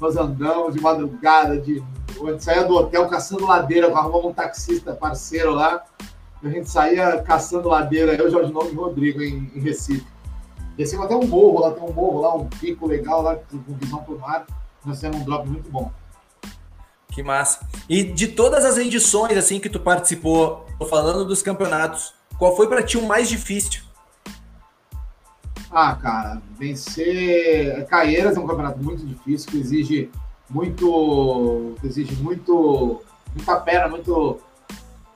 nós 0.00 0.16
andamos 0.16 0.74
de 0.74 0.80
madrugada, 0.80 1.58
de 1.58 1.82
saía 2.38 2.64
do 2.64 2.74
hotel 2.74 3.08
caçando 3.08 3.46
ladeira, 3.46 3.86
arrumamos 3.88 4.26
um 4.26 4.32
taxista 4.32 4.94
parceiro 4.94 5.52
lá. 5.52 5.84
A 6.42 6.48
gente 6.48 6.70
saía 6.70 7.20
caçando 7.22 7.68
ladeira, 7.68 8.14
eu, 8.14 8.30
Jorge 8.30 8.52
Longo 8.52 8.70
e 8.70 8.74
Rodrigo, 8.74 9.22
em, 9.22 9.50
em 9.54 9.60
Recife. 9.60 10.06
Descemos 10.76 11.06
até 11.06 11.16
um 11.16 11.26
morro, 11.26 11.60
lá 11.60 11.72
tem 11.72 11.82
um 11.82 11.92
morro 11.92 12.20
lá, 12.20 12.34
um 12.36 12.46
pico 12.46 12.86
legal 12.86 13.20
lá, 13.22 13.34
com 13.36 13.58
visão 13.74 13.98
pro 14.04 14.18
mar. 14.18 14.46
Nós 14.84 15.00
temos 15.00 15.20
um 15.20 15.24
drop 15.24 15.48
muito 15.48 15.68
bom. 15.68 15.90
Que 17.10 17.22
massa. 17.22 17.66
E 17.88 18.04
de 18.04 18.28
todas 18.28 18.64
as 18.64 18.78
edições 18.78 19.36
assim 19.36 19.58
que 19.58 19.68
tu 19.68 19.80
participou, 19.80 20.64
tô 20.78 20.86
falando 20.86 21.24
dos 21.24 21.42
campeonatos, 21.42 22.14
qual 22.38 22.56
foi 22.56 22.68
para 22.68 22.82
ti 22.82 22.96
o 22.96 23.06
mais 23.06 23.28
difícil? 23.28 23.82
Ah, 25.70 25.94
cara, 25.94 26.40
vencer 26.58 27.86
Caieiras 27.86 28.36
é 28.36 28.40
um 28.40 28.46
campeonato 28.46 28.82
muito 28.82 29.04
difícil, 29.04 29.50
que 29.50 29.58
exige 29.58 30.10
muito, 30.48 31.74
exige 31.84 32.14
muito, 32.22 33.02
muita 33.34 33.56
perna, 33.56 33.88
muito 33.88 34.40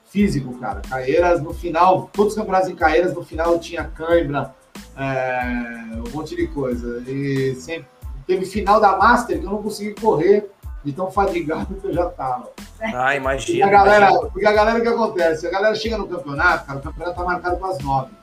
físico, 0.06 0.52
cara. 0.58 0.82
Caieiras 0.88 1.42
no 1.42 1.54
final, 1.54 2.10
todos 2.12 2.34
os 2.34 2.38
campeonatos 2.38 2.68
em 2.68 2.74
Caieiras 2.74 3.14
no 3.14 3.24
final 3.24 3.58
tinha 3.58 3.84
cãibra, 3.84 4.54
é, 4.96 5.96
um 6.06 6.16
monte 6.16 6.36
de 6.36 6.46
coisa. 6.48 7.02
E 7.08 7.54
sempre 7.54 7.86
teve 8.26 8.44
final 8.44 8.78
da 8.78 8.96
Master 8.96 9.40
que 9.40 9.46
eu 9.46 9.50
não 9.50 9.62
consegui 9.62 9.94
correr 9.98 10.50
de 10.84 10.92
tão 10.92 11.10
fadigado 11.10 11.74
que 11.76 11.86
eu 11.86 11.94
já 11.94 12.06
tava. 12.06 12.50
Ah, 12.80 13.16
imagina. 13.16 13.64
Porque 13.66 13.74
a 13.74 13.84
galera, 13.84 14.06
imagina. 14.06 14.30
porque 14.30 14.46
a 14.46 14.52
galera 14.52 14.78
o 14.78 14.82
que 14.82 14.88
acontece? 14.88 15.46
A 15.46 15.50
galera 15.50 15.74
chega 15.74 15.96
no 15.96 16.08
campeonato, 16.08 16.66
cara, 16.66 16.78
o 16.78 16.82
campeonato 16.82 17.16
tá 17.16 17.24
marcado 17.24 17.56
para 17.56 17.68
as 17.68 17.78
nove. 17.78 18.21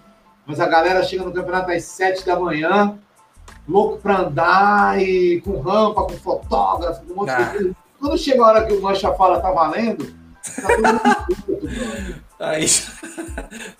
Mas 0.49 0.59
a 0.59 0.65
galera 0.65 1.03
chega 1.03 1.23
no 1.23 1.31
campeonato 1.31 1.69
às 1.69 1.83
sete 1.83 2.25
da 2.25 2.39
manhã, 2.39 2.97
louco 3.67 3.99
para 3.99 4.21
andar 4.21 4.99
e 4.99 5.39
com 5.41 5.59
rampa, 5.59 6.01
com 6.05 6.17
fotógrafo, 6.17 7.05
com 7.05 7.13
um 7.13 7.15
monte 7.17 7.29
ah. 7.29 7.43
de 7.43 7.51
coisa. 7.51 7.75
Quando 7.99 8.17
chega 8.17 8.43
a 8.43 8.47
hora 8.47 8.65
que 8.65 8.73
o 8.73 8.81
Mancha 8.81 9.13
fala 9.13 9.39
tá 9.39 9.51
valendo, 9.51 10.11
tá 10.41 10.67
todo 10.67 10.87
mundo 10.87 12.23
Aí, 12.39 12.65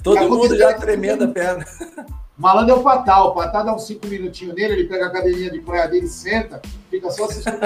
todo 0.04 0.30
mundo 0.30 0.56
já 0.56 0.76
tremendo 0.76 1.24
a 1.24 1.28
perna. 1.30 1.66
Malandro 2.38 2.76
é 2.76 2.78
o 2.78 2.84
Patá. 2.84 3.24
O 3.24 3.34
Patá 3.34 3.64
dá 3.64 3.74
uns 3.74 3.88
cinco 3.88 4.06
minutinhos 4.06 4.54
nele, 4.54 4.74
ele 4.74 4.88
pega 4.88 5.08
a 5.08 5.12
cadeirinha 5.12 5.50
de 5.50 5.62
praia 5.62 5.88
dele, 5.88 6.08
senta, 6.08 6.62
fica 6.92 7.10
só 7.10 7.26
assistindo 7.26 7.64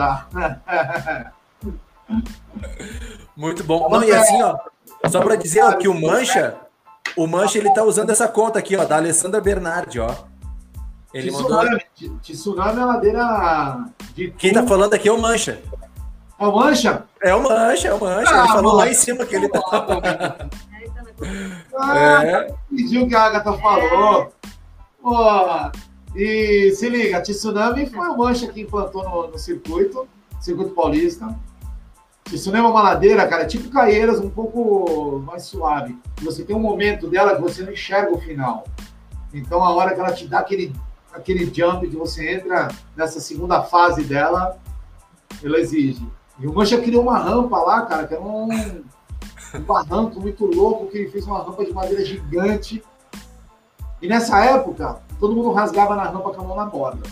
a. 0.00 1.32
Muito 3.36 3.62
bom. 3.64 3.86
Não, 3.90 4.02
e 4.02 4.12
assim, 4.12 4.40
ó, 4.40 4.56
só 5.10 5.20
para 5.20 5.36
dizer 5.36 5.62
ó, 5.62 5.74
que 5.74 5.88
o 5.88 6.00
Mancha, 6.00 6.56
o 7.16 7.26
Mancha, 7.26 7.58
ele 7.58 7.72
tá 7.72 7.82
usando 7.82 8.10
essa 8.10 8.28
conta 8.28 8.58
aqui, 8.58 8.76
ó, 8.76 8.84
da 8.84 8.96
Alessandra 8.96 9.40
Bernardi, 9.40 10.00
ó. 10.00 10.14
Ele 11.12 11.30
Tsunami, 11.30 11.70
mandou... 11.70 12.18
Tsunami 12.20 12.80
é 12.80 12.84
ladeira 12.84 13.84
de... 14.14 14.30
Quem 14.32 14.52
tá 14.52 14.64
falando 14.66 14.94
aqui 14.94 15.08
é 15.08 15.12
o 15.12 15.20
Mancha. 15.20 15.60
É 16.38 16.46
o 16.46 16.52
Mancha? 16.52 17.04
É 17.20 17.34
o 17.34 17.42
Mancha, 17.42 17.88
é 17.88 17.94
o 17.94 18.00
Mancha. 18.00 18.30
Ah, 18.32 18.38
ele 18.38 18.48
falou 18.52 18.74
lá 18.74 18.88
em 18.88 18.94
cima 18.94 19.26
que 19.26 19.36
ele 19.36 19.48
tá... 19.48 20.48
Ah, 21.78 22.24
é. 22.24 22.54
Pediu 22.68 23.06
que 23.08 23.14
a 23.14 23.24
Agatha 23.24 23.52
falou. 23.54 24.32
Pô, 25.02 25.16
e 26.14 26.72
se 26.72 26.88
liga, 26.88 27.20
Tsunami 27.20 27.86
foi 27.86 28.08
o 28.08 28.16
mancha 28.16 28.48
que 28.48 28.62
implantou 28.62 29.04
no, 29.04 29.28
no 29.28 29.38
circuito, 29.38 30.08
circuito 30.40 30.74
paulista. 30.74 31.34
Tsunami 32.36 32.66
é 32.66 32.68
uma 32.70 32.82
ladeira, 32.82 33.26
cara, 33.26 33.46
tipo 33.46 33.70
Caieiras, 33.70 34.20
um 34.20 34.30
pouco 34.30 35.22
mais 35.26 35.44
suave. 35.44 35.98
Você 36.22 36.44
tem 36.44 36.54
um 36.54 36.60
momento 36.60 37.08
dela 37.08 37.36
que 37.36 37.42
você 37.42 37.62
não 37.62 37.72
enxerga 37.72 38.12
o 38.12 38.20
final. 38.20 38.64
Então, 39.32 39.62
a 39.62 39.70
hora 39.74 39.94
que 39.94 40.00
ela 40.00 40.12
te 40.12 40.26
dá 40.26 40.40
aquele, 40.40 40.72
aquele 41.12 41.44
jump 41.52 41.88
que 41.88 41.96
você 41.96 42.34
entra 42.34 42.68
nessa 42.96 43.20
segunda 43.20 43.62
fase 43.62 44.04
dela, 44.04 44.58
ela 45.42 45.58
exige. 45.58 46.06
E 46.38 46.46
o 46.46 46.54
Mancha 46.54 46.80
criou 46.80 47.02
uma 47.02 47.18
rampa 47.18 47.58
lá, 47.58 47.82
cara, 47.82 48.06
que 48.06 48.14
era 48.14 48.22
um 48.22 48.48
um 49.58 49.62
barranco 49.62 50.20
muito 50.20 50.46
louco, 50.46 50.86
que 50.86 50.98
ele 50.98 51.10
fez 51.10 51.26
uma 51.26 51.42
rampa 51.42 51.64
de 51.64 51.72
madeira 51.72 52.04
gigante. 52.04 52.82
E 54.00 54.08
nessa 54.08 54.44
época, 54.44 55.00
todo 55.18 55.34
mundo 55.34 55.52
rasgava 55.52 55.96
na 55.96 56.04
rampa 56.04 56.30
com 56.30 56.40
a 56.40 56.44
mão 56.44 56.56
na 56.56 56.66
borda. 56.66 57.02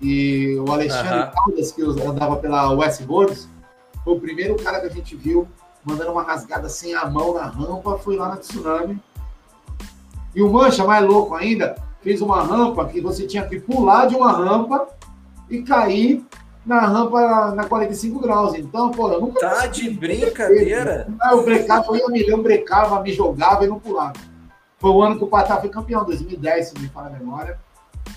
E 0.00 0.56
o 0.56 0.70
Alexandre 0.70 1.20
uhum. 1.20 1.30
Caldas, 1.30 1.72
que 1.72 1.82
andava 1.82 2.36
pela 2.36 2.70
Westboards, 2.70 3.48
foi 4.04 4.14
o 4.14 4.20
primeiro 4.20 4.56
cara 4.56 4.80
que 4.80 4.86
a 4.86 4.90
gente 4.90 5.16
viu 5.16 5.48
mandando 5.84 6.12
uma 6.12 6.22
rasgada 6.22 6.68
sem 6.68 6.94
a 6.94 7.06
mão 7.06 7.34
na 7.34 7.46
rampa, 7.46 7.98
foi 7.98 8.16
lá 8.16 8.28
na 8.28 8.36
Tsunami. 8.36 9.00
E 10.34 10.42
o 10.42 10.50
Mancha, 10.50 10.84
mais 10.84 11.04
louco 11.04 11.34
ainda, 11.34 11.76
fez 12.00 12.20
uma 12.20 12.42
rampa 12.42 12.86
que 12.86 13.00
você 13.00 13.26
tinha 13.26 13.46
que 13.46 13.60
pular 13.60 14.06
de 14.06 14.14
uma 14.14 14.32
rampa 14.32 14.88
e 15.50 15.62
cair 15.62 16.24
na 16.64 16.80
rampa 16.80 17.52
na 17.54 17.64
45 17.64 18.20
graus. 18.20 18.54
Então, 18.54 18.90
pô, 18.90 19.10
eu 19.10 19.20
nunca. 19.20 19.40
Tá 19.40 19.66
de 19.66 19.90
brincadeira? 19.90 21.08
Ah, 21.20 21.32
eu 21.32 21.44
brecava, 21.44 21.86
eu 21.88 21.96
ia 21.96 22.08
milhão, 22.08 22.42
brecava, 22.42 23.02
me 23.02 23.12
jogava 23.12 23.64
e 23.64 23.68
não 23.68 23.78
pulava. 23.78 24.14
Foi 24.78 24.90
o 24.90 25.02
ano 25.02 25.16
que 25.16 25.24
o 25.24 25.28
Patá 25.28 25.60
foi 25.60 25.68
campeão, 25.68 26.04
2010, 26.04 26.68
se 26.68 26.80
me 26.80 26.88
fala 26.88 27.08
a 27.08 27.10
memória. 27.10 27.58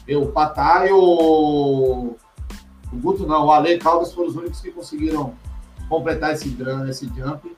Eu, 0.07 0.23
o 0.23 0.31
Patá 0.31 0.85
e 0.87 0.91
o. 0.91 2.15
O 2.93 2.97
Guto 2.97 3.27
não, 3.27 3.45
o 3.47 3.51
Ale 3.51 3.77
Caldas 3.77 4.13
foram 4.13 4.29
os 4.29 4.35
únicos 4.35 4.61
que 4.61 4.71
conseguiram 4.71 5.33
completar 5.89 6.33
esse, 6.33 6.55
esse 6.89 7.05
jump. 7.15 7.55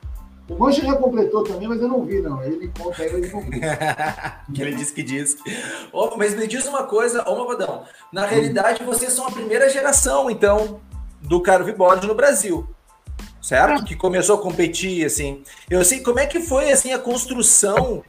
O 0.48 0.58
Mancha 0.58 0.80
já 0.80 0.96
completou 0.96 1.44
também, 1.44 1.68
mas 1.68 1.80
eu 1.80 1.88
não 1.88 2.04
vi, 2.04 2.22
não. 2.22 2.42
Ele 2.42 2.72
conta 2.78 3.02
aí, 3.02 3.12
eu 3.12 3.30
não 3.30 3.40
vi. 3.42 3.60
ele 4.62 4.74
disse 4.76 4.94
que 4.94 5.02
diz. 5.02 5.36
Oh, 5.92 6.16
mas 6.16 6.34
me 6.34 6.46
diz 6.46 6.66
uma 6.66 6.84
coisa, 6.84 7.28
ô 7.28 7.36
Mavadão. 7.36 7.84
Na 8.10 8.24
realidade, 8.24 8.82
vocês 8.82 9.12
são 9.12 9.26
a 9.26 9.30
primeira 9.30 9.68
geração, 9.68 10.30
então, 10.30 10.80
do 11.20 11.42
carveboard 11.42 12.06
no 12.06 12.14
Brasil 12.14 12.66
certo? 13.40 13.84
Que 13.84 13.94
começou 13.94 14.36
a 14.36 14.42
competir, 14.42 15.04
assim. 15.04 15.42
Eu 15.70 15.84
sei 15.84 16.00
como 16.00 16.18
é 16.18 16.26
que 16.26 16.40
foi, 16.40 16.70
assim, 16.70 16.92
a 16.92 16.98
construção 16.98 18.02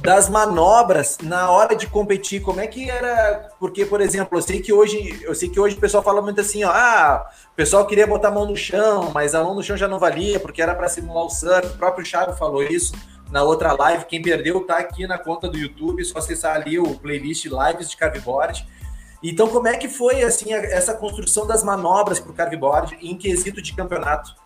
das 0.00 0.28
manobras 0.28 1.18
na 1.22 1.50
hora 1.50 1.74
de 1.74 1.86
competir. 1.86 2.40
Como 2.40 2.60
é 2.60 2.66
que 2.66 2.88
era? 2.88 3.50
Porque, 3.58 3.84
por 3.84 4.00
exemplo, 4.00 4.38
eu 4.38 4.42
sei 4.42 4.60
que 4.60 4.72
hoje, 4.72 5.20
eu 5.22 5.34
sei 5.34 5.48
que 5.48 5.58
hoje 5.58 5.76
o 5.76 5.80
pessoal 5.80 6.02
fala 6.02 6.22
muito 6.22 6.40
assim, 6.40 6.64
ó, 6.64 6.70
ah, 6.70 7.28
o 7.52 7.56
pessoal 7.56 7.86
queria 7.86 8.06
botar 8.06 8.28
a 8.28 8.30
mão 8.30 8.46
no 8.46 8.56
chão, 8.56 9.10
mas 9.12 9.34
a 9.34 9.42
mão 9.42 9.54
no 9.54 9.62
chão 9.62 9.76
já 9.76 9.88
não 9.88 9.98
valia 9.98 10.38
porque 10.38 10.62
era 10.62 10.74
para 10.74 10.88
simular 10.88 11.24
o 11.24 11.30
surf. 11.30 11.66
O 11.66 11.76
próprio 11.78 12.06
Thiago 12.06 12.34
falou 12.34 12.62
isso 12.62 12.94
na 13.30 13.42
outra 13.42 13.72
live. 13.72 14.04
Quem 14.04 14.22
perdeu 14.22 14.64
tá 14.64 14.78
aqui 14.78 15.06
na 15.06 15.18
conta 15.18 15.48
do 15.48 15.58
YouTube, 15.58 16.04
só 16.04 16.18
acessar 16.18 16.54
ali 16.54 16.78
o 16.78 16.94
playlist 16.94 17.46
lives 17.46 17.90
de 17.90 17.96
carveboard. 17.96 18.66
Então, 19.22 19.48
como 19.48 19.66
é 19.66 19.76
que 19.76 19.88
foi 19.88 20.22
assim 20.22 20.52
essa 20.52 20.94
construção 20.94 21.46
das 21.46 21.64
manobras 21.64 22.20
para 22.20 22.30
o 22.30 22.34
carveboard 22.34 22.96
em 23.00 23.16
quesito 23.16 23.60
de 23.60 23.74
campeonato? 23.74 24.45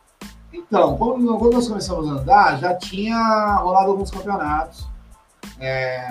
Então, 0.53 0.97
quando, 0.97 1.39
quando, 1.39 1.55
nós 1.55 1.69
começamos 1.69 2.09
a 2.09 2.13
andar, 2.13 2.59
já 2.59 2.75
tinha 2.75 3.57
rolado 3.57 3.91
alguns 3.91 4.11
campeonatos. 4.11 4.89
É, 5.59 6.09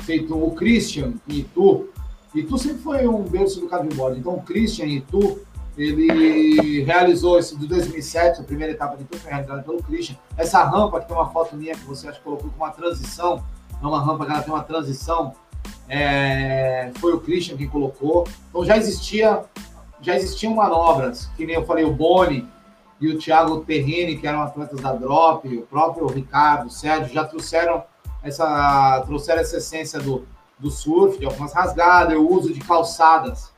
feito 0.00 0.34
o 0.36 0.52
Christian 0.52 1.14
em 1.28 1.38
Itu, 1.38 1.88
Itu 2.34 2.58
sempre 2.58 2.78
foi 2.78 3.06
um 3.06 3.22
berço 3.22 3.60
do 3.60 3.68
carveboard. 3.68 4.18
Então, 4.18 4.34
o 4.34 4.42
Christian 4.42 4.86
Itu, 4.86 5.40
ele 5.76 6.82
realizou 6.84 7.38
esse 7.38 7.56
de 7.56 7.66
2007, 7.66 8.40
a 8.40 8.44
primeira 8.44 8.72
etapa 8.72 8.96
de 8.96 9.02
Itu 9.02 9.18
foi 9.18 9.30
realizada 9.30 9.62
pelo 9.62 9.82
Christian. 9.82 10.16
Essa 10.36 10.62
rampa, 10.62 11.00
que 11.00 11.08
tem 11.08 11.16
uma 11.16 11.30
foto 11.30 11.56
minha 11.56 11.74
que 11.74 11.84
você 11.84 12.08
acho 12.08 12.18
que 12.18 12.24
colocou 12.24 12.50
com 12.50 12.56
uma 12.56 12.70
transição, 12.70 13.44
é 13.82 13.86
uma 13.86 14.02
rampa 14.02 14.24
que 14.24 14.32
ela 14.32 14.42
tem 14.42 14.52
uma 14.52 14.62
transição, 14.62 15.34
é, 15.88 16.90
foi 16.96 17.12
o 17.12 17.20
Christian 17.20 17.56
quem 17.56 17.68
colocou. 17.68 18.26
Então, 18.50 18.64
já 18.64 18.76
existia 18.76 19.44
já 20.00 20.14
existiam 20.14 20.54
manobras, 20.54 21.26
que 21.36 21.46
nem 21.46 21.56
eu 21.56 21.64
falei, 21.64 21.84
o 21.84 21.90
Boni 21.90 22.46
e 23.00 23.08
o 23.08 23.18
Thiago 23.18 23.60
Terrini, 23.60 24.16
que 24.16 24.26
eram 24.26 24.42
atletas 24.42 24.80
da 24.80 24.92
Drop, 24.92 25.46
o 25.46 25.62
próprio 25.62 26.06
Ricardo, 26.06 26.66
o 26.66 26.70
Sérgio, 26.70 27.12
já 27.12 27.24
trouxeram 27.24 27.84
essa, 28.22 29.02
trouxeram 29.06 29.40
essa 29.40 29.58
essência 29.58 30.00
do, 30.00 30.26
do 30.58 30.70
surf, 30.70 31.18
de 31.18 31.26
algumas 31.26 31.52
rasgadas, 31.52 32.16
o 32.16 32.26
uso 32.26 32.52
de 32.52 32.60
calçadas. 32.60 33.52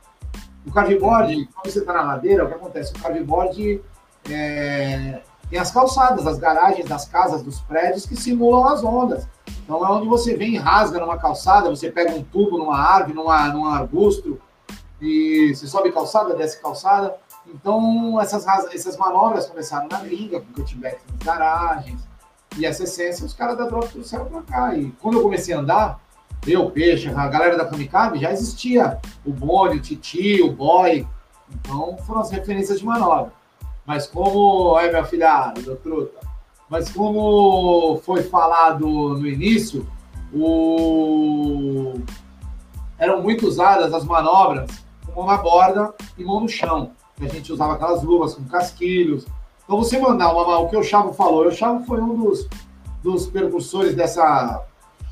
O 0.65 0.71
carveboard, 0.71 1.47
quando 1.53 1.71
você 1.71 1.79
está 1.79 1.93
na 1.93 2.01
ladeira, 2.01 2.43
o 2.43 2.47
que 2.47 2.53
acontece? 2.53 2.93
O 2.93 2.99
carveboard 2.99 3.81
é, 4.29 5.21
tem 5.49 5.57
as 5.57 5.71
calçadas, 5.71 6.27
as 6.27 6.37
garagens 6.37 6.87
das 6.87 7.05
casas, 7.05 7.41
dos 7.41 7.61
prédios 7.61 8.05
que 8.05 8.15
simulam 8.15 8.67
as 8.67 8.83
ondas. 8.83 9.27
Então 9.63 9.85
é 9.85 9.89
onde 9.91 10.07
você 10.07 10.35
vem 10.35 10.55
e 10.55 10.57
rasga 10.57 10.99
numa 10.99 11.17
calçada, 11.17 11.69
você 11.69 11.89
pega 11.89 12.11
um 12.11 12.23
tubo 12.23 12.57
numa 12.57 12.77
árvore, 12.77 13.13
numa, 13.13 13.47
num 13.47 13.65
arbusto, 13.65 14.39
e 15.01 15.53
você 15.55 15.65
sobe 15.65 15.91
calçada, 15.91 16.35
desce 16.35 16.61
calçada. 16.61 17.15
Então 17.53 18.19
essas, 18.21 18.45
essas 18.73 18.97
manobras 18.97 19.47
começaram 19.47 19.87
na 19.87 19.99
gringa, 19.99 20.41
com 20.41 20.53
cutback 20.53 20.99
nas 21.11 21.23
garagens, 21.23 22.07
e 22.57 22.65
essa 22.65 22.83
essência 22.83 23.25
os 23.25 23.33
caras 23.33 23.57
da 23.57 23.65
Drop 23.65 23.87
trouxeram 23.87 24.25
para 24.25 24.41
cá. 24.41 24.75
E 24.75 24.91
quando 25.01 25.17
eu 25.17 25.23
comecei 25.23 25.53
a 25.53 25.59
andar, 25.59 25.99
eu, 26.47 26.69
Peixe, 26.71 27.09
a 27.09 27.27
galera 27.27 27.57
da 27.57 27.65
Kamikaze, 27.65 28.19
já 28.19 28.31
existia 28.31 28.99
o 29.25 29.31
Boni, 29.31 29.77
o 29.77 29.81
Titi, 29.81 30.41
o 30.41 30.51
Boy. 30.51 31.05
Então 31.51 31.97
foram 32.05 32.21
as 32.21 32.31
referências 32.31 32.79
de 32.79 32.85
manobra. 32.85 33.33
Mas 33.85 34.07
como. 34.07 34.75
Aí, 34.75 34.91
meu 34.91 35.03
filhado, 35.05 35.61
do 35.61 35.75
truta. 35.75 36.19
Mas 36.69 36.89
como 36.91 37.99
foi 38.05 38.21
falado 38.23 38.85
no 38.87 39.27
início, 39.27 39.87
o... 40.31 41.95
eram 42.97 43.23
muito 43.23 43.47
usadas 43.47 43.91
as 43.91 44.05
manobras 44.05 44.69
com 45.05 45.21
mão 45.21 45.25
na 45.25 45.37
borda 45.37 45.93
e 46.17 46.23
mão 46.23 46.41
no 46.41 46.47
chão. 46.47 46.91
A 47.19 47.27
gente 47.27 47.51
usava 47.51 47.73
aquelas 47.73 48.03
luvas 48.03 48.35
com 48.35 48.43
casquilhos. 48.45 49.25
Então 49.63 49.77
você 49.77 49.99
mandar 49.99 50.31
uma, 50.31 50.59
o 50.59 50.69
que 50.69 50.77
o 50.77 50.83
Chavo 50.83 51.13
falou, 51.13 51.45
o 51.45 51.51
Chavo 51.51 51.85
foi 51.85 52.01
um 52.01 52.17
dos, 52.17 52.47
dos 53.03 53.27
percursores 53.27 53.95
dessa, 53.95 54.63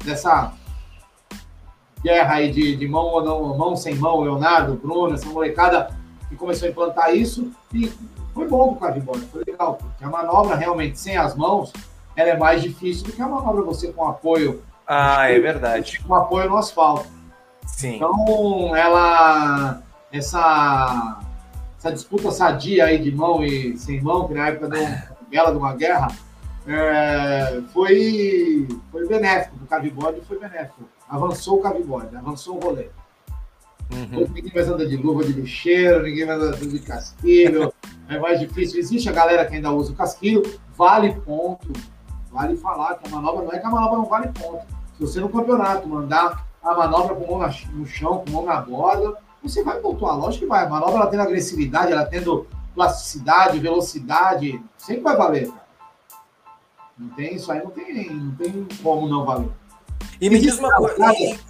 dessa 0.04 0.54
guerra 2.04 2.36
aí 2.36 2.52
de, 2.52 2.76
de 2.76 2.88
mão 2.88 3.06
ou 3.06 3.24
não, 3.24 3.58
mão 3.58 3.76
sem 3.76 3.96
mão, 3.96 4.22
Leonardo, 4.22 4.76
Bruno, 4.76 5.14
essa 5.14 5.28
molecada 5.30 5.90
que 6.30 6.36
começou 6.36 6.68
a 6.68 6.72
implantar 6.72 7.16
isso 7.16 7.52
e 7.74 7.92
foi 8.34 8.48
bom 8.48 8.74
pro 8.74 8.88
cardboard, 8.88 9.26
foi 9.32 9.44
legal, 9.46 9.76
porque 9.76 10.04
a 10.04 10.10
manobra 10.10 10.56
realmente 10.56 11.00
sem 11.00 11.18
as 11.18 11.36
mãos, 11.36 11.74
ela 12.16 12.30
é 12.30 12.38
mais 12.38 12.62
difícil 12.62 13.06
do 13.06 13.12
que 13.12 13.22
a 13.22 13.28
manobra 13.28 13.62
você 13.64 13.92
com 13.92 14.08
apoio. 14.08 14.62
Ah, 14.88 15.30
é 15.30 15.40
verdade. 15.40 16.02
Com 16.08 16.16
apoio 16.16 16.50
no 16.50 16.58
asfalto. 16.58 17.08
Sim. 17.66 17.96
Então, 17.96 18.76
ela 18.76 19.82
essa 20.12 21.17
essa 21.88 21.92
disputa 21.94 22.32
sadia 22.32 22.86
aí 22.86 23.00
de 23.00 23.12
mão 23.12 23.44
e 23.44 23.78
sem 23.78 24.02
mão, 24.02 24.28
que 24.28 24.34
na 24.34 24.48
época 24.48 24.68
deu 24.68 24.86
bela 25.30 25.52
de 25.52 25.58
uma 25.58 25.74
guerra, 25.74 26.08
é, 26.68 27.62
foi, 27.74 28.68
foi 28.92 29.08
benéfico 29.08 29.56
o 29.64 29.68
cavibode, 29.68 30.22
foi 30.22 30.38
benéfico. 30.38 30.84
Avançou 31.08 31.60
o 31.60 31.62
cavibode, 31.62 32.16
avançou 32.16 32.58
o 32.58 32.60
rolê. 32.60 32.90
Uhum. 33.92 34.28
Ninguém 34.34 34.52
mais 34.54 34.68
anda 34.68 34.86
de 34.86 34.98
luva 34.98 35.24
de 35.24 35.32
lixeiro, 35.32 36.04
ninguém 36.04 36.26
mais 36.26 36.42
anda 36.42 36.58
de 36.58 36.80
casquilho, 36.80 37.74
é 38.10 38.20
mais 38.20 38.40
difícil. 38.40 38.80
Existe 38.80 39.08
a 39.08 39.14
galera 39.14 39.46
que 39.46 39.56
ainda 39.56 39.72
usa 39.72 39.94
o 39.94 39.96
casquilho, 39.96 40.44
vale 40.76 41.14
ponto. 41.14 41.72
Vale 42.30 42.58
falar 42.58 42.96
que 42.96 43.08
a 43.08 43.12
manobra 43.12 43.46
não 43.46 43.54
é 43.54 43.60
que 43.60 43.66
a 43.66 43.70
manobra 43.70 43.98
não 43.98 44.06
vale 44.06 44.28
ponto. 44.28 44.66
Se 44.98 45.02
você 45.02 45.22
no 45.22 45.30
campeonato 45.30 45.88
mandar 45.88 46.46
a 46.62 46.76
manobra 46.76 47.16
com 47.16 47.38
mão 47.38 47.50
no 47.72 47.86
chão, 47.86 48.26
com 48.26 48.32
mão 48.32 48.46
na 48.46 48.60
borda, 48.60 49.16
você 49.42 49.64
vai 49.64 49.80
pontuar. 49.80 50.18
Lógico 50.18 50.44
que 50.44 50.50
vai. 50.50 50.66
A 50.66 50.70
manobra 50.70 50.96
ela 50.96 51.08
tendo 51.08 51.24
agressividade, 51.24 51.92
ela 51.92 52.06
tendo 52.06 52.48
plasticidade, 52.74 53.60
velocidade, 53.60 54.62
sempre 54.78 55.02
vai 55.02 55.18
valer, 55.18 55.48
cara. 55.48 55.68
Não 56.98 57.10
tem 57.10 57.36
isso 57.36 57.52
aí, 57.52 57.64
não 57.64 57.72
tem, 57.72 58.10
não 58.10 58.36
tem 58.36 58.68
como 58.82 59.08
não 59.08 59.26
valer. 59.26 59.50
E 60.20 60.30
me 60.30 60.40
diz 60.40 60.58
uma 60.60 60.76
coisa. 60.76 60.96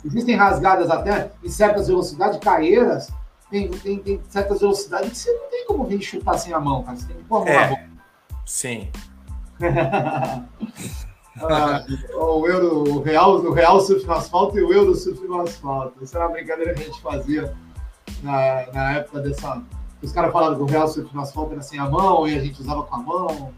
Existem 0.05 0.35
rasgadas 0.35 0.89
até 0.89 1.31
em 1.43 1.49
certas 1.49 1.87
velocidades, 1.87 2.39
caeiras, 2.39 3.09
tem, 3.49 3.69
tem, 3.69 3.99
tem 3.99 4.21
certas 4.29 4.59
velocidades 4.59 5.09
que 5.09 5.17
você 5.17 5.31
não 5.31 5.49
tem 5.49 5.65
como 5.65 5.85
vir 5.85 6.01
chutar 6.01 6.37
sem 6.37 6.53
a 6.53 6.59
mão, 6.59 6.83
cara. 6.83 6.97
Você 6.97 7.07
tem 7.07 7.15
que 7.17 7.23
pôr 7.23 7.37
a 7.37 7.45
mão 7.45 7.53
é. 7.53 7.87
Sim. 8.45 8.89
ah, 11.41 11.85
o, 12.13 12.47
euro, 12.47 12.89
o, 12.89 13.01
real, 13.01 13.35
o 13.35 13.53
real 13.53 13.79
surf 13.79 14.05
no 14.05 14.13
asfalto 14.13 14.57
e 14.57 14.63
o 14.63 14.73
euro 14.73 14.93
surf 14.95 15.25
no 15.25 15.41
asfalto. 15.41 16.03
Isso 16.03 16.15
era 16.15 16.27
uma 16.27 16.33
brincadeira 16.33 16.73
que 16.73 16.81
a 16.81 16.85
gente 16.85 17.01
fazia 17.01 17.55
na, 18.21 18.65
na 18.73 18.91
época 18.93 19.19
dessa. 19.21 19.61
Os 20.01 20.11
caras 20.11 20.31
falavam 20.31 20.57
que 20.57 20.63
o 20.63 20.65
Real 20.65 20.87
Surf 20.87 21.13
no 21.13 21.21
asfalto 21.21 21.53
era 21.53 21.61
sem 21.61 21.79
a 21.79 21.89
mão 21.89 22.27
e 22.27 22.37
a 22.37 22.41
gente 22.41 22.61
usava 22.61 22.83
com 22.83 22.95
a 22.95 22.99
mão. 22.99 23.53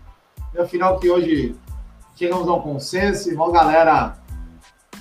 E 0.53 0.59
afinal 0.59 0.97
que 0.97 1.09
hoje 1.09 1.55
chegamos 2.15 2.47
a 2.47 2.53
um 2.53 2.61
consenso 2.61 3.29
e 3.29 3.35
uma 3.35 3.51
galera 3.51 4.17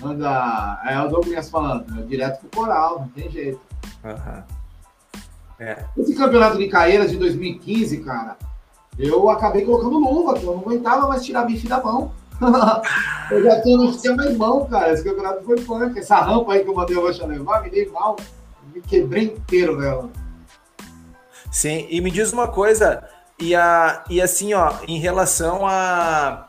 anda. 0.02 0.80
É 0.86 1.00
o 1.00 1.08
Douglas 1.08 1.48
falando, 1.48 1.98
é 1.98 2.02
direto 2.02 2.40
pro 2.40 2.60
coral, 2.60 3.00
não 3.00 3.08
tem 3.08 3.30
jeito. 3.30 3.60
Uhum. 4.04 4.42
É. 5.60 5.84
Esse 5.96 6.14
campeonato 6.14 6.56
de 6.56 6.68
Caeiras 6.68 7.10
de 7.10 7.16
2015, 7.16 7.98
cara, 7.98 8.36
eu 8.98 9.28
acabei 9.28 9.64
colocando 9.64 9.98
luva, 9.98 10.34
que 10.34 10.44
eu 10.44 10.54
não 10.54 10.60
aguentava 10.60 11.08
mais 11.08 11.24
tirar 11.24 11.44
bife 11.44 11.68
da 11.68 11.82
mão. 11.82 12.12
eu 13.30 13.42
já 13.42 13.60
tô, 13.60 13.76
não 13.76 13.96
tinha 13.96 14.14
mais 14.14 14.36
mão, 14.36 14.66
cara. 14.66 14.92
Esse 14.92 15.02
campeonato 15.02 15.44
foi 15.44 15.60
punk. 15.60 15.98
Essa 15.98 16.20
rampa 16.20 16.52
aí 16.52 16.62
que 16.62 16.70
eu 16.70 16.74
mandei 16.74 16.96
o 16.96 17.00
Rocha 17.00 17.26
levar, 17.26 17.62
me 17.62 17.70
dei 17.70 17.88
mal 17.90 18.16
me 18.78 18.82
quebrei 18.82 19.24
inteiro 19.24 19.76
nela. 19.76 20.08
Sim, 21.50 21.86
e 21.90 22.00
me 22.00 22.10
diz 22.10 22.32
uma 22.32 22.48
coisa, 22.48 23.06
e, 23.38 23.54
a, 23.54 24.04
e 24.08 24.20
assim, 24.20 24.54
ó, 24.54 24.74
em 24.86 24.98
relação 24.98 25.66
a. 25.66 26.48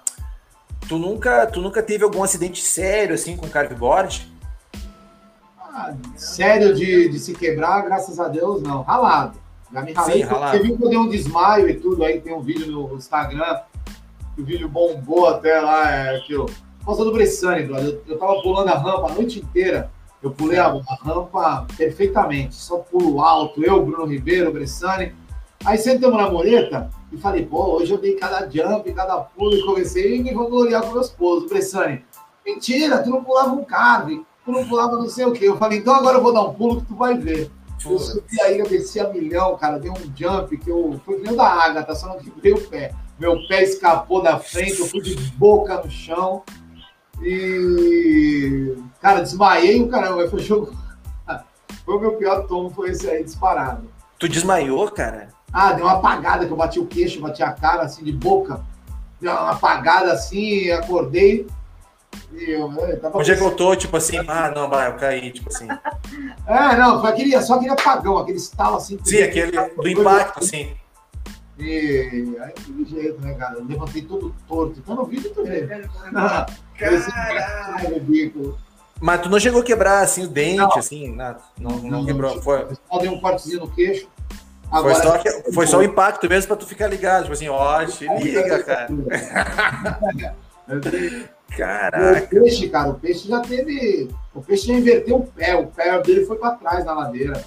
Tu 0.88 0.98
nunca, 0.98 1.46
tu 1.48 1.62
nunca 1.62 1.84
teve 1.84 2.04
algum 2.04 2.24
acidente 2.24 2.62
sério 2.62 3.14
assim 3.14 3.38
com 3.38 3.48
carveboard? 3.48 4.32
Ah, 5.60 5.94
sério 6.16 6.74
de, 6.74 7.10
de 7.10 7.20
se 7.20 7.34
quebrar, 7.34 7.84
graças 7.84 8.20
a 8.20 8.28
Deus, 8.28 8.62
não. 8.62 8.82
Ralado. 8.82 9.38
Já 9.72 9.82
me 9.82 9.94
ralei. 9.94 10.18
Sim, 10.18 10.24
ralado. 10.24 10.58
Você 10.58 10.64
viu 10.64 10.78
que 10.78 10.84
eu 10.84 10.90
dei 10.90 10.98
um 10.98 11.10
desmaio 11.10 11.70
e 11.70 11.76
tudo, 11.76 12.04
aí 12.04 12.20
tem 12.20 12.34
um 12.34 12.42
vídeo 12.42 12.68
no 12.68 12.96
Instagram, 12.96 13.62
que 14.36 14.42
o 14.42 14.46
vídeo 14.46 14.68
bombou 14.68 15.28
até 15.28 15.60
lá, 15.60 15.92
é 15.92 16.20
que 16.20 16.34
eu. 16.34 16.46
Por 16.80 16.86
causa 16.86 17.04
do 17.04 17.12
Bressani, 17.12 17.70
Eu, 17.70 18.04
eu 18.08 18.18
tava 18.18 18.42
pulando 18.42 18.70
a 18.70 18.78
rampa 18.78 19.12
a 19.12 19.14
noite 19.14 19.40
inteira. 19.40 19.92
Eu 20.22 20.32
pulei 20.32 20.60
a, 20.60 20.68
a 20.68 20.96
rampa 21.02 21.66
perfeitamente, 21.78 22.56
só 22.56 22.78
pulo 22.78 23.22
alto, 23.22 23.64
eu, 23.64 23.84
Bruno 23.86 24.06
Ribeiro, 24.06 24.52
Bressani. 24.52 25.16
Aí 25.66 25.78
sentamos 25.78 26.18
na 26.18 26.30
moreta 26.30 26.90
e 27.12 27.18
falei, 27.18 27.46
pô, 27.46 27.78
hoje 27.78 27.92
eu 27.92 27.98
dei 27.98 28.16
cada 28.16 28.50
jump, 28.50 28.92
cada 28.94 29.18
pulo 29.18 29.56
e 29.56 29.66
comecei 29.66 30.20
a 30.20 30.24
me 30.24 30.34
vangloriar 30.34 30.84
com 30.84 30.94
meus 30.94 31.10
pulos. 31.10 31.50
Bressani, 31.50 32.04
mentira, 32.46 33.02
tu 33.02 33.10
não 33.10 33.24
pulava 33.24 33.54
um 33.54 33.64
carve, 33.64 34.26
tu 34.44 34.52
não 34.52 34.68
pulava 34.68 34.98
não 34.98 35.10
sei 35.10 35.26
o 35.26 35.32
quê. 35.32 35.48
Eu 35.48 35.58
falei, 35.58 35.80
então 35.80 35.96
agora 35.96 36.18
eu 36.18 36.24
vou 36.24 36.34
dar 36.34 36.42
um 36.42 36.54
pulo 36.54 36.82
que 36.82 36.88
tu 36.88 36.96
vai 36.96 37.18
ver. 37.18 37.50
Eu 37.86 37.98
subi 37.98 38.42
aí, 38.42 38.60
eu 38.60 38.68
desci 38.68 39.00
a 39.00 39.08
milhão, 39.08 39.56
cara, 39.58 39.80
dei 39.80 39.90
um 39.90 39.96
jump 40.16 40.58
que 40.58 40.70
eu 40.70 41.00
fui 41.06 41.18
meio 41.20 41.36
da 41.36 41.48
água, 41.48 41.82
tá? 41.82 41.96
Só 41.96 42.08
não 42.08 42.18
quebrei 42.18 42.52
o 42.52 42.68
pé. 42.68 42.94
Meu 43.18 43.48
pé 43.48 43.64
escapou 43.64 44.22
da 44.22 44.38
frente, 44.38 44.80
eu 44.80 44.86
fui 44.86 45.02
de 45.02 45.16
boca 45.38 45.82
no 45.82 45.90
chão. 45.90 46.44
E, 47.22 48.76
cara, 49.02 49.22
desmaiei 49.22 49.82
o 49.82 49.90
caramba. 49.90 50.28
Foi 50.30 50.40
jogo. 50.40 50.74
Foi 51.86 51.96
o 51.96 52.00
meu 52.00 52.14
pior 52.14 52.46
tomo, 52.46 52.70
foi 52.70 52.92
esse 52.92 53.10
aí, 53.10 53.24
disparado. 53.24 53.90
Tu 54.20 54.28
desmaiou, 54.30 54.92
cara? 54.92 55.30
Ah, 55.52 55.74
deu 55.74 55.86
uma 55.86 55.96
apagada, 55.96 56.46
que 56.46 56.52
eu 56.52 56.58
bati 56.58 56.80
o 56.80 56.86
queixo, 56.86 57.22
bati 57.22 57.42
a 57.42 57.52
cara, 57.52 57.84
assim, 57.84 58.04
de 58.04 58.12
boca. 58.12 58.62
Deu 59.20 59.32
uma 59.32 59.52
apagada 59.52 60.14
assim, 60.14 60.70
acordei. 60.72 61.48
E 62.32 62.52
eu, 62.52 62.72
eu 62.72 63.00
tava 63.00 63.18
Onde 63.18 63.32
é 63.32 63.36
que 63.36 63.42
eu 63.42 63.56
tô? 63.56 63.76
Tipo 63.76 63.98
assim, 63.98 64.18
ah, 64.28 64.52
não, 64.52 64.70
vai, 64.70 64.88
eu 64.88 64.96
caí, 64.96 65.32
tipo 65.32 65.50
assim. 65.50 65.68
É, 66.46 66.76
não, 66.78 67.00
foi 67.00 67.12
aquele, 67.12 67.40
só 67.44 67.56
aquele 67.56 67.72
apagão, 67.72 68.18
aquele 68.18 68.38
estalo 68.38 68.78
assim. 68.78 68.98
Sim, 69.04 69.22
aquele 69.22 69.52
do 69.52 69.88
impacto, 69.88 70.40
assim. 70.40 70.76
E 71.60 72.36
aí, 72.42 72.54
de 72.68 72.90
jeito, 72.90 73.22
né, 73.22 73.36
cara? 73.36 73.56
Eu 73.60 73.66
levantei 73.66 74.02
todo 74.02 74.34
torto. 74.48 74.80
Então 74.80 74.96
no 74.96 75.06
vídeo 75.06 75.32
tu 75.32 75.44
vê. 75.46 75.68
Mas 79.00 79.22
tu 79.22 79.30
não 79.30 79.40
chegou 79.40 79.62
a 79.62 79.64
quebrar 79.64 80.02
assim 80.02 80.26
o 80.26 80.28
dente, 80.28 80.58
não. 80.58 80.78
assim, 80.78 81.16
nada. 81.16 81.40
Não, 81.58 81.78
não, 81.78 81.90
não 81.90 82.06
quebrou. 82.06 82.36
Não, 82.36 82.42
foi. 82.42 82.68
Só 82.90 83.00
dei 83.00 83.10
um 83.10 83.20
cortezinho 83.20 83.62
no 83.62 83.72
queixo. 83.72 84.08
Agora, 84.72 84.96
foi, 84.96 85.04
só, 85.04 85.18
que, 85.18 85.52
foi 85.52 85.68
só 85.68 85.80
o 85.80 85.84
impacto 85.84 86.30
mesmo 86.30 86.48
pra 86.48 86.58
tu 86.58 86.68
ficar 86.68 86.88
ligado. 86.88 87.24
Tipo 87.24 87.34
assim, 87.34 87.50
ó, 87.50 87.84
te 87.86 88.08
liga, 88.08 88.64
cara. 88.64 88.88
Caraca. 91.50 92.38
O 92.38 92.44
peixe, 92.44 92.70
cara, 92.70 92.90
o 92.90 92.94
peixe 92.96 93.28
já 93.28 93.42
teve. 93.42 94.10
O 94.34 94.42
peixe 94.42 94.68
já 94.68 94.74
inverteu 94.74 95.18
o 95.18 95.26
pé, 95.26 95.56
o 95.56 95.68
pé 95.68 96.00
dele 96.02 96.26
foi 96.26 96.38
para 96.38 96.56
trás 96.56 96.86
na 96.86 96.94
ladeira 96.94 97.44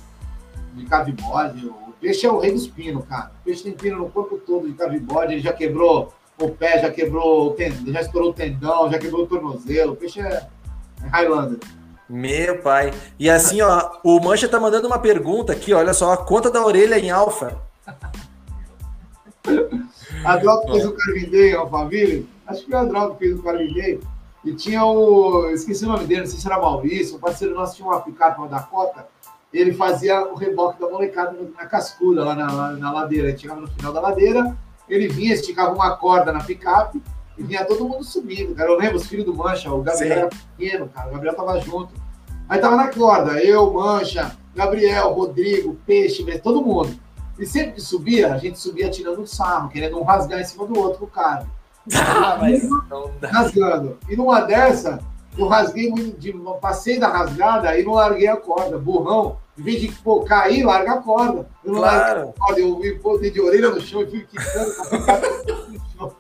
de 0.75 0.85
cavibode. 0.87 1.67
O 1.67 1.93
peixe 2.01 2.27
é 2.27 2.33
o 2.33 2.39
rei 2.39 2.53
dos 2.53 2.67
pinos, 2.67 3.05
cara. 3.07 3.31
O 3.41 3.45
peixe 3.45 3.63
tem 3.63 3.73
pino 3.73 3.99
no 3.99 4.11
corpo 4.11 4.39
todo 4.39 4.67
de 4.67 4.75
cavibode, 4.75 5.35
ele 5.35 5.41
já 5.41 5.53
quebrou 5.53 6.13
o 6.39 6.49
pé, 6.49 6.81
já 6.81 6.91
quebrou 6.91 7.49
o 7.49 7.51
tendão, 7.53 7.93
já 7.93 8.01
estourou 8.01 8.31
o 8.31 8.35
tendão, 8.35 8.91
já 8.91 8.99
quebrou 8.99 9.23
o 9.23 9.27
tornozelo. 9.27 9.93
O 9.93 9.97
peixe 9.97 10.21
é, 10.21 10.25
é 10.25 10.49
Highlander. 11.11 11.59
Meu 12.09 12.59
pai. 12.59 12.93
E 13.19 13.31
assim, 13.31 13.63
ó, 13.63 13.91
o 14.05 14.21
Mancha 14.21 14.47
tá 14.47 14.61
mandando 14.61 14.87
uma 14.87 14.99
pergunta 14.99 15.53
aqui, 15.53 15.73
olha 15.73 15.95
só, 15.95 16.13
a 16.13 16.17
conta 16.17 16.51
da 16.51 16.65
orelha 16.65 16.99
em 16.99 17.11
alfa. 17.11 17.59
a 20.25 20.37
Drop 20.37 20.71
fez 20.71 20.85
o 20.85 20.93
Carvin 20.93 21.55
ó, 21.55 21.67
família. 21.67 22.25
Acho 22.47 22.65
que 22.65 22.71
foi 22.71 22.79
a 22.79 22.85
Drop 22.85 23.13
que 23.13 23.25
fez 23.25 23.39
o 23.39 23.43
Carvin 23.43 24.01
E 24.45 24.55
tinha 24.55 24.85
o. 24.85 25.49
Esqueci 25.51 25.85
o 25.85 25.89
nome 25.89 26.05
dele, 26.05 26.21
não 26.21 26.27
sei 26.27 26.39
se 26.39 26.47
era 26.47 26.61
Maurício, 26.61 27.17
o 27.17 27.19
parceiro 27.19 27.55
nosso 27.55 27.77
tinha 27.77 27.89
uma 27.89 28.01
picape, 28.01 28.39
uma 28.39 28.49
Dakota. 28.49 29.07
Ele 29.51 29.73
fazia 29.73 30.27
o 30.27 30.35
reboque 30.35 30.81
da 30.81 30.89
molecada 30.89 31.37
na 31.57 31.67
cascuda, 31.67 32.25
lá 32.25 32.35
na, 32.35 32.73
na 32.73 32.93
ladeira. 32.93 33.29
Ele 33.29 33.39
chegava 33.39 33.61
no 33.61 33.69
final 33.69 33.93
da 33.93 34.01
ladeira, 34.01 34.57
ele 34.89 35.09
vinha, 35.09 35.35
esticava 35.35 35.75
uma 35.75 35.97
corda 35.97 36.33
na 36.33 36.45
picape 36.45 37.01
e 37.37 37.43
vinha 37.43 37.65
todo 37.65 37.89
mundo 37.89 38.05
subindo, 38.05 38.55
cara. 38.55 38.71
Eu 38.71 38.79
lembro, 38.79 38.97
os 38.97 39.07
filhos 39.07 39.25
do 39.25 39.35
Mancha, 39.35 39.73
o 39.73 39.83
Gabriel 39.83 40.15
Sim. 40.15 40.21
era 40.21 40.29
pequeno, 40.29 40.89
cara. 40.89 41.09
O 41.09 41.13
Gabriel 41.13 41.35
tava 41.35 41.61
junto. 41.61 41.95
Aí 42.49 42.61
tava 42.61 42.77
na 42.77 42.89
corda, 42.89 43.43
eu, 43.43 43.73
Mancha, 43.73 44.37
Gabriel, 44.55 45.13
Rodrigo, 45.13 45.77
Peixe, 45.87 46.25
todo 46.39 46.63
mundo. 46.63 46.95
E 47.39 47.47
sempre 47.47 47.73
que 47.73 47.81
subia, 47.81 48.35
a 48.35 48.39
gente 48.39 48.59
subia 48.59 48.91
tirando 48.91 49.21
um 49.21 49.27
sarro, 49.27 49.71
querendo 49.71 49.99
um 49.99 50.03
rasgar 50.03 50.41
em 50.41 50.45
cima 50.45 50.67
do 50.67 50.79
outro 50.79 51.01
com 51.01 51.05
o 51.07 51.09
cara. 51.09 51.47
Ah, 51.95 52.39
mas 52.41 52.63
rasgando. 53.21 53.99
E 54.09 54.15
numa 54.15 54.43
dessa, 54.43 55.01
eu 55.37 55.49
rasguei 55.49 55.91
muito, 55.91 56.17
de, 56.17 56.33
passei 56.61 56.99
da 56.99 57.09
rasgada 57.09 57.77
e 57.77 57.83
não 57.83 57.95
larguei 57.95 58.29
a 58.29 58.37
corda. 58.37 58.79
Burrão, 58.79 59.39
em 59.59 59.63
vez 59.63 59.81
de 59.81 59.89
pô, 59.89 60.21
cair, 60.21 60.63
larga 60.63 60.93
a 60.93 61.03
corda. 61.03 61.49
Eu 61.65 61.73
não 61.73 61.81
claro. 61.81 62.05
larguei 62.05 62.23
a 62.23 62.39
corda, 62.39 62.61
eu 62.61 62.79
me 62.79 62.99
pôs 62.99 63.33
de 63.33 63.41
orelha 63.41 63.71
no 63.71 63.81
chão 63.81 64.03
e 64.03 64.11
fui 64.11 64.27
quicando 64.27 64.69
no 65.73 65.81
chão. 65.97 66.13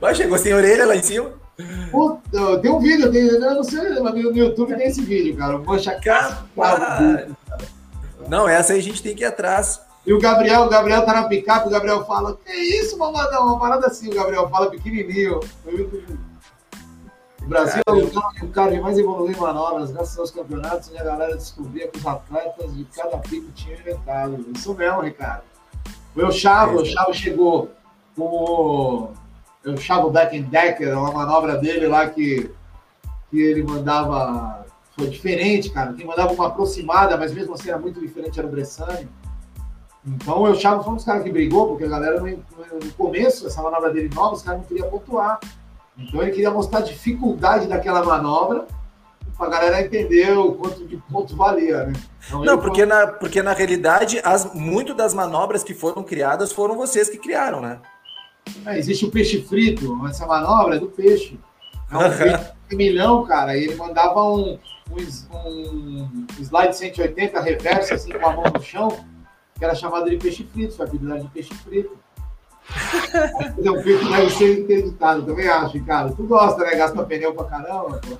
Mas 0.00 0.16
chegou 0.16 0.38
sem 0.38 0.54
orelha 0.54 0.86
lá 0.86 0.96
em 0.96 1.02
cima? 1.02 1.30
Puta, 1.90 2.58
tem 2.60 2.70
um 2.70 2.78
vídeo, 2.78 3.10
tem, 3.10 3.26
eu 3.26 3.40
não 3.40 3.64
sei, 3.64 3.80
no 3.80 4.36
YouTube 4.36 4.76
tem 4.76 4.86
esse 4.86 5.02
vídeo, 5.02 5.36
cara. 5.36 5.58
Mancha 5.58 5.98
cara. 6.00 6.38
Não, 8.28 8.48
essa 8.48 8.72
aí 8.72 8.78
a 8.78 8.82
gente 8.82 9.02
tem 9.02 9.14
que 9.14 9.22
ir 9.22 9.26
atrás. 9.26 9.80
E 10.06 10.12
o 10.12 10.20
Gabriel, 10.20 10.62
o 10.62 10.68
Gabriel 10.68 11.04
tá 11.04 11.12
na 11.12 11.28
picape, 11.28 11.66
o 11.66 11.70
Gabriel 11.70 12.04
fala, 12.06 12.38
que 12.44 12.52
isso, 12.52 12.96
mamadão? 12.96 13.46
Uma 13.46 13.58
parada 13.58 13.86
assim, 13.88 14.08
o 14.08 14.14
Gabriel 14.14 14.48
fala 14.48 14.70
pequenininho. 14.70 15.40
O 17.42 17.46
Brasil 17.46 17.82
é 17.86 17.92
o 18.44 18.48
cara 18.48 18.70
que 18.72 18.80
mais 18.80 18.96
evoluiu 18.98 19.34
em 19.34 19.40
manobras, 19.40 19.90
graças 19.90 20.18
aos 20.18 20.30
campeonatos, 20.30 20.90
e 20.92 20.98
a 20.98 21.04
galera 21.04 21.36
descobria 21.36 21.88
que 21.88 21.98
os 21.98 22.06
atletas 22.06 22.74
de 22.74 22.84
cada 22.84 23.18
pico 23.18 23.50
tinham 23.52 23.78
inventado. 23.78 24.46
Isso 24.54 24.72
mesmo, 24.74 25.00
Ricardo. 25.00 25.42
O 26.14 26.30
Chavo, 26.30 26.82
o 26.82 26.86
Chavo 26.86 27.12
chegou 27.12 27.70
com 28.16 28.24
o 28.24 29.12
Eu 29.64 29.76
Chavo 29.76 30.10
Back 30.10 30.36
and 30.36 30.42
Decker, 30.42 30.96
uma 30.96 31.12
manobra 31.12 31.56
dele 31.56 31.86
lá 31.86 32.08
que, 32.08 32.50
que 33.30 33.40
ele 33.40 33.62
mandava 33.62 34.66
foi 34.96 35.08
diferente, 35.08 35.70
cara. 35.70 35.92
Quem 35.92 36.06
mandava 36.06 36.32
uma 36.32 36.48
aproximada, 36.48 37.16
mas 37.16 37.32
mesmo 37.32 37.54
assim 37.54 37.68
era 37.68 37.78
muito 37.78 38.00
diferente, 38.00 38.38
era 38.38 38.48
o 38.48 38.50
Bressani. 38.50 39.08
Então 40.06 40.42
o 40.42 40.54
Chavo 40.54 40.82
foi 40.82 40.92
um 40.92 40.96
dos 40.96 41.04
caras 41.04 41.22
que 41.22 41.30
brigou, 41.30 41.68
porque 41.68 41.84
a 41.84 41.88
galera 41.88 42.20
no, 42.20 42.26
no 42.26 42.92
começo, 42.96 43.46
essa 43.46 43.62
manobra 43.62 43.92
dele 43.92 44.10
nova, 44.14 44.34
os 44.34 44.42
caras 44.42 44.60
não 44.60 44.66
queriam 44.66 44.90
pontuar. 44.90 45.38
Então 45.96 46.22
ele 46.22 46.30
queria 46.30 46.50
mostrar 46.50 46.78
a 46.78 46.82
dificuldade 46.82 47.66
daquela 47.66 48.02
manobra 48.04 48.66
para 49.36 49.46
a 49.46 49.50
galera 49.50 49.80
entender 49.82 50.36
o 50.36 50.54
quanto 50.54 50.84
de 50.84 50.96
pontos 50.96 51.34
valia, 51.34 51.84
né? 51.84 51.92
Então, 52.26 52.44
não, 52.44 52.58
porque, 52.58 52.80
foi... 52.80 52.86
na, 52.86 53.06
porque 53.06 53.42
na 53.42 53.52
realidade, 53.52 54.20
as, 54.24 54.52
muito 54.52 54.94
das 54.94 55.14
manobras 55.14 55.62
que 55.62 55.74
foram 55.74 56.02
criadas 56.02 56.52
foram 56.52 56.76
vocês 56.76 57.08
que 57.08 57.18
criaram, 57.18 57.60
né? 57.60 57.78
É, 58.66 58.78
existe 58.78 59.04
o 59.04 59.10
peixe 59.10 59.42
frito, 59.42 60.06
essa 60.06 60.26
manobra 60.26 60.76
é 60.76 60.78
do 60.78 60.88
peixe. 60.88 61.38
É 61.90 61.96
um 61.96 62.16
peixe 62.16 62.52
de 62.68 62.76
milhão, 62.76 63.24
cara, 63.24 63.56
e 63.56 63.64
ele 63.64 63.74
mandava 63.76 64.22
um, 64.22 64.58
um, 64.90 66.00
um 66.02 66.26
slide 66.38 66.76
180 66.76 67.40
reverso, 67.40 67.94
assim, 67.94 68.12
com 68.12 68.26
a 68.26 68.34
mão 68.34 68.44
no 68.54 68.62
chão, 68.62 68.88
que 69.56 69.64
era 69.64 69.74
chamado 69.74 70.08
de 70.08 70.16
peixe 70.16 70.44
frito, 70.44 70.76
foi 70.76 70.86
habilidade 70.86 71.22
de 71.22 71.28
peixe 71.28 71.54
frito. 71.54 71.96
é 73.64 73.70
um 73.70 73.82
peixe 73.82 74.04
que 74.04 74.12
deve 74.12 74.30
ser 74.30 74.60
interditado, 74.60 75.22
também 75.24 75.48
acho, 75.48 75.82
cara. 75.84 76.12
Tu 76.12 76.22
gosta, 76.24 76.62
né? 76.64 76.74
Gasta 76.74 77.02
pneu 77.04 77.34
pra 77.34 77.44
caramba, 77.44 78.00
pô. 78.06 78.18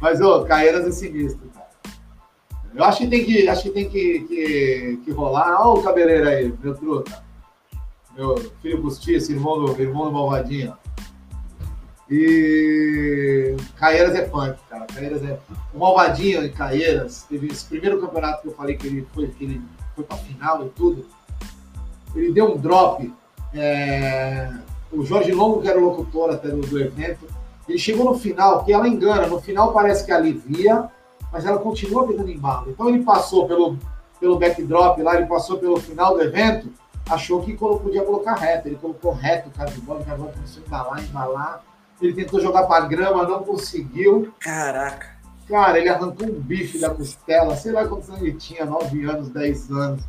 Mas, 0.00 0.20
ô, 0.20 0.44
Caeiras 0.44 0.86
é 0.86 0.90
sinistro, 0.90 1.48
cara. 1.54 1.68
Eu 2.74 2.84
acho 2.84 2.98
que 2.98 3.08
tem 3.08 3.24
que, 3.24 3.48
acho 3.48 3.62
que, 3.62 3.70
tem 3.70 3.88
que, 3.88 4.20
que, 4.20 5.00
que 5.04 5.10
rolar. 5.10 5.60
Olha 5.60 5.80
o 5.80 5.82
cabeleiro 5.82 6.28
aí, 6.28 6.54
meu 6.62 6.74
truta. 6.74 7.27
Meu 8.18 8.36
filho 8.60 8.82
postiço, 8.82 9.30
irmão 9.30 9.64
do, 9.64 9.80
irmão 9.80 10.06
do 10.06 10.10
Malvadinho. 10.10 10.76
E 12.10 13.54
Caieiras 13.76 14.12
é 14.16 14.22
punk, 14.22 14.58
cara. 14.68 14.86
Caieiras 14.86 15.22
é. 15.22 15.38
O 15.72 15.78
Malvadinho 15.78 16.44
em 16.44 16.50
Caieiras, 16.50 17.24
teve 17.28 17.46
esse 17.46 17.64
primeiro 17.66 18.00
campeonato 18.00 18.42
que 18.42 18.48
eu 18.48 18.54
falei 18.54 18.76
que 18.76 18.88
ele 18.88 19.06
foi, 19.14 19.28
que 19.28 19.44
ele 19.44 19.62
foi 19.94 20.02
pra 20.02 20.16
final 20.16 20.66
e 20.66 20.68
tudo. 20.70 21.06
Ele 22.12 22.32
deu 22.32 22.52
um 22.52 22.56
drop. 22.56 23.14
É... 23.54 24.50
O 24.90 25.04
Jorge 25.04 25.30
Longo, 25.30 25.62
que 25.62 25.68
era 25.68 25.78
o 25.78 25.84
locutor 25.84 26.30
até 26.30 26.48
do, 26.48 26.62
do 26.62 26.80
evento, 26.80 27.24
ele 27.68 27.78
chegou 27.78 28.04
no 28.04 28.18
final, 28.18 28.64
que 28.64 28.72
ela 28.72 28.88
engana. 28.88 29.28
No 29.28 29.40
final 29.40 29.72
parece 29.72 30.04
que 30.04 30.10
alivia, 30.10 30.88
mas 31.32 31.46
ela 31.46 31.58
continua 31.58 32.04
pegando 32.04 32.32
embalo. 32.32 32.68
Então 32.68 32.88
ele 32.88 33.04
passou 33.04 33.46
pelo, 33.46 33.78
pelo 34.18 34.40
backdrop 34.40 35.00
lá, 35.02 35.14
ele 35.14 35.26
passou 35.26 35.58
pelo 35.58 35.78
final 35.78 36.14
do 36.14 36.22
evento, 36.22 36.68
achou 37.08 37.42
que 37.42 37.54
podia 37.54 38.04
colocar 38.04 38.34
reto. 38.34 38.68
Ele 38.68 38.76
colocou 38.76 39.12
reto 39.12 39.48
o 39.48 39.52
cara 39.52 39.70
de 39.70 39.80
bola, 39.80 40.00
o 40.00 40.04
cara 40.04 40.18
começou 40.18 40.62
a 40.62 40.66
embalar, 40.66 41.04
embalar 41.04 41.64
ele 42.00 42.14
tentou 42.14 42.40
jogar 42.40 42.64
para 42.64 42.86
grama, 42.86 43.24
não 43.24 43.42
conseguiu. 43.42 44.32
Caraca. 44.40 45.18
Cara, 45.48 45.78
ele 45.78 45.88
arrancou 45.88 46.28
um 46.28 46.40
bife 46.40 46.78
da 46.78 46.90
costela, 46.90 47.56
sei 47.56 47.72
lá 47.72 47.86
quantos 47.88 48.08
anos 48.08 48.22
ele 48.22 48.34
tinha, 48.34 48.64
9 48.64 49.04
anos, 49.04 49.28
10 49.30 49.70
anos. 49.70 50.02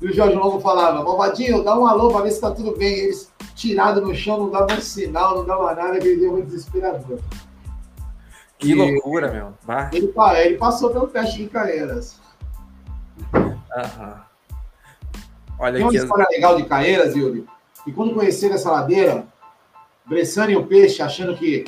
E 0.00 0.06
o 0.06 0.12
Jorge 0.12 0.36
Longo 0.36 0.60
falava, 0.60 1.02
Malvadinho, 1.02 1.64
dá 1.64 1.78
um 1.78 1.86
alô 1.86 2.10
para 2.10 2.22
ver 2.22 2.30
se 2.30 2.40
tá 2.40 2.50
tudo 2.50 2.76
bem. 2.76 2.92
Eles 2.92 3.32
tirado 3.54 4.00
no 4.00 4.14
chão, 4.14 4.38
não 4.38 4.50
dava 4.50 4.74
um 4.74 4.80
sinal, 4.80 5.38
não 5.38 5.44
dava 5.44 5.74
nada, 5.74 5.96
ele 5.96 6.16
deu 6.16 6.34
um 6.34 6.40
desesperador. 6.40 7.18
Que 8.58 8.70
e 8.70 8.74
loucura, 8.74 9.30
meu. 9.30 9.52
Bah. 9.64 9.90
Ele, 9.92 10.12
ele 10.44 10.56
passou 10.56 10.90
pelo 10.90 11.08
teste 11.08 11.38
de 11.38 11.48
Caeiras. 11.48 12.18
Aham. 13.34 14.25
Olha 15.58 15.78
Tem 15.78 15.82
uma 15.82 15.94
história 15.94 16.26
legal 16.30 16.56
de 16.56 16.64
Caeiras, 16.64 17.14
Yuri. 17.14 17.46
E 17.86 17.92
quando 17.92 18.14
conheceram 18.14 18.54
essa 18.54 18.70
ladeira, 18.70 19.26
Bressani 20.04 20.52
e 20.52 20.56
o 20.56 20.66
Peixe 20.66 21.02
achando 21.02 21.36
que, 21.36 21.64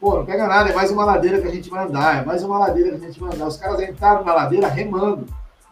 pô, 0.00 0.16
não 0.16 0.26
pega 0.26 0.46
nada, 0.46 0.70
é 0.70 0.74
mais 0.74 0.90
uma 0.90 1.04
ladeira 1.04 1.40
que 1.40 1.46
a 1.46 1.50
gente 1.50 1.70
vai 1.70 1.84
andar, 1.84 2.22
é 2.22 2.24
mais 2.24 2.42
uma 2.42 2.58
ladeira 2.58 2.90
que 2.90 2.96
a 2.96 3.06
gente 3.06 3.20
vai 3.20 3.34
andar. 3.34 3.46
Os 3.46 3.56
caras 3.56 3.80
entraram 3.80 4.24
na 4.24 4.34
ladeira 4.34 4.68
remando, 4.68 5.26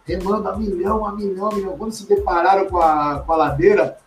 remando 0.05 0.49
a 0.49 0.57
milhão, 0.57 1.05
a 1.05 1.13
milhão, 1.13 1.51
a 1.51 1.55
milhão. 1.55 1.79
Quando 1.79 1.93
se 1.93 2.07
depararam 2.07 2.67
com 2.67 2.79
a, 2.79 3.21
com 3.21 3.33
a 3.33 3.37
ladeira, 3.37 3.99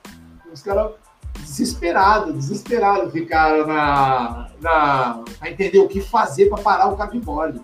os 0.51 0.61
caras 0.61 0.91
desesperados, 1.39 2.33
desesperados 2.33 3.11
ficaram 3.11 3.65
na, 3.65 4.49
na, 4.61 5.23
a 5.39 5.49
entender 5.49 5.79
o 5.79 5.87
que 5.87 5.99
fazer 5.99 6.47
para 6.49 6.61
parar 6.61 6.87
o 6.87 6.95
cardboard. 6.95 7.61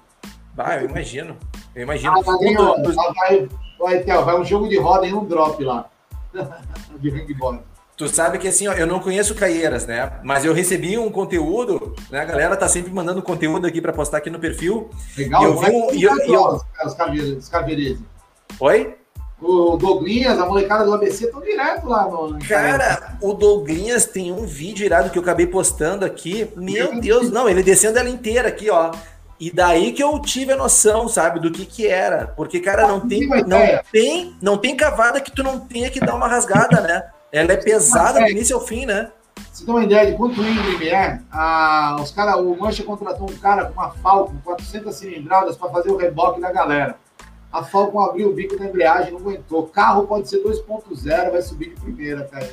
Ah, 0.58 0.78
eu 0.78 0.90
imagino. 0.90 1.38
Eu 1.76 1.84
imagino. 1.84 2.14
Ah, 2.18 2.22
vai, 2.22 3.48
vai, 3.80 4.04
vai, 4.04 4.24
vai 4.24 4.40
um 4.40 4.46
jogo 4.46 4.68
de 4.68 4.78
roda 4.78 5.06
e 5.06 5.14
um 5.14 5.26
drop 5.26 5.64
lá. 5.64 5.90
de 7.00 7.10
hangboard. 7.10 7.62
Tu 7.98 8.08
sabe 8.08 8.38
que 8.38 8.48
assim, 8.48 8.68
ó, 8.68 8.74
eu 8.74 8.86
não 8.86 9.00
conheço 9.00 9.34
Caieiras, 9.34 9.88
né? 9.88 10.20
Mas 10.24 10.46
eu 10.46 10.54
recebi 10.54 11.00
um 11.00 11.10
conteúdo, 11.10 11.96
né? 12.12 12.20
A 12.20 12.26
galera 12.26 12.56
tá 12.56 12.68
sempre 12.68 12.94
mandando 12.94 13.24
conteúdo 13.24 13.66
aqui 13.66 13.82
para 13.82 13.92
postar 13.92 14.18
aqui 14.18 14.30
no 14.30 14.38
perfil. 14.38 14.92
Legal, 15.18 15.42
e 15.42 15.46
eu 15.46 15.58
vi 15.58 15.72
um, 15.72 15.94
e 15.94 16.04
eu, 16.04 16.16
e 16.28 16.34
eu... 16.34 16.62
os 17.38 17.50
caveirenses. 17.50 18.04
Oi? 18.60 18.96
O 19.42 19.78
Douglinhas, 19.78 20.40
a 20.40 20.46
molecada 20.46 20.86
do 20.86 20.94
ABC 20.94 21.26
estão 21.26 21.42
direto 21.42 21.88
lá 21.88 22.06
no. 22.06 22.38
Cara, 22.48 23.18
o 23.22 23.34
Douglinhas 23.34 24.06
tem 24.06 24.32
um 24.32 24.46
vídeo 24.46 24.86
irado 24.86 25.10
que 25.10 25.18
eu 25.18 25.22
acabei 25.24 25.48
postando 25.48 26.06
aqui. 26.06 26.52
Meu 26.56 27.00
Deus, 27.00 27.32
não, 27.32 27.50
ele 27.50 27.64
descendo 27.64 27.98
ela 27.98 28.10
inteira 28.10 28.48
aqui, 28.48 28.70
ó. 28.70 28.92
E 29.40 29.52
daí 29.52 29.94
que 29.94 30.04
eu 30.04 30.20
tive 30.20 30.54
a 30.54 30.58
noção, 30.58 31.08
sabe, 31.08 31.40
do 31.40 31.52
que 31.52 31.66
que 31.66 31.88
era. 31.88 32.28
Porque, 32.28 32.60
cara, 32.60 32.88
não 32.88 33.00
tem, 33.00 33.28
não 33.28 33.60
tem, 33.92 34.38
não 34.42 34.58
tem 34.58 34.76
cavada 34.76 35.22
que 35.22 35.32
tu 35.32 35.44
não 35.44 35.60
tenha 35.60 35.92
que 35.92 36.00
dar 36.00 36.16
uma 36.16 36.28
rasgada, 36.28 36.82
né? 36.82 37.04
Ela 37.32 37.54
é 37.54 37.58
pesada 37.58 38.20
do 38.20 38.30
início 38.30 38.56
ao 38.56 38.66
fim, 38.66 38.86
né? 38.86 39.12
Você 39.52 39.66
tem 39.66 39.74
uma 39.74 39.84
ideia 39.84 40.12
de 40.12 40.18
quanto 40.18 40.42
íngreme 40.42 40.90
é? 40.90 41.20
Ah, 41.32 41.98
os 42.02 42.10
cara, 42.12 42.38
o 42.38 42.58
Mancha 42.58 42.84
contratou 42.84 43.30
um 43.30 43.38
cara 43.38 43.66
com 43.66 43.74
uma 43.74 43.92
Falcon, 43.92 44.36
400 44.44 44.96
cilindradas, 44.96 45.56
para 45.56 45.70
fazer 45.70 45.92
o 45.92 45.98
reboque 45.98 46.42
da 46.42 46.52
galera. 46.52 46.98
A 47.52 47.64
Falcon 47.64 48.00
abriu 48.00 48.30
o 48.30 48.34
bico 48.34 48.58
da 48.58 48.66
embreagem, 48.66 49.14
não 49.14 49.20
aguentou. 49.20 49.68
Carro 49.68 50.08
pode 50.08 50.28
ser 50.28 50.44
2.0, 50.44 51.32
vai 51.32 51.42
subir 51.42 51.70
de 51.70 51.82
primeira, 51.82 52.24
cara. 52.26 52.48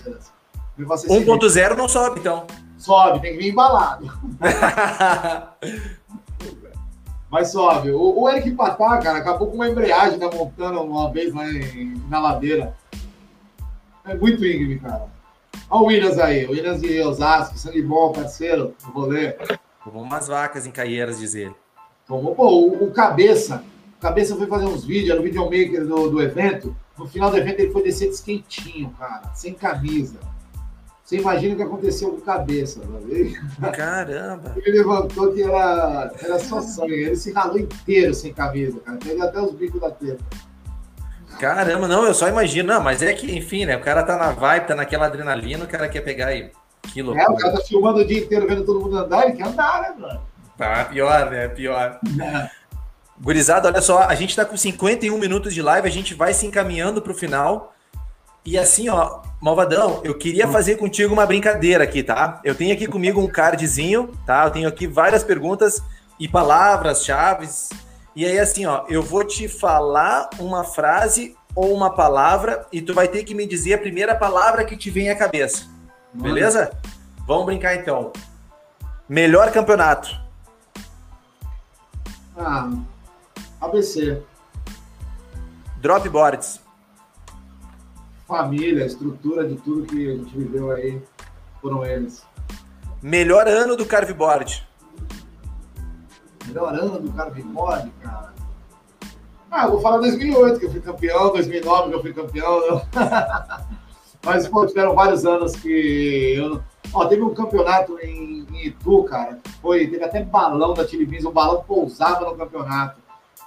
1.0 0.78 1.76
não 1.76 1.88
sobe, 1.88 2.20
então. 2.20 2.46
Sobe, 2.76 3.20
tem 3.20 3.32
que 3.32 3.38
vir 3.38 3.50
embalado. 3.50 4.12
Mas 7.34 7.50
sobe. 7.50 7.90
O, 7.90 8.20
o 8.20 8.30
Eric 8.30 8.52
Patá, 8.52 8.96
cara, 8.98 9.18
acabou 9.18 9.48
com 9.48 9.56
uma 9.56 9.68
embreagem 9.68 10.20
na 10.20 10.30
montana 10.30 10.80
uma 10.80 11.10
vez 11.10 11.34
lá 11.34 11.44
em, 11.50 12.00
na 12.08 12.20
ladeira. 12.20 12.76
É 14.04 14.14
muito 14.14 14.46
íngreme, 14.46 14.78
cara. 14.78 15.08
Olha 15.68 15.82
o 15.82 15.86
Williams 15.86 16.18
aí, 16.20 16.46
o 16.46 16.52
Williams 16.52 16.80
e 16.84 17.00
Osasco, 17.00 17.58
sangue 17.58 17.82
bom, 17.82 18.12
parceiro, 18.12 18.72
no 18.86 18.92
rolê. 18.92 19.32
Tomou 19.82 20.04
umas 20.04 20.28
vacas 20.28 20.64
em 20.64 20.70
Caieiras, 20.70 21.18
diz 21.18 21.34
ele. 21.34 21.56
Tomou, 22.06 22.36
pô, 22.36 22.46
o, 22.46 22.84
o 22.84 22.92
Cabeça, 22.92 23.64
o 23.98 24.00
Cabeça 24.00 24.36
foi 24.36 24.46
fazer 24.46 24.66
uns 24.66 24.84
vídeos, 24.84 25.10
era 25.10 25.18
o 25.18 25.24
videomaker 25.24 25.84
do, 25.84 26.10
do 26.10 26.22
evento. 26.22 26.76
No 26.96 27.08
final 27.08 27.32
do 27.32 27.36
evento 27.36 27.58
ele 27.58 27.72
foi 27.72 27.82
descer 27.82 28.10
desquentinho, 28.10 28.94
cara, 28.96 29.34
sem 29.34 29.54
camisa. 29.54 30.20
Você 31.04 31.18
imagina 31.18 31.52
o 31.52 31.56
que 31.58 31.62
aconteceu 31.62 32.12
com 32.12 32.20
cabeça. 32.22 32.80
Caramba! 33.74 34.54
Ele 34.64 34.78
levantou 34.78 35.32
que 35.34 35.42
era, 35.42 36.10
era 36.22 36.38
só 36.38 36.62
sangue. 36.62 36.94
Ele 36.94 37.16
se 37.16 37.30
ralou 37.30 37.58
inteiro 37.58 38.14
sem 38.14 38.32
camisa, 38.32 38.80
cara. 38.80 38.96
Pegou 38.96 39.22
até 39.22 39.38
os 39.38 39.52
bicos 39.52 39.78
da 39.78 39.90
teta. 39.90 40.24
Caramba, 41.38 41.86
não, 41.86 42.06
eu 42.06 42.14
só 42.14 42.26
imagino. 42.26 42.72
Não, 42.72 42.82
mas 42.82 43.02
é 43.02 43.12
que, 43.12 43.36
enfim, 43.36 43.66
né? 43.66 43.76
O 43.76 43.82
cara 43.82 44.02
tá 44.02 44.16
na 44.16 44.30
vibe, 44.30 44.68
tá 44.68 44.74
naquela 44.74 45.06
adrenalina, 45.06 45.64
o 45.64 45.68
cara 45.68 45.90
quer 45.90 46.00
pegar 46.00 46.28
aí. 46.28 46.50
Que 46.82 47.02
loucura. 47.02 47.26
É, 47.26 47.28
o 47.28 47.36
cara 47.36 47.52
tá 47.52 47.60
filmando 47.60 47.98
o 47.98 48.06
dia 48.06 48.20
inteiro 48.20 48.46
vendo 48.46 48.64
todo 48.64 48.80
mundo 48.80 48.96
andar, 48.96 49.26
ele 49.26 49.36
quer 49.36 49.46
andar, 49.46 49.82
né, 49.82 49.94
mano? 49.98 50.20
Tá, 50.56 50.84
pior, 50.86 51.30
né? 51.30 51.48
Pior. 51.48 52.00
Gurizada, 53.20 53.68
olha 53.68 53.82
só, 53.82 54.04
a 54.04 54.14
gente 54.14 54.34
tá 54.34 54.44
com 54.44 54.56
51 54.56 55.18
minutos 55.18 55.52
de 55.52 55.60
live, 55.60 55.86
a 55.86 55.90
gente 55.90 56.14
vai 56.14 56.32
se 56.32 56.46
encaminhando 56.46 57.02
pro 57.02 57.14
final. 57.14 57.73
E 58.44 58.58
assim, 58.58 58.90
ó, 58.90 59.22
Malvadão, 59.40 60.02
eu 60.04 60.16
queria 60.16 60.46
fazer 60.48 60.76
contigo 60.76 61.14
uma 61.14 61.24
brincadeira 61.24 61.84
aqui, 61.84 62.02
tá? 62.02 62.40
Eu 62.44 62.54
tenho 62.54 62.74
aqui 62.74 62.86
comigo 62.86 63.18
um 63.18 63.26
cardzinho, 63.26 64.12
tá? 64.26 64.44
Eu 64.44 64.50
tenho 64.50 64.68
aqui 64.68 64.86
várias 64.86 65.24
perguntas 65.24 65.82
e 66.20 66.28
palavras, 66.28 67.04
chaves. 67.04 67.70
E 68.14 68.24
aí, 68.26 68.38
assim, 68.38 68.66
ó, 68.66 68.84
eu 68.88 69.02
vou 69.02 69.24
te 69.24 69.48
falar 69.48 70.28
uma 70.38 70.62
frase 70.62 71.34
ou 71.54 71.74
uma 71.74 71.90
palavra 71.90 72.66
e 72.70 72.82
tu 72.82 72.92
vai 72.92 73.08
ter 73.08 73.24
que 73.24 73.34
me 73.34 73.46
dizer 73.46 73.74
a 73.74 73.78
primeira 73.78 74.14
palavra 74.14 74.64
que 74.64 74.76
te 74.76 74.90
vem 74.90 75.08
à 75.08 75.16
cabeça. 75.16 75.66
Beleza? 76.12 76.70
Vamos 77.26 77.46
brincar 77.46 77.74
então. 77.74 78.12
Melhor 79.08 79.50
campeonato. 79.52 80.20
Ah, 82.36 82.70
ABC. 83.60 84.22
Dropboards 85.80 86.63
família, 88.26 88.86
estrutura 88.86 89.46
de 89.46 89.56
tudo 89.56 89.86
que 89.86 90.10
a 90.10 90.16
gente 90.16 90.36
viveu 90.36 90.70
aí 90.70 91.00
foram 91.60 91.84
eles. 91.84 92.26
Melhor 93.02 93.46
ano 93.46 93.76
do 93.76 93.84
carveboard. 93.84 94.66
Melhor 96.46 96.74
ano 96.74 97.00
do 97.00 97.12
carveboard, 97.12 97.90
cara. 98.02 98.34
Ah, 99.50 99.66
eu 99.66 99.72
vou 99.72 99.80
falar 99.80 99.98
2008 99.98 100.58
que 100.58 100.66
eu 100.66 100.70
fui 100.70 100.80
campeão, 100.80 101.32
2009 101.32 101.88
que 101.88 101.94
eu 101.94 102.02
fui 102.02 102.12
campeão. 102.12 102.82
Mas, 104.24 104.48
pô, 104.48 104.66
tiveram 104.66 104.94
vários 104.94 105.24
anos 105.26 105.54
que 105.54 106.34
eu... 106.36 106.62
Ó, 106.92 107.06
teve 107.06 107.22
um 107.22 107.34
campeonato 107.34 107.98
em, 108.00 108.46
em 108.50 108.66
Itu, 108.66 109.04
cara. 109.04 109.38
Foi, 109.60 109.86
teve 109.86 110.02
até 110.02 110.22
balão 110.22 110.72
da 110.74 110.84
Beans, 110.84 111.24
o 111.24 111.30
balão 111.30 111.62
pousava 111.62 112.24
no 112.24 112.36
campeonato. 112.36 113.00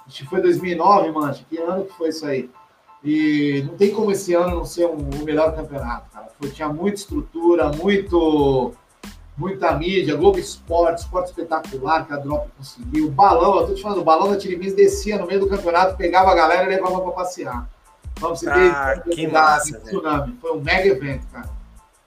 Acho 0.06 0.22
que 0.22 0.30
foi 0.30 0.40
2009, 0.40 1.10
mancha. 1.10 1.44
Que 1.48 1.58
ano 1.58 1.84
que 1.84 1.92
foi 1.94 2.08
isso 2.08 2.24
aí? 2.24 2.48
E 3.02 3.62
não 3.66 3.76
tem 3.76 3.92
como 3.92 4.10
esse 4.10 4.34
ano 4.34 4.56
não 4.56 4.64
ser 4.64 4.86
um, 4.86 4.96
o 4.96 5.24
melhor 5.24 5.54
campeonato, 5.54 6.10
cara. 6.12 6.28
Foi, 6.38 6.50
tinha 6.50 6.68
muita 6.68 6.98
estrutura, 6.98 7.70
muito, 7.70 8.74
muita 9.36 9.72
mídia, 9.76 10.16
Globo 10.16 10.38
Esporte, 10.38 11.02
esporte 11.02 11.28
espetacular 11.28 12.06
que 12.06 12.12
a 12.12 12.16
Drop 12.16 12.48
conseguiu. 12.56 13.10
Balão, 13.10 13.60
eu 13.60 13.66
tô 13.68 13.74
te 13.74 13.82
falando, 13.82 14.00
o 14.00 14.04
balão 14.04 14.30
da 14.30 14.36
Tirimins 14.36 14.74
descia 14.74 15.18
no 15.18 15.26
meio 15.26 15.40
do 15.40 15.48
campeonato, 15.48 15.96
pegava 15.96 16.32
a 16.32 16.34
galera 16.34 16.64
e 16.64 16.68
levava 16.68 17.00
para 17.00 17.12
passear. 17.12 17.68
Vamos 18.18 18.40
você 18.40 18.50
ah, 18.50 19.00
que 19.08 19.28
massa, 19.28 19.78
tsunami. 19.78 20.36
Foi 20.40 20.52
um 20.56 20.60
mega 20.60 20.88
evento, 20.88 21.24
cara. 21.32 21.48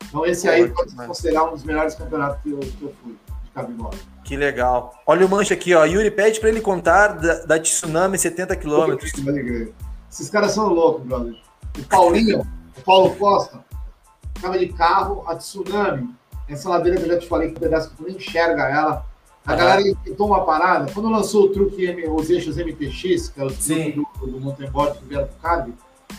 Então 0.07 0.25
esse 0.25 0.47
aí 0.49 0.67
pode 0.69 0.91
se 0.91 0.97
considerar 0.97 1.45
um 1.45 1.51
dos 1.51 1.63
melhores 1.63 1.95
campeonatos 1.95 2.41
que 2.43 2.51
eu, 2.51 2.59
que 2.59 2.81
eu 2.81 2.93
fui 3.01 3.15
de 3.45 3.51
cabimbola. 3.51 3.95
Que 4.25 4.35
legal. 4.35 4.93
Olha 5.07 5.25
o 5.25 5.29
mancha 5.29 5.53
aqui, 5.53 5.73
ó. 5.73 5.85
Yuri 5.85 6.11
pede 6.11 6.41
para 6.41 6.49
ele 6.49 6.59
contar 6.59 7.13
da, 7.13 7.45
da 7.45 7.59
Tsunami 7.59 8.17
70 8.17 8.55
quilômetros. 8.57 9.13
Esses 10.11 10.29
caras 10.29 10.51
são 10.51 10.67
loucos, 10.67 11.05
brother. 11.05 11.35
O 11.79 11.83
Paulinho, 11.85 12.41
o 12.77 12.81
Paulo 12.81 13.15
Costa, 13.15 13.63
tava 14.41 14.59
de 14.59 14.67
carro, 14.67 15.23
a 15.25 15.35
tsunami, 15.35 16.13
essa 16.49 16.67
ladeira 16.67 16.97
que 16.97 17.05
eu 17.05 17.13
já 17.13 17.19
te 17.19 17.27
falei, 17.27 17.49
que 17.49 17.55
um 17.55 17.59
pedaço 17.59 17.91
que 17.91 17.95
tu 17.95 18.03
nem 18.03 18.17
enxerga 18.17 18.63
ela. 18.67 19.05
A 19.45 19.55
galera 19.55 19.81
tentou 20.03 20.27
uma 20.27 20.43
parada. 20.43 20.91
Quando 20.93 21.09
lançou 21.09 21.45
o 21.45 21.49
truque, 21.49 22.05
os 22.09 22.29
eixos 22.29 22.57
MTX, 22.57 23.29
que 23.29 23.39
é 23.41 23.45
o 23.45 23.47
truque 23.47 24.05
do, 24.19 24.27
do 24.27 24.39
mountain 24.39 24.69
board 24.69 24.99
que 24.99 25.05
vieram 25.05 25.27
pro 25.27 25.37
Carve, 25.37 25.73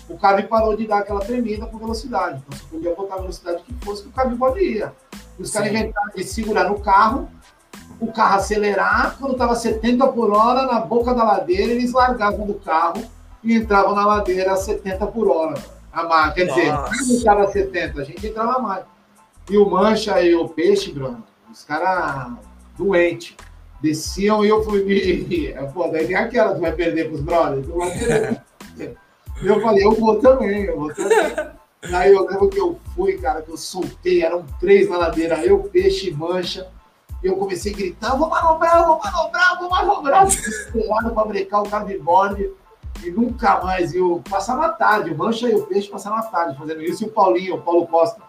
o 0.09 0.16
Carve 0.16 0.45
parou 0.45 0.74
de 0.74 0.86
dar 0.86 0.99
aquela 0.99 1.20
tremida 1.20 1.66
com 1.66 1.78
velocidade. 1.78 2.43
Então 2.47 2.59
você 2.59 2.64
podia 2.64 2.95
botar 2.95 3.16
a 3.16 3.18
velocidade 3.18 3.62
que 3.62 3.74
fosse, 3.84 4.03
que 4.03 4.09
o 4.09 4.12
Carve 4.12 4.36
pode 4.36 4.61
ir. 4.61 4.90
Os 5.38 5.53
caras 5.53 5.68
inventaram 5.68 6.11
de 6.16 6.24
segurar 6.24 6.68
no 6.68 6.80
carro, 6.80 7.28
o 8.01 8.11
carro 8.11 8.36
acelerar, 8.36 9.16
quando 9.18 9.32
estava 9.32 9.55
70 9.55 10.09
por 10.09 10.32
hora, 10.32 10.66
na 10.66 10.80
boca 10.80 11.14
da 11.14 11.22
ladeira, 11.22 11.72
eles 11.72 11.93
largavam 11.93 12.47
do 12.47 12.55
carro 12.55 13.03
e 13.43 13.55
entrava 13.55 13.95
na 13.95 14.07
ladeira 14.07 14.53
a 14.53 14.57
70 14.57 15.07
por 15.09 15.28
hora. 15.28 15.55
A 15.93 16.05
mar, 16.05 16.32
quer 16.32 16.47
dizer, 16.47 16.72
não 16.72 17.16
entrava 17.16 17.45
a 17.45 17.49
70, 17.49 18.01
a 18.01 18.05
gente 18.05 18.26
entrava 18.26 18.59
mais. 18.59 18.84
E 19.51 19.59
o 19.59 19.68
Mancha 19.68 20.20
e 20.22 20.34
o 20.34 20.49
Peixe, 20.49 20.93
Bruno, 20.93 21.22
os 21.51 21.64
caras 21.64 22.32
doentes. 22.78 23.36
Desciam 23.80 24.45
e 24.45 24.49
eu 24.49 24.62
fui 24.62 24.84
me. 24.84 25.53
Pô, 25.74 25.88
daí 25.88 26.07
nem 26.07 26.14
aquela, 26.14 26.55
tu 26.55 26.61
vai 26.61 26.72
perder 26.72 27.09
pros 27.09 27.20
brothers, 27.20 27.66
tu 27.66 27.76
vai 27.76 27.90
perder. 27.90 28.43
eu 29.43 29.61
falei, 29.61 29.84
eu 29.84 29.93
vou 29.93 30.20
também, 30.20 30.64
eu 30.64 30.78
vou 30.78 30.95
também. 30.95 31.53
Aí 31.93 32.12
eu 32.12 32.24
lembro 32.24 32.49
que 32.49 32.61
eu 32.61 32.78
fui, 32.95 33.18
cara, 33.18 33.43
que 33.43 33.51
eu 33.51 33.57
soltei, 33.57 34.22
eram 34.22 34.47
três 34.61 34.88
na 34.88 34.99
ladeira, 34.99 35.45
eu, 35.45 35.59
peixe 35.59 36.11
e 36.11 36.14
mancha. 36.14 36.68
E 37.22 37.26
eu 37.26 37.36
comecei 37.36 37.72
a 37.72 37.76
gritar, 37.76 38.16
vou 38.16 38.28
manobrar, 38.28 38.86
vou 38.86 39.01
manobrar, 39.03 39.59
vou 39.59 39.68
manobrar. 39.68 40.26
Desesperado 40.26 41.11
para 41.11 41.24
brecar 41.24 41.62
o 41.62 41.68
cardboard 41.68 42.51
e 43.03 43.11
nunca 43.11 43.62
mais. 43.62 43.95
eu 43.95 44.22
passava 44.28 44.66
a 44.66 44.68
tarde, 44.70 45.11
o 45.11 45.16
Mancha 45.16 45.49
e 45.49 45.55
o 45.55 45.62
Peixe 45.66 45.88
passavam 45.88 46.18
a 46.18 46.22
tarde 46.22 46.57
fazendo 46.57 46.82
isso. 46.82 47.05
E 47.05 47.07
o 47.07 47.11
Paulinho, 47.11 47.57
o 47.57 47.61
Paulo 47.61 47.86
Costa, 47.86 48.20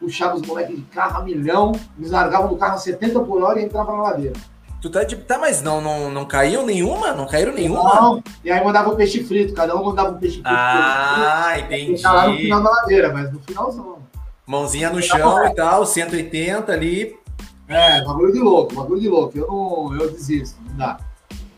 puxava 0.00 0.36
os 0.36 0.42
moleques 0.42 0.76
de 0.76 0.82
carro 0.82 1.20
a 1.20 1.24
milhão, 1.24 1.72
eles 1.98 2.10
largavam 2.10 2.48
do 2.48 2.56
carro 2.56 2.74
a 2.74 2.78
70 2.78 3.20
por 3.20 3.42
hora 3.42 3.60
e 3.60 3.64
entravam 3.64 3.96
na 3.96 4.02
ladeira. 4.04 4.34
Tu 4.80 4.88
tá 4.90 5.02
de. 5.02 5.16
Tá, 5.16 5.38
mas 5.38 5.60
não, 5.60 5.80
não, 5.80 6.08
não 6.08 6.24
caiu 6.24 6.64
nenhuma? 6.64 7.12
Não 7.12 7.26
caíram 7.26 7.52
nenhuma? 7.52 7.82
Não. 7.82 8.22
E 8.44 8.50
aí 8.50 8.64
mandava 8.64 8.90
o 8.90 8.96
peixe 8.96 9.24
frito, 9.24 9.52
cada 9.52 9.74
um 9.74 9.84
mandava 9.84 10.10
um 10.10 10.18
peixe 10.18 10.36
frito. 10.36 10.48
Ah, 10.48 11.54
frito, 11.54 11.66
entendi. 11.66 12.02
Lá 12.02 12.28
no 12.28 12.36
final 12.36 12.62
da 12.62 12.70
ladeira, 12.70 13.12
mas 13.12 13.32
no 13.32 13.40
finalzão. 13.40 13.98
Mãozinha 14.46 14.90
no 14.90 15.02
chão 15.02 15.44
e 15.46 15.54
tal, 15.54 15.84
180 15.84 16.72
ali. 16.72 17.18
É, 17.66 18.02
bagulho 18.02 18.32
de 18.32 18.38
louco, 18.38 18.74
bagulho 18.74 19.00
de 19.00 19.08
louco. 19.08 19.36
Eu 19.36 19.48
não. 19.48 20.00
Eu 20.00 20.10
desisto, 20.12 20.58
não 20.70 20.76
dá. 20.76 20.98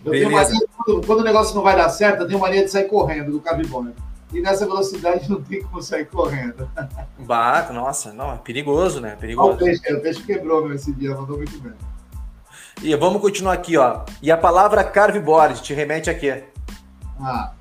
Eu 0.04 0.12
tenho 0.12 0.30
mania, 0.30 0.60
quando, 0.76 1.06
quando, 1.06 1.20
o 1.20 1.24
negócio 1.24 1.54
não 1.54 1.62
vai 1.62 1.76
dar 1.76 1.88
certo, 1.90 2.22
eu 2.22 2.26
tenho 2.26 2.38
mania 2.38 2.64
de 2.64 2.70
sair 2.70 2.84
correndo 2.84 3.32
do 3.32 3.40
cabibone. 3.40 3.94
E 4.32 4.40
nessa 4.40 4.64
velocidade 4.64 5.28
não 5.28 5.42
tem 5.42 5.62
como 5.62 5.82
sair 5.82 6.06
correndo. 6.06 6.70
Bate, 7.18 7.72
nossa, 7.72 8.12
não, 8.12 8.32
é 8.32 8.36
perigoso, 8.38 9.00
né? 9.00 9.16
Perigoso. 9.18 9.54
o, 9.54 9.56
peixe, 9.58 9.92
o 9.92 10.00
peixe 10.00 10.22
quebrou 10.22 10.64
meu 10.64 10.74
esse 10.74 10.92
dia, 10.92 11.14
mandou 11.14 11.36
muito 11.36 11.58
bem. 11.60 11.72
E 12.82 12.94
vamos 12.96 13.20
continuar 13.20 13.52
aqui, 13.54 13.76
ó. 13.76 14.04
E 14.22 14.30
a 14.30 14.36
palavra 14.36 14.82
carveboard 14.84 15.60
te 15.60 15.74
remete 15.74 16.08
a 16.08 16.14
quê? 16.14 16.44
Ah, 17.20 17.52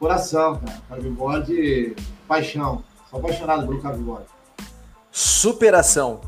coração, 0.00 0.58
cara. 0.58 0.80
Carveboard, 0.88 1.96
paixão. 2.26 2.82
Sou 3.08 3.20
apaixonado 3.20 3.66
pelo 3.66 3.80
carveboard. 3.80 4.24
Superação. 5.12 6.20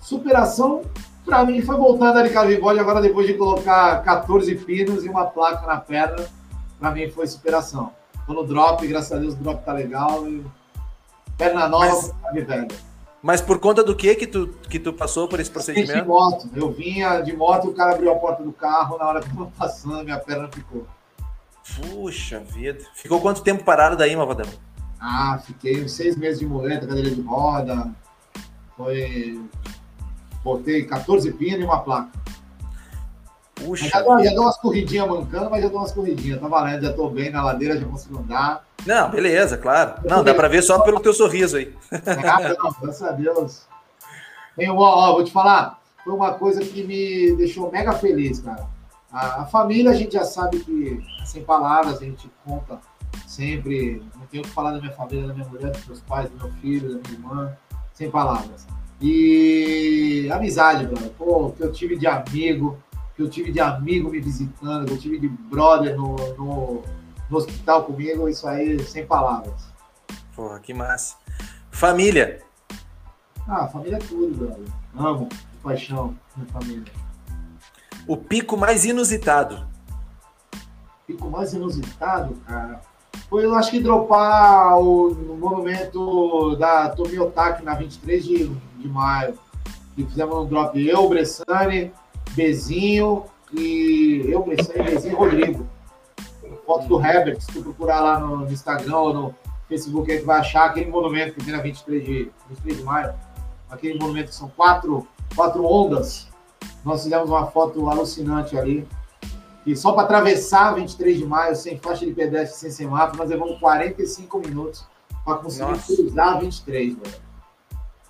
Superação 0.00 0.82
para 1.24 1.44
mim 1.44 1.62
foi 1.62 1.76
voltar 1.76 2.06
a 2.06 2.10
andar 2.10 2.22
de 2.24 2.34
carvibode 2.34 2.78
agora 2.78 3.00
depois 3.00 3.26
de 3.26 3.34
colocar 3.34 4.02
14 4.02 4.54
pinos 4.56 5.04
e 5.04 5.08
uma 5.08 5.24
placa 5.24 5.66
na 5.66 5.78
perna. 5.78 6.24
Para 6.78 6.90
mim 6.90 7.10
foi 7.10 7.26
superação. 7.26 7.92
Tô 8.26 8.32
no 8.32 8.44
drop, 8.44 8.86
graças 8.86 9.12
a 9.12 9.16
Deus 9.16 9.34
o 9.34 9.36
drop 9.38 9.64
tá 9.64 9.72
legal. 9.72 10.26
E... 10.28 10.44
Perna 11.36 11.68
nova, 11.68 12.14
mas, 12.22 12.46
velha. 12.46 12.68
Mas 13.22 13.40
por 13.40 13.58
conta 13.58 13.82
do 13.82 13.96
que 13.96 14.14
que 14.14 14.26
tu, 14.26 14.48
que 14.68 14.78
tu 14.78 14.92
passou 14.92 15.26
por 15.26 15.40
esse 15.40 15.50
procedimento? 15.50 15.94
De 15.94 16.06
moto. 16.06 16.48
Eu 16.54 16.70
vinha 16.70 17.20
de 17.20 17.34
moto 17.34 17.68
o 17.68 17.74
cara 17.74 17.94
abriu 17.94 18.12
a 18.12 18.16
porta 18.16 18.42
do 18.42 18.52
carro. 18.52 18.98
Na 18.98 19.08
hora 19.08 19.20
que 19.20 19.28
eu 19.30 19.34
tava 19.34 19.50
passando, 19.58 20.04
minha 20.04 20.18
perna 20.18 20.48
ficou. 20.52 20.86
Puxa 21.76 22.40
vida. 22.40 22.84
Ficou 22.94 23.20
quanto 23.20 23.42
tempo 23.42 23.64
parado 23.64 23.96
daí, 23.96 24.14
Mavadão? 24.14 24.46
Ah, 25.00 25.38
fiquei 25.44 25.82
uns 25.82 25.92
seis 25.92 26.16
meses 26.16 26.38
de 26.38 26.46
muleta, 26.46 26.86
cadeira 26.86 27.10
de 27.10 27.20
roda. 27.22 27.90
Foi 28.76 29.40
Botei 30.44 30.84
14 30.84 31.32
pinos 31.32 31.60
e 31.60 31.64
uma 31.64 31.80
placa. 31.80 32.10
Puxa. 33.54 33.88
Já 33.88 34.02
dou, 34.02 34.22
já 34.22 34.30
dou 34.34 34.44
umas 34.44 34.58
corridinhas 34.58 35.08
mancando, 35.08 35.50
mas 35.50 35.62
já 35.62 35.68
dou 35.68 35.78
umas 35.78 35.92
corridinhas. 35.92 36.40
Tá 36.40 36.48
valendo, 36.48 36.82
já 36.82 36.92
tô 36.92 37.08
bem 37.08 37.30
na 37.30 37.42
ladeira, 37.42 37.78
já 37.78 37.86
consigo 37.86 38.18
andar. 38.18 38.64
Não, 38.84 39.10
beleza, 39.10 39.56
claro. 39.56 39.94
Não, 40.04 40.22
dá 40.22 40.34
pra 40.34 40.48
ver 40.48 40.62
só 40.62 40.80
pelo 40.80 41.00
teu 41.00 41.14
sorriso 41.14 41.56
aí. 41.56 41.74
É, 41.90 42.56
não, 42.56 42.74
graças 42.80 43.02
a 43.02 43.12
Deus. 43.12 43.62
Tem, 44.54 44.70
ó, 44.70 44.74
ó, 44.76 45.12
vou 45.14 45.24
te 45.24 45.32
falar, 45.32 45.80
foi 46.04 46.12
uma 46.12 46.34
coisa 46.34 46.60
que 46.60 46.84
me 46.84 47.34
deixou 47.36 47.72
mega 47.72 47.92
feliz, 47.92 48.40
cara. 48.40 48.66
A, 49.10 49.42
a, 49.42 49.46
família 49.46 49.90
a 49.90 49.94
gente 49.94 50.12
já 50.12 50.24
sabe 50.24 50.58
que, 50.60 51.00
sem 51.24 51.42
palavras, 51.42 52.02
a 52.02 52.04
gente 52.04 52.30
conta 52.44 52.78
sempre. 53.26 54.02
Não 54.16 54.26
tenho 54.26 54.42
o 54.42 54.46
que 54.46 54.52
falar 54.52 54.72
da 54.72 54.80
minha 54.80 54.92
família, 54.92 55.28
da 55.28 55.32
minha 55.34 55.48
mulher, 55.48 55.70
dos 55.70 55.86
meus 55.86 56.00
pais, 56.00 56.28
do 56.30 56.36
meu 56.36 56.52
filho, 56.60 56.94
da 56.94 57.08
minha 57.08 57.20
irmã, 57.20 57.56
sem 57.94 58.10
palavras. 58.10 58.66
E 59.00 60.28
amizade, 60.32 60.86
brother. 60.86 61.10
Pô, 61.10 61.50
que 61.50 61.62
eu 61.62 61.72
tive 61.72 61.96
de 61.96 62.06
amigo, 62.06 62.78
que 63.16 63.22
eu 63.22 63.28
tive 63.28 63.52
de 63.52 63.60
amigo 63.60 64.10
me 64.10 64.20
visitando, 64.20 64.86
que 64.86 64.92
eu 64.92 64.98
tive 64.98 65.18
de 65.18 65.28
brother 65.28 65.96
no, 65.96 66.16
no, 66.36 66.82
no 67.28 67.36
hospital 67.36 67.84
comigo, 67.84 68.28
isso 68.28 68.46
aí 68.46 68.78
sem 68.84 69.06
palavras. 69.06 69.72
Porra, 70.34 70.58
que 70.60 70.72
massa. 70.74 71.16
Família. 71.70 72.40
Ah, 73.46 73.66
família 73.68 73.96
é 73.96 74.00
tudo, 74.00 74.34
brother. 74.34 74.66
Amo, 74.96 75.28
de 75.28 75.58
paixão, 75.62 76.16
minha 76.36 76.48
família. 76.48 76.92
O 78.06 78.16
pico 78.16 78.56
mais 78.56 78.84
inusitado. 78.84 79.66
Pico 81.06 81.30
mais 81.30 81.52
inusitado, 81.52 82.34
cara. 82.46 82.80
Foi, 83.28 83.44
eu 83.44 83.54
acho 83.54 83.70
que 83.70 83.80
dropar 83.80 84.78
o, 84.78 85.08
o 85.08 85.36
monumento 85.36 86.56
da 86.56 86.90
Tomiotaki 86.90 87.64
na 87.64 87.74
23 87.74 88.24
de, 88.24 88.50
de 88.84 88.88
maio. 88.88 89.38
E 89.96 90.04
fizemos 90.04 90.36
um 90.36 90.46
drop 90.46 90.78
eu, 90.86 91.08
Bressani, 91.08 91.92
Bezinho 92.32 93.24
e 93.52 94.24
eu, 94.28 94.42
Bressani, 94.42 94.82
Bezinho 94.82 95.12
e 95.12 95.16
Rodrigo. 95.16 95.66
Foto 96.66 96.86
do 96.86 97.04
Herbert, 97.04 97.40
se 97.40 97.46
tu 97.48 97.62
procurar 97.62 98.00
lá 98.00 98.18
no, 98.18 98.38
no 98.38 98.52
Instagram 98.52 98.96
ou 98.96 99.14
no 99.14 99.34
Facebook, 99.68 100.10
aí 100.10 100.20
tu 100.20 100.26
vai 100.26 100.40
achar 100.40 100.66
aquele 100.66 100.90
monumento 100.90 101.34
que 101.34 101.44
tem 101.44 101.52
na 101.52 101.60
23 101.60 102.04
de, 102.04 102.30
23 102.48 102.78
de 102.78 102.82
maio. 102.82 103.14
Aquele 103.70 103.98
monumento 103.98 104.28
que 104.28 104.34
são 104.34 104.48
quatro, 104.48 105.06
quatro 105.34 105.64
ondas. 105.64 106.28
Nós 106.84 107.02
fizemos 107.02 107.28
uma 107.28 107.46
foto 107.46 107.88
alucinante 107.88 108.56
ali. 108.56 108.86
E 109.66 109.74
só 109.74 109.92
para 109.92 110.04
atravessar 110.04 110.74
23 110.74 111.18
de 111.18 111.26
maio, 111.26 111.56
sem 111.56 111.78
faixa 111.78 112.04
de 112.04 112.12
pedestre, 112.12 112.58
sem 112.58 112.70
semáforo, 112.70 113.18
nós 113.18 113.30
levamos 113.30 113.58
45 113.58 114.38
minutos 114.38 114.86
para 115.24 115.36
conseguir 115.38 115.70
Nossa. 115.70 115.96
cruzar 115.96 116.40
23, 116.40 116.94
velho. 116.94 117.23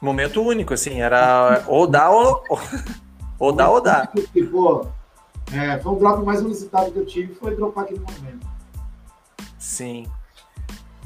Momento 0.05 0.43
único, 0.43 0.75
assim, 0.75 1.01
era 1.01 1.65
ou 1.67 1.87
dá 1.87 2.11
ou, 2.11 2.43
ou 3.39 3.53
dá 3.53 3.71
ou 3.71 3.81
dá. 3.81 4.09
Pô, 4.51 4.87
é, 5.53 5.79
foi 5.79 5.93
um 5.93 5.99
drop 5.99 6.25
mais 6.25 6.41
solicitado 6.41 6.93
que 6.93 6.99
eu 6.99 7.07
tive, 7.07 7.35
foi 7.35 7.57
dropar 7.57 7.85
aquele 7.85 8.01
momento. 8.01 8.47
Sim. 9.59 10.07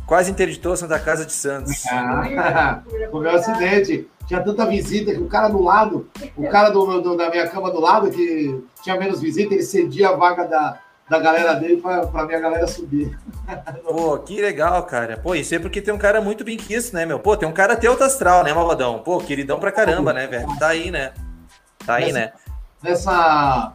Quase 0.07 0.31
interditou 0.31 0.73
a 0.73 0.77
Santa 0.77 0.99
Casa 0.99 1.25
de 1.25 1.33
Santos. 1.33 1.85
Ah, 1.87 2.83
foi 3.11 3.21
meu 3.21 3.31
acidente 3.31 4.09
tinha 4.29 4.43
tanta 4.43 4.67
visita 4.67 5.15
que 5.15 5.21
o 5.21 5.27
cara 5.27 5.49
do 5.49 5.63
lado, 5.63 6.07
o 6.37 6.47
cara 6.49 6.69
do, 6.69 7.01
do, 7.01 7.17
da 7.17 7.31
minha 7.31 7.49
cama 7.49 7.71
do 7.71 7.81
lado, 7.81 8.11
que 8.11 8.63
tinha 8.83 8.95
menos 8.99 9.23
visita, 9.23 9.55
ele 9.55 9.63
cedia 9.63 10.11
a 10.11 10.17
vaga 10.17 10.45
da, 10.45 10.79
da 11.09 11.19
galera 11.19 11.55
dele 11.55 11.81
para 11.81 12.27
minha 12.27 12.41
galera 12.41 12.67
subir. 12.67 13.19
Pô, 13.83 14.19
que 14.19 14.41
legal, 14.41 14.83
cara. 14.85 15.17
Pô, 15.17 15.35
isso 15.35 15.55
é 15.55 15.59
porque 15.59 15.81
tem 15.81 15.93
um 15.93 15.99
cara 15.99 16.21
muito 16.21 16.45
bem 16.45 16.57
quisto, 16.57 16.95
né, 16.95 17.07
meu? 17.07 17.19
Pô, 17.19 17.37
tem 17.37 17.49
um 17.49 17.53
cara 17.53 17.73
até 17.73 17.89
outro 17.89 18.05
astral, 18.05 18.45
né, 18.45 18.53
Malvadão? 18.53 18.99
Pô, 19.01 19.19
queridão 19.19 19.59
pra 19.59 19.73
caramba, 19.73 20.13
né, 20.13 20.27
velho? 20.27 20.49
Tá 20.59 20.69
aí, 20.69 20.91
né? 20.91 21.13
Tá 21.87 21.95
aí, 21.95 22.13
nessa, 22.13 22.19
né? 22.19 22.33
Nessa, 22.83 23.75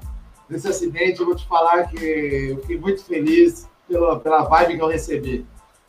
nesse 0.50 0.68
acidente, 0.68 1.20
eu 1.20 1.26
vou 1.26 1.36
te 1.36 1.48
falar 1.48 1.88
que 1.88 2.52
eu 2.52 2.62
fiquei 2.62 2.78
muito 2.78 3.04
feliz 3.04 3.68
pela, 3.88 4.20
pela 4.20 4.44
vibe 4.44 4.76
que 4.76 4.82
eu 4.82 4.88
recebi 4.88 5.46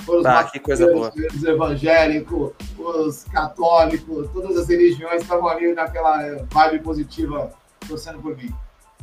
os 0.06 0.26
ah, 0.26 0.44
que 0.44 0.58
coisa 0.58 0.86
boa. 0.92 1.12
Os 1.34 1.44
evangélicos, 1.44 2.52
os 2.78 3.24
católicos, 3.24 4.28
todas 4.32 4.56
as 4.56 4.68
religiões 4.68 5.22
estavam 5.22 5.48
ali 5.48 5.72
naquela 5.72 6.18
vibe 6.50 6.80
positiva 6.80 7.50
torcendo 7.88 8.20
por 8.20 8.36
mim. 8.36 8.52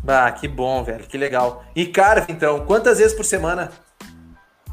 Ah, 0.07 0.31
que 0.31 0.47
bom, 0.47 0.83
velho, 0.83 1.05
que 1.05 1.17
legal. 1.17 1.63
E 1.75 1.85
Carve, 1.85 2.31
então, 2.31 2.65
quantas 2.65 2.97
vezes 2.97 3.13
por 3.13 3.23
semana? 3.23 3.71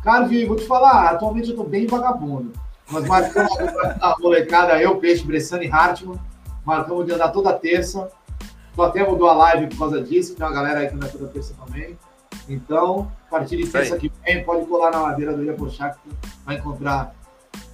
Carve, 0.03 0.47
vou 0.47 0.57
te 0.57 0.66
falar, 0.66 1.11
atualmente 1.11 1.51
eu 1.51 1.57
tô 1.57 1.64
bem 1.64 1.87
vagabundo. 1.87 2.53
Nós 2.91 3.07
marcamos 3.07 3.53
a 4.01 4.16
molecada, 4.18 4.81
eu, 4.81 4.97
Peixe, 4.97 5.24
Bressani 5.24 5.66
e 5.66 5.70
Hartmann, 5.70 6.18
marcamos 6.64 7.05
de 7.05 7.12
andar 7.12 7.29
toda 7.29 7.53
terça. 7.53 8.11
Tô 8.74 8.83
até 8.83 9.07
mudou 9.07 9.29
a 9.29 9.35
live 9.35 9.66
por 9.66 9.79
causa 9.79 10.03
disso, 10.03 10.35
tem 10.35 10.47
uma 10.47 10.53
galera 10.53 10.81
aí 10.81 10.89
que 10.89 10.95
anda 10.95 11.09
toda 11.09 11.26
terça 11.29 11.55
também. 11.62 11.99
Então, 12.49 13.12
a 13.26 13.31
partir 13.31 13.59
de 13.59 13.66
terça 13.66 13.99
que 13.99 14.11
vem, 14.24 14.43
pode 14.45 14.64
colar 14.66 14.91
na 14.91 15.03
ladeira 15.03 15.35
do 15.35 15.43
Ilha 15.43 15.53
Pochá, 15.53 15.91
que 15.91 16.09
vai 16.47 16.57
encontrar 16.57 17.14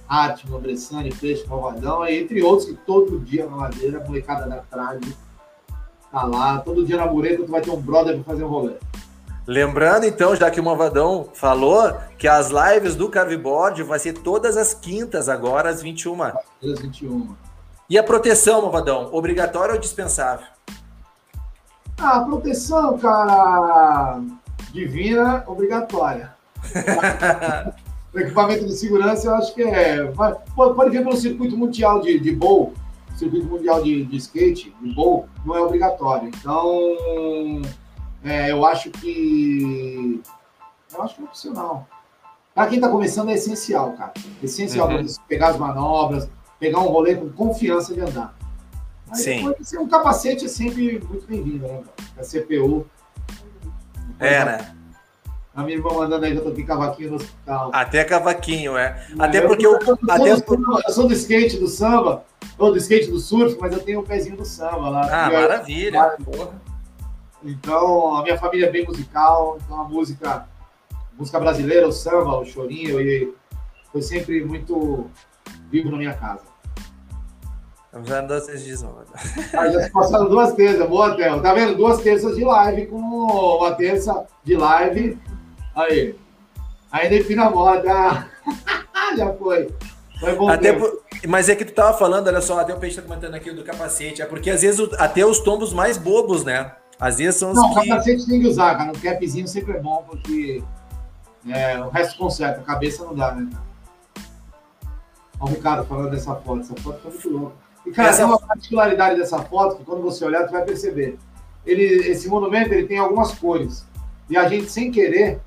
arte, 0.07 0.45
Bressani, 0.47 1.13
Peixe, 1.13 1.47
Malvadão, 1.47 2.05
entre 2.05 2.41
outros 2.43 2.67
que 2.67 2.75
todo 2.75 3.19
dia 3.19 3.45
na 3.45 3.55
ladeira, 3.55 3.99
a 3.99 4.03
molecada 4.03 4.47
da 4.47 4.57
trade 4.57 5.15
tá 6.15 6.23
lá. 6.23 6.59
Todo 6.59 6.85
dia 6.85 6.97
na 6.97 7.05
mureta 7.05 7.43
tu 7.43 7.51
vai 7.51 7.61
ter 7.61 7.71
um 7.71 7.81
brother 7.81 8.15
para 8.15 8.23
fazer 8.23 8.43
um 8.45 8.47
rolê. 8.47 8.73
Lembrando, 9.45 10.05
então, 10.05 10.35
já 10.35 10.49
que 10.49 10.59
o 10.59 10.63
Malvadão 10.63 11.29
falou, 11.33 11.93
que 12.17 12.27
as 12.27 12.49
lives 12.49 12.95
do 12.95 13.09
Carveboard 13.09 13.83
vai 13.83 13.99
ser 13.99 14.13
todas 14.13 14.57
as 14.57 14.73
quintas 14.73 15.29
agora, 15.29 15.69
às 15.69 15.81
21. 15.81 16.23
Às 16.23 16.79
21. 16.79 17.35
E 17.89 17.97
a 17.97 18.03
proteção, 18.03 18.63
Malvadão, 18.63 19.09
obrigatória 19.11 19.75
ou 19.75 19.79
dispensável? 19.79 20.47
Ah, 21.99 22.17
a 22.17 22.25
proteção, 22.25 22.97
cara 22.97 24.19
divina 24.75 25.43
obrigatória. 25.47 26.33
o 28.13 28.19
equipamento 28.19 28.65
de 28.65 28.75
segurança, 28.75 29.27
eu 29.27 29.35
acho 29.35 29.55
que 29.55 29.63
é. 29.63 30.11
Pode 30.55 30.89
ver 30.89 31.03
pelo 31.03 31.15
circuito 31.15 31.57
mundial 31.57 32.01
de, 32.01 32.19
de 32.19 32.31
bowl, 32.31 32.73
circuito 33.15 33.47
mundial 33.47 33.81
de, 33.81 34.05
de 34.05 34.17
skate, 34.17 34.75
de 34.81 34.93
bowl, 34.93 35.27
não 35.45 35.55
é 35.55 35.61
obrigatório. 35.61 36.29
Então, 36.29 37.61
é, 38.23 38.51
eu 38.51 38.65
acho 38.65 38.91
que. 38.91 40.21
Eu 40.93 41.01
acho 41.01 41.15
que 41.15 41.21
é 41.21 41.25
opcional. 41.25 41.87
Para 42.53 42.67
quem 42.67 42.77
está 42.77 42.89
começando, 42.89 43.29
é 43.29 43.33
essencial, 43.33 43.93
cara. 43.93 44.13
Essencial 44.41 44.87
uhum. 44.87 44.93
para 44.93 45.03
você 45.03 45.19
pegar 45.27 45.47
as 45.49 45.57
manobras, 45.57 46.29
pegar 46.59 46.79
um 46.79 46.87
rolê 46.87 47.15
com 47.15 47.29
confiança 47.29 47.93
de 47.93 47.99
andar. 47.99 48.33
Aí 49.09 49.17
Sim. 49.17 49.47
Depois, 49.47 49.73
um 49.73 49.87
capacete 49.87 50.45
é 50.45 50.47
sempre 50.47 51.01
muito 51.07 51.27
bem-vindo, 51.27 51.67
né? 51.67 51.83
A 52.17 52.21
CPU 52.21 52.85
é, 54.19 54.45
né? 54.45 54.75
A 55.53 55.63
minha 55.63 55.77
irmã 55.77 55.93
mandando 55.93 56.25
aí 56.25 56.33
que 56.33 56.37
eu 56.37 56.43
tô 56.43 56.49
aqui 56.49 56.63
cavaquinho 56.63 57.11
no 57.11 57.15
hospital. 57.15 57.71
Até 57.73 58.03
cavaquinho, 58.03 58.77
é. 58.77 59.07
Até 59.17 59.39
eu 59.39 59.47
porque 59.47 59.65
eu. 59.65 59.79
eu, 59.79 59.97
até... 60.09 60.31
eu 60.31 60.93
sou 60.93 61.07
do 61.07 61.13
skate 61.13 61.57
do 61.57 61.67
samba, 61.67 62.25
ou 62.57 62.71
do 62.71 62.77
skate 62.77 63.09
do 63.09 63.19
surf, 63.19 63.57
mas 63.59 63.73
eu 63.73 63.79
tenho 63.79 63.99
um 63.99 64.03
pezinho 64.03 64.37
do 64.37 64.45
samba 64.45 64.89
lá. 64.89 65.25
Ah, 65.25 65.31
maravilha. 65.31 66.17
Então, 67.43 68.15
a 68.15 68.23
minha 68.23 68.37
família 68.37 68.67
é 68.67 68.71
bem 68.71 68.85
musical, 68.85 69.57
então 69.63 69.81
a 69.81 69.83
música, 69.83 70.47
música 71.17 71.39
brasileira, 71.39 71.87
o 71.87 71.91
samba, 71.91 72.39
o 72.39 72.45
chorinho, 72.45 72.99
e 72.99 73.33
foi 73.91 74.01
sempre 74.01 74.43
muito 74.43 75.09
vivo 75.69 75.91
na 75.91 75.97
minha 75.97 76.13
casa. 76.13 76.55
Estamos 77.85 78.09
já 78.09 78.21
dois 78.21 78.63
dias, 78.63 78.83
mano. 78.83 79.05
Ah, 79.57 79.69
já 79.69 79.83
se 79.83 79.89
passaram 79.89 80.27
duas 80.27 80.53
terças, 80.53 80.85
boa, 80.89 81.15
Théo. 81.15 81.41
Tá 81.41 81.53
vendo? 81.53 81.77
Duas 81.77 82.01
terças 82.01 82.35
de 82.35 82.43
live 82.43 82.87
com 82.87 82.97
uma 82.97 83.71
terça 83.73 84.25
de 84.43 84.57
live. 84.57 85.17
Aí. 85.73 86.15
Aí 86.91 87.09
define 87.09 87.41
a 87.41 87.49
moda. 87.49 88.27
já 89.17 89.33
foi. 89.33 89.73
Até 90.49 90.73
por... 90.73 91.01
Mas 91.27 91.49
é 91.49 91.55
que 91.55 91.65
tu 91.65 91.73
tava 91.73 91.97
falando, 91.97 92.27
olha 92.27 92.41
só, 92.41 92.59
até 92.59 92.73
o 92.73 92.79
peixe 92.79 92.95
tá 92.95 93.01
comentando 93.01 93.35
aqui 93.35 93.51
do 93.51 93.63
capacete. 93.63 94.21
É 94.21 94.25
porque 94.25 94.49
às 94.49 94.61
vezes 94.61 94.87
até 94.97 95.25
os 95.25 95.39
tombos 95.39 95.73
mais 95.73 95.97
bobos, 95.97 96.43
né? 96.43 96.71
Às 96.99 97.17
vezes 97.17 97.35
são 97.35 97.51
os 97.51 97.57
Não, 97.57 97.73
que... 97.73 97.89
capacete 97.89 98.25
tem 98.25 98.39
que 98.39 98.47
usar, 98.47 98.77
cara. 98.77 98.91
Um 98.91 98.99
capzinho 98.99 99.47
sempre 99.47 99.77
é 99.77 99.79
bom, 99.79 100.05
porque 100.09 100.63
é, 101.49 101.79
o 101.79 101.89
resto 101.89 102.17
conserta. 102.17 102.61
A 102.61 102.63
cabeça 102.63 103.03
não 103.03 103.15
dá, 103.15 103.33
né, 103.33 103.47
cara? 103.51 103.65
Olha 105.39 105.51
o 105.51 105.55
Ricardo 105.55 105.85
falando 105.87 106.11
dessa 106.11 106.35
foto. 106.35 106.61
Essa 106.61 106.75
foto 106.75 106.99
foi 107.01 107.11
muito 107.11 107.29
louca. 107.29 107.55
E, 107.85 107.91
cara, 107.91 108.09
Essa... 108.09 108.19
tem 108.19 108.25
uma 108.25 108.39
particularidade 108.39 109.19
dessa 109.19 109.39
foto 109.39 109.77
que 109.77 109.83
quando 109.83 110.01
você 110.01 110.25
olhar, 110.25 110.45
você 110.45 110.51
vai 110.51 110.63
perceber. 110.63 111.17
Ele, 111.65 111.83
esse 111.83 112.27
monumento 112.27 112.73
ele 112.73 112.87
tem 112.87 112.97
algumas 112.97 113.33
cores. 113.33 113.85
E 114.29 114.37
a 114.37 114.47
gente, 114.47 114.71
sem 114.71 114.91
querer, 114.91 115.39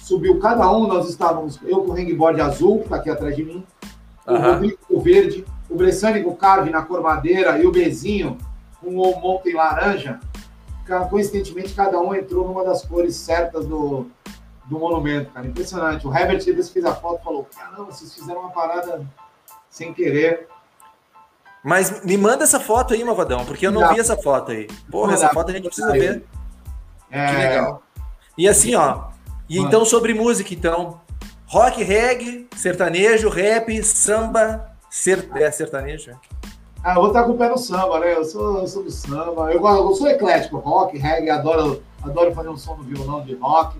subiu 0.00 0.38
cada 0.40 0.70
um. 0.70 0.86
Nós 0.86 1.08
estávamos, 1.08 1.60
eu 1.64 1.82
com 1.82 1.92
o 1.92 1.94
hangboard 1.94 2.40
azul, 2.40 2.78
que 2.78 2.84
está 2.84 2.96
aqui 2.96 3.10
atrás 3.10 3.36
de 3.36 3.44
mim, 3.44 3.64
o 4.26 4.32
uhum. 4.32 4.42
Rodrigo 4.42 4.78
com 4.86 4.96
o 4.96 5.00
verde, 5.00 5.44
o 5.68 5.76
Bressani 5.76 6.22
com 6.22 6.30
o 6.30 6.36
Carve 6.36 6.70
na 6.70 6.82
cor 6.82 7.00
madeira 7.00 7.58
e 7.58 7.66
o 7.66 7.72
Bezinho 7.72 8.38
com 8.80 8.88
o 8.96 9.20
Mountain 9.20 9.54
laranja. 9.54 10.20
Coincidentemente, 11.10 11.74
cada 11.74 11.98
um 12.00 12.14
entrou 12.14 12.46
numa 12.46 12.64
das 12.64 12.84
cores 12.84 13.16
certas 13.16 13.66
do, 13.66 14.06
do 14.66 14.78
monumento, 14.78 15.32
cara. 15.32 15.46
Impressionante. 15.46 16.06
O 16.06 16.14
Herbert, 16.14 16.44
depois 16.44 16.68
fez 16.68 16.84
a 16.84 16.94
foto, 16.94 17.24
falou: 17.24 17.48
caramba, 17.56 17.86
vocês 17.86 18.14
fizeram 18.14 18.40
uma 18.40 18.50
parada 18.50 19.04
sem 19.68 19.92
querer. 19.92 20.46
Mas 21.64 22.04
me 22.04 22.16
manda 22.16 22.44
essa 22.44 22.60
foto 22.60 22.94
aí, 22.94 23.02
Mavadão, 23.02 23.44
porque 23.44 23.66
eu 23.66 23.72
não, 23.72 23.92
vi 23.92 23.98
essa 23.98 24.16
foto 24.16 24.52
aí. 24.52 24.68
Porra, 24.88 25.14
essa 25.14 25.28
foto 25.30 25.50
a 25.50 25.54
gente 25.54 25.64
precisa 25.64 25.90
ver. 25.92 26.24
É... 27.10 27.26
Que 27.26 27.36
legal. 27.36 27.82
E 28.38 28.48
assim, 28.48 28.74
ó. 28.76 29.08
E 29.48 29.58
então 29.58 29.84
sobre 29.84 30.14
música, 30.14 30.54
então. 30.54 31.00
Rock, 31.48 31.82
reggae, 31.84 32.48
sertanejo, 32.56 33.28
rap, 33.28 33.82
samba, 33.84 34.72
ser... 34.90 35.28
é 35.36 35.50
sertanejo. 35.50 36.18
Ah, 36.82 36.94
eu 36.94 37.00
vou 37.00 37.08
estar 37.08 37.24
com 37.24 37.32
o 37.32 37.38
pé 37.38 37.48
no 37.48 37.56
samba, 37.56 38.00
né? 38.00 38.14
Eu 38.14 38.24
sou, 38.24 38.58
eu 38.58 38.66
sou 38.66 38.82
do 38.82 38.90
samba. 38.90 39.52
Eu, 39.52 39.64
eu 39.64 39.94
sou 39.94 40.08
eclético, 40.08 40.58
rock, 40.58 40.98
reggae, 40.98 41.30
adoro, 41.30 41.82
adoro 42.02 42.34
fazer 42.34 42.48
um 42.48 42.56
som 42.56 42.76
no 42.76 42.82
violão 42.84 43.24
de 43.24 43.34
rock, 43.36 43.76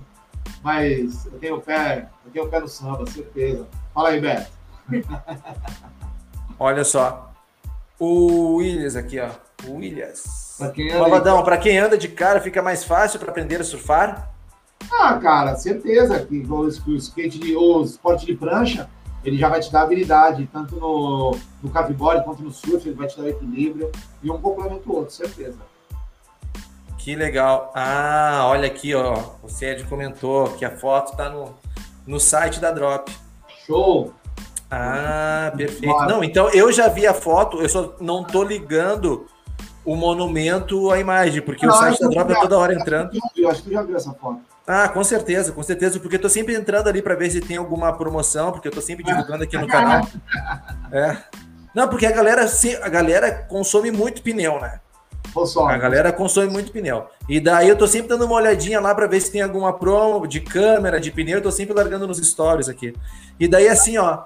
mas 0.62 1.26
eu 1.26 1.38
tenho 1.38 1.56
o 1.56 1.60
pé, 1.60 2.08
eu 2.24 2.30
tenho 2.32 2.44
o 2.46 2.48
pé 2.48 2.60
no 2.60 2.68
samba, 2.68 3.04
certeza. 3.10 3.66
Fala 3.92 4.10
aí, 4.10 4.20
Beto. 4.20 4.50
Olha 6.58 6.84
só. 6.84 7.32
O 7.98 8.56
Williams 8.56 8.94
aqui, 8.94 9.18
ó. 9.18 9.30
O 9.66 9.76
Williams. 9.76 10.56
Pra 10.58 10.70
quem 10.70 10.92
Malvadão, 10.96 11.42
para 11.42 11.58
quem 11.58 11.78
anda 11.78 11.98
de 11.98 12.08
cara, 12.08 12.40
fica 12.40 12.62
mais 12.62 12.84
fácil 12.84 13.18
para 13.18 13.30
aprender 13.30 13.60
a 13.60 13.64
surfar? 13.64 14.35
Ah, 14.92 15.14
cara, 15.18 15.56
certeza 15.56 16.24
que 16.24 16.38
o 16.38 16.96
skate 16.96 17.38
de, 17.38 17.56
ou 17.56 17.82
esporte 17.82 18.26
de 18.26 18.34
prancha 18.34 18.88
ele 19.26 19.36
já 19.36 19.48
vai 19.48 19.58
te 19.58 19.72
dar 19.72 19.82
habilidade, 19.82 20.48
tanto 20.52 20.76
no, 20.76 21.36
no 21.60 21.70
caveboard 21.70 22.24
quanto 22.24 22.42
no 22.42 22.52
surf, 22.52 22.86
ele 22.86 22.94
vai 22.94 23.08
te 23.08 23.20
dar 23.20 23.28
equilíbrio 23.28 23.90
e 24.22 24.30
um 24.30 24.40
complementa 24.40 24.88
o 24.88 24.94
outro, 24.94 25.12
certeza. 25.12 25.58
Que 26.96 27.16
legal. 27.16 27.72
Ah, 27.74 28.44
olha 28.46 28.66
aqui, 28.66 28.94
ó. 28.94 29.16
O 29.42 29.48
Sérgio 29.48 29.88
comentou 29.88 30.48
que 30.52 30.64
a 30.64 30.76
foto 30.76 31.12
está 31.12 31.28
no, 31.28 31.54
no 32.06 32.20
site 32.20 32.60
da 32.60 32.70
Drop. 32.70 33.10
Show! 33.66 34.12
Ah, 34.70 35.52
perfeito. 35.56 36.06
Não, 36.06 36.22
então 36.22 36.48
eu 36.50 36.72
já 36.72 36.88
vi 36.88 37.06
a 37.06 37.14
foto, 37.14 37.60
eu 37.60 37.68
só 37.68 37.96
não 38.00 38.22
tô 38.22 38.44
ligando 38.44 39.26
o 39.84 39.96
monumento 39.96 40.90
à 40.90 40.98
imagem, 40.98 41.42
porque 41.42 41.66
não, 41.66 41.74
o 41.74 41.78
site 41.78 42.00
da 42.00 42.08
Drop 42.08 42.32
é 42.32 42.40
toda 42.40 42.58
hora 42.58 42.74
entrando. 42.74 43.10
Eu 43.36 43.50
acho 43.50 43.62
que 43.62 43.70
tu 43.70 43.72
já 43.72 43.82
viu 43.82 43.96
essa 43.96 44.12
foto. 44.14 44.40
Ah, 44.66 44.88
com 44.88 45.04
certeza, 45.04 45.52
com 45.52 45.62
certeza, 45.62 46.00
porque 46.00 46.16
eu 46.16 46.20
tô 46.20 46.28
sempre 46.28 46.54
entrando 46.54 46.88
ali 46.88 47.00
para 47.00 47.14
ver 47.14 47.30
se 47.30 47.40
tem 47.40 47.56
alguma 47.56 47.92
promoção, 47.92 48.50
porque 48.50 48.66
eu 48.66 48.72
tô 48.72 48.80
sempre 48.80 49.04
divulgando 49.04 49.44
aqui 49.44 49.56
no 49.56 49.68
canal. 49.68 50.06
É. 50.90 51.16
Não, 51.72 51.88
porque 51.88 52.06
a 52.06 52.10
galera, 52.10 52.44
a 52.82 52.88
galera 52.88 53.32
consome 53.32 53.92
muito 53.92 54.22
pneu, 54.22 54.60
né? 54.60 54.80
Consome. 55.32 55.72
A 55.72 55.76
galera 55.76 56.12
consome 56.12 56.50
muito 56.50 56.72
pneu. 56.72 57.06
E 57.28 57.38
daí 57.38 57.68
eu 57.68 57.76
tô 57.76 57.86
sempre 57.86 58.08
dando 58.08 58.24
uma 58.24 58.34
olhadinha 58.34 58.80
lá 58.80 58.94
para 58.94 59.06
ver 59.06 59.20
se 59.20 59.30
tem 59.30 59.42
alguma 59.42 59.72
promo 59.72 60.26
de 60.26 60.40
câmera, 60.40 60.98
de 60.98 61.12
pneu, 61.12 61.38
eu 61.38 61.42
tô 61.42 61.52
sempre 61.52 61.74
largando 61.74 62.06
nos 62.06 62.18
stories 62.18 62.68
aqui. 62.68 62.94
E 63.38 63.46
daí 63.46 63.68
assim, 63.68 63.98
ó. 63.98 64.24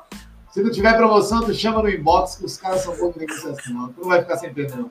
Se 0.53 0.63
não 0.63 0.71
tiver 0.71 0.97
promoção, 0.97 1.43
tu 1.43 1.53
chama 1.53 1.83
no 1.83 1.91
inbox 1.91 2.37
que 2.37 2.47
os 2.47 2.57
caras 2.57 2.83
são 2.83 2.97
bons 2.97 3.13
de 3.13 3.21
negociação. 3.21 3.93
Tu 3.95 4.01
não 4.01 4.09
vai 4.09 4.23
ficar 4.23 4.39
sem 4.39 4.55
pneu. 4.55 4.91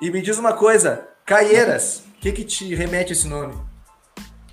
E 0.00 0.10
me 0.10 0.20
diz 0.20 0.38
uma 0.38 0.54
coisa, 0.54 1.06
Caieiras, 1.24 2.02
o 2.16 2.20
que 2.20 2.32
que 2.32 2.44
te 2.44 2.74
remete 2.74 3.12
esse 3.12 3.28
nome? 3.28 3.54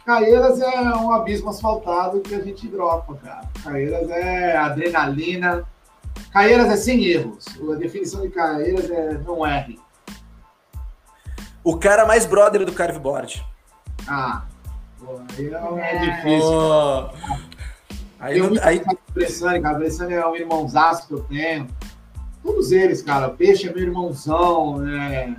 Caeiras 0.09 0.59
é 0.59 0.95
um 0.95 1.11
abismo 1.11 1.51
asfaltado 1.51 2.19
que 2.21 2.33
a 2.33 2.41
gente 2.41 2.67
dropa, 2.67 3.13
cara. 3.17 3.47
Caeiras 3.63 4.09
é 4.09 4.57
adrenalina. 4.57 5.63
Caeiras 6.33 6.67
é 6.67 6.77
sem 6.77 7.05
erros. 7.05 7.45
A 7.71 7.75
definição 7.75 8.23
de 8.23 8.29
Caeiras 8.29 8.89
é 8.89 9.19
não 9.19 9.45
R. 9.45 9.79
O 11.63 11.77
cara 11.77 12.07
mais 12.07 12.25
brother 12.25 12.65
do 12.65 12.73
carveboard. 12.73 13.45
Ah, 14.07 14.45
pô, 14.97 15.21
aí 15.37 15.79
é, 15.79 15.95
é 15.95 15.99
difícil. 15.99 16.53
Oh. 16.53 17.09
Aí, 18.19 18.39
não, 18.39 18.63
aí... 18.63 18.83
Bressani, 19.13 19.61
cara. 19.61 19.77
Bressani 19.77 20.15
é 20.15 20.25
um 20.25 20.35
irmãozaço 20.35 21.07
que 21.07 21.13
eu 21.13 21.19
tenho. 21.25 21.67
Todos 22.41 22.71
eles, 22.71 23.03
cara. 23.03 23.29
Peixe 23.29 23.69
é 23.69 23.71
meu 23.71 23.83
irmãozão. 23.83 24.83
É... 24.89 25.35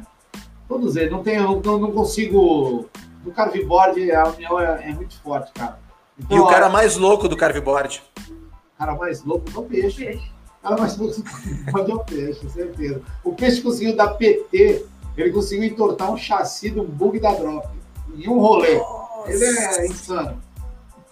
Todos 0.69 0.95
eles. 0.95 1.11
Não, 1.11 1.25
tenho, 1.25 1.61
não, 1.61 1.79
não 1.79 1.91
consigo 1.91 2.89
do 3.23 3.31
carveboard 3.31 4.11
a 4.13 4.29
união 4.29 4.59
é, 4.59 4.91
é 4.91 4.93
muito 4.93 5.19
forte, 5.21 5.53
cara. 5.53 5.79
Então, 6.19 6.37
e 6.37 6.41
o 6.41 6.47
cara 6.47 6.69
mais 6.69 6.97
louco 6.97 7.29
do 7.29 7.37
carveboard? 7.37 8.03
O 8.29 8.79
cara 8.79 8.95
mais 8.95 9.25
louco 9.25 9.47
é 9.55 9.59
o 9.59 9.63
peixe. 9.63 10.05
peixe. 10.05 10.31
O 10.59 10.63
cara 10.63 10.79
mais 10.79 10.97
louco 10.97 11.15
do 11.15 11.91
é 11.91 11.95
o 11.95 11.99
peixe, 12.01 12.51
certeza. 12.51 13.03
O 13.25 13.35
peixe 13.35 13.63
conseguiu 13.63 13.97
dar 13.97 14.15
PT, 14.15 14.85
ele 15.17 15.33
conseguiu 15.33 15.65
entortar 15.65 16.11
um 16.11 16.17
chassi 16.17 16.71
de 16.71 16.81
um 16.81 16.85
bug 16.85 17.19
da 17.19 17.33
drop. 17.33 17.69
Em 18.15 18.29
um 18.29 18.39
rolê. 18.39 18.79
Nossa. 18.79 19.31
Ele 19.31 19.45
é 19.45 19.87
insano. 19.87 20.43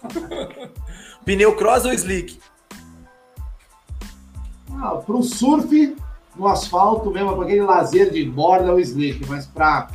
Pneu 1.25 1.55
cross 1.55 1.85
ou 1.85 1.93
slick? 1.93 2.39
Ah, 4.71 4.95
para 4.95 5.15
o 5.15 5.23
surf, 5.23 5.95
no 6.35 6.47
asfalto 6.47 7.11
mesmo, 7.11 7.35
para 7.35 7.43
aquele 7.43 7.61
lazer 7.61 8.11
de 8.11 8.23
borda, 8.23 8.73
o 8.73 8.79
slick, 8.79 9.27
mas 9.27 9.45
para 9.45 9.89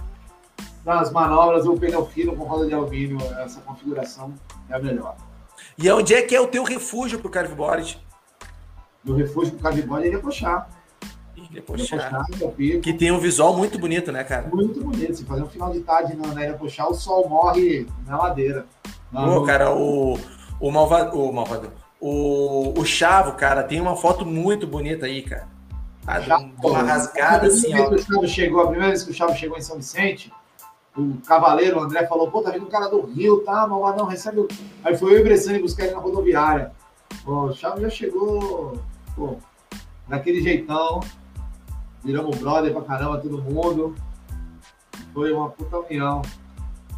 nas 0.85 1.11
manobras, 1.11 1.67
o 1.67 1.77
pneu 1.77 2.05
fino 2.07 2.37
com 2.37 2.45
roda 2.45 2.67
de 2.67 2.75
alumínio, 2.75 3.19
essa 3.39 3.61
configuração 3.61 4.35
é 4.69 4.75
a 4.75 4.79
melhor. 4.79 5.17
E 5.79 5.91
onde 5.91 6.15
é 6.15 6.23
que 6.23 6.35
é 6.35 6.41
o 6.41 6.47
teu 6.47 6.63
refúgio 6.63 7.19
para 7.19 7.29
o 7.29 7.31
carveboard? 7.31 8.01
Meu 9.05 9.17
refúgio 9.17 9.53
para 9.53 9.61
o 9.61 9.63
carveboard 9.63 10.07
é 10.07 10.11
Ilha 10.11 10.21
Pochá. 10.21 10.67
Que 12.83 12.93
tem 12.93 13.13
um 13.13 13.19
visual 13.19 13.57
muito 13.57 13.79
bonito, 13.79 14.11
né, 14.13 14.25
cara? 14.25 14.49
Muito 14.53 14.83
bonito. 14.83 15.15
Se 15.15 15.25
fazer 15.25 15.43
um 15.43 15.49
final 15.49 15.73
de 15.73 15.81
tarde 15.81 16.17
na, 16.17 16.45
Ilha 16.45 16.55
Pochá, 16.55 16.87
o 16.87 16.95
sol 16.95 17.29
morre 17.29 17.87
na 18.07 18.19
ladeira. 18.19 18.67
Pô, 19.13 19.43
cara, 19.45 19.75
o, 19.75 20.19
o 20.61 20.71
Malvado. 20.71 21.19
O 21.19 21.33
Malvado. 21.33 21.71
O, 22.01 22.79
o 22.79 22.85
Chavo, 22.85 23.33
cara, 23.33 23.63
tem 23.63 23.81
uma 23.81 23.97
foto 23.97 24.27
muito 24.27 24.67
bonita 24.67 25.07
aí, 25.07 25.23
cara. 25.23 25.49
Ah, 26.07 26.45
uma 26.63 26.83
rasgada 26.83 27.47
assim, 27.47 27.73
ó. 27.75 28.27
Chegou, 28.27 28.61
a 28.61 28.67
primeira 28.67 28.89
vez 28.89 29.05
que 29.05 29.11
o 29.11 29.15
Chavo 29.15 29.35
chegou 29.35 29.57
em 29.57 29.63
São 29.63 29.77
Vicente, 29.77 30.31
o 30.97 31.19
Cavaleiro, 31.27 31.79
o 31.79 31.83
André, 31.83 32.07
falou, 32.07 32.31
pô, 32.31 32.41
tá 32.43 32.51
vindo 32.51 32.67
um 32.67 32.71
cara 32.71 32.89
do 32.89 33.01
Rio, 33.03 33.41
tá, 33.41 33.67
não 33.67 34.05
recebe 34.05 34.41
o... 34.41 34.49
Aí 34.83 34.97
foi 34.97 35.15
eu 35.15 35.19
e 35.19 35.21
o 35.21 35.25
Bressani 35.25 35.59
buscar 35.59 35.85
ele 35.85 35.95
na 35.95 36.01
rodoviária. 36.01 36.73
Pô, 37.25 37.47
o 37.47 37.53
Chave 37.53 37.83
já 37.83 37.91
chegou, 37.91 38.79
pô, 39.17 39.37
daquele 40.07 40.41
jeitão, 40.41 41.01
viramos 42.03 42.37
brother 42.39 42.73
pra 42.73 42.83
caramba, 42.83 43.19
todo 43.19 43.43
mundo. 43.43 43.95
Foi 45.13 45.33
uma 45.33 45.51
puta 45.51 45.79
união 45.79 46.23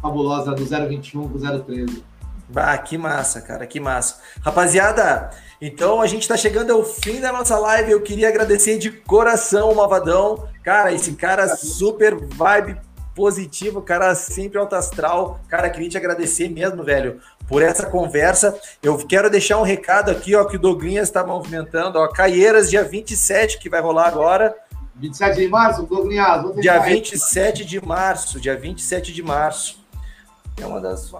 fabulosa 0.01 0.53
do 0.53 0.63
021 0.63 1.29
com 1.29 1.39
013. 1.39 2.03
Bah, 2.49 2.77
que 2.77 2.97
massa, 2.97 3.41
cara, 3.41 3.67
que 3.67 3.79
massa. 3.79 4.21
Rapaziada, 4.41 5.31
então 5.59 6.01
a 6.01 6.07
gente 6.07 6.21
está 6.21 6.37
chegando 6.37 6.71
ao 6.71 6.83
fim 6.83 7.19
da 7.19 7.31
nossa 7.31 7.57
live. 7.57 7.91
Eu 7.91 8.01
queria 8.01 8.29
agradecer 8.29 8.77
de 8.77 8.91
coração 8.91 9.71
o 9.71 9.75
Malvadão. 9.75 10.47
Cara, 10.63 10.93
esse 10.93 11.13
cara 11.13 11.47
super 11.55 12.15
vibe 12.15 12.79
positivo, 13.17 13.81
cara 13.81 14.13
sempre 14.13 14.59
alto 14.59 14.75
astral. 14.75 15.39
Cara, 15.49 15.71
queria 15.71 15.89
te 15.89 15.97
agradecer 15.97 16.47
mesmo, 16.47 16.83
velho, 16.83 17.19
por 17.47 17.63
essa 17.63 17.87
conversa. 17.87 18.55
Eu 18.83 18.95
quero 18.99 19.27
deixar 19.27 19.57
um 19.57 19.63
recado 19.63 20.11
aqui, 20.11 20.35
ó, 20.35 20.45
que 20.45 20.55
o 20.55 20.59
Douglinhas 20.59 21.07
está 21.07 21.25
movimentando, 21.25 21.97
ó, 21.97 22.07
Caieiras, 22.07 22.69
dia 22.69 22.83
27, 22.83 23.57
que 23.57 23.71
vai 23.71 23.81
rolar 23.81 24.07
agora. 24.07 24.55
27 24.97 25.35
de 25.35 25.47
março, 25.47 25.81
Douglinhas. 25.81 26.61
Dia 26.61 26.77
27 26.77 27.65
de 27.65 27.83
março, 27.83 28.39
dia 28.39 28.55
27 28.55 29.11
de 29.11 29.23
março. 29.23 29.83
É 30.61 30.65
uma 30.67 30.79
das. 30.79 31.11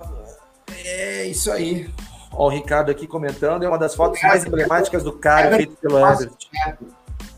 É 0.86 1.26
isso 1.26 1.52
aí. 1.52 1.89
Ó, 2.32 2.45
o 2.45 2.50
Ricardo 2.50 2.91
aqui 2.91 3.08
comentando, 3.08 3.64
é 3.64 3.68
uma 3.68 3.80
das 3.80 3.95
fotos 3.95 4.22
mais 4.22 4.45
emblemáticas 4.45 5.02
do 5.02 5.14
cara 5.14 5.48
é 5.48 5.58
feito 5.58 5.76
pelo 5.78 5.98
Herbert. 5.98 6.30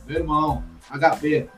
Meu 0.05 0.18
irmão, 0.18 0.64
HP. 0.91 1.49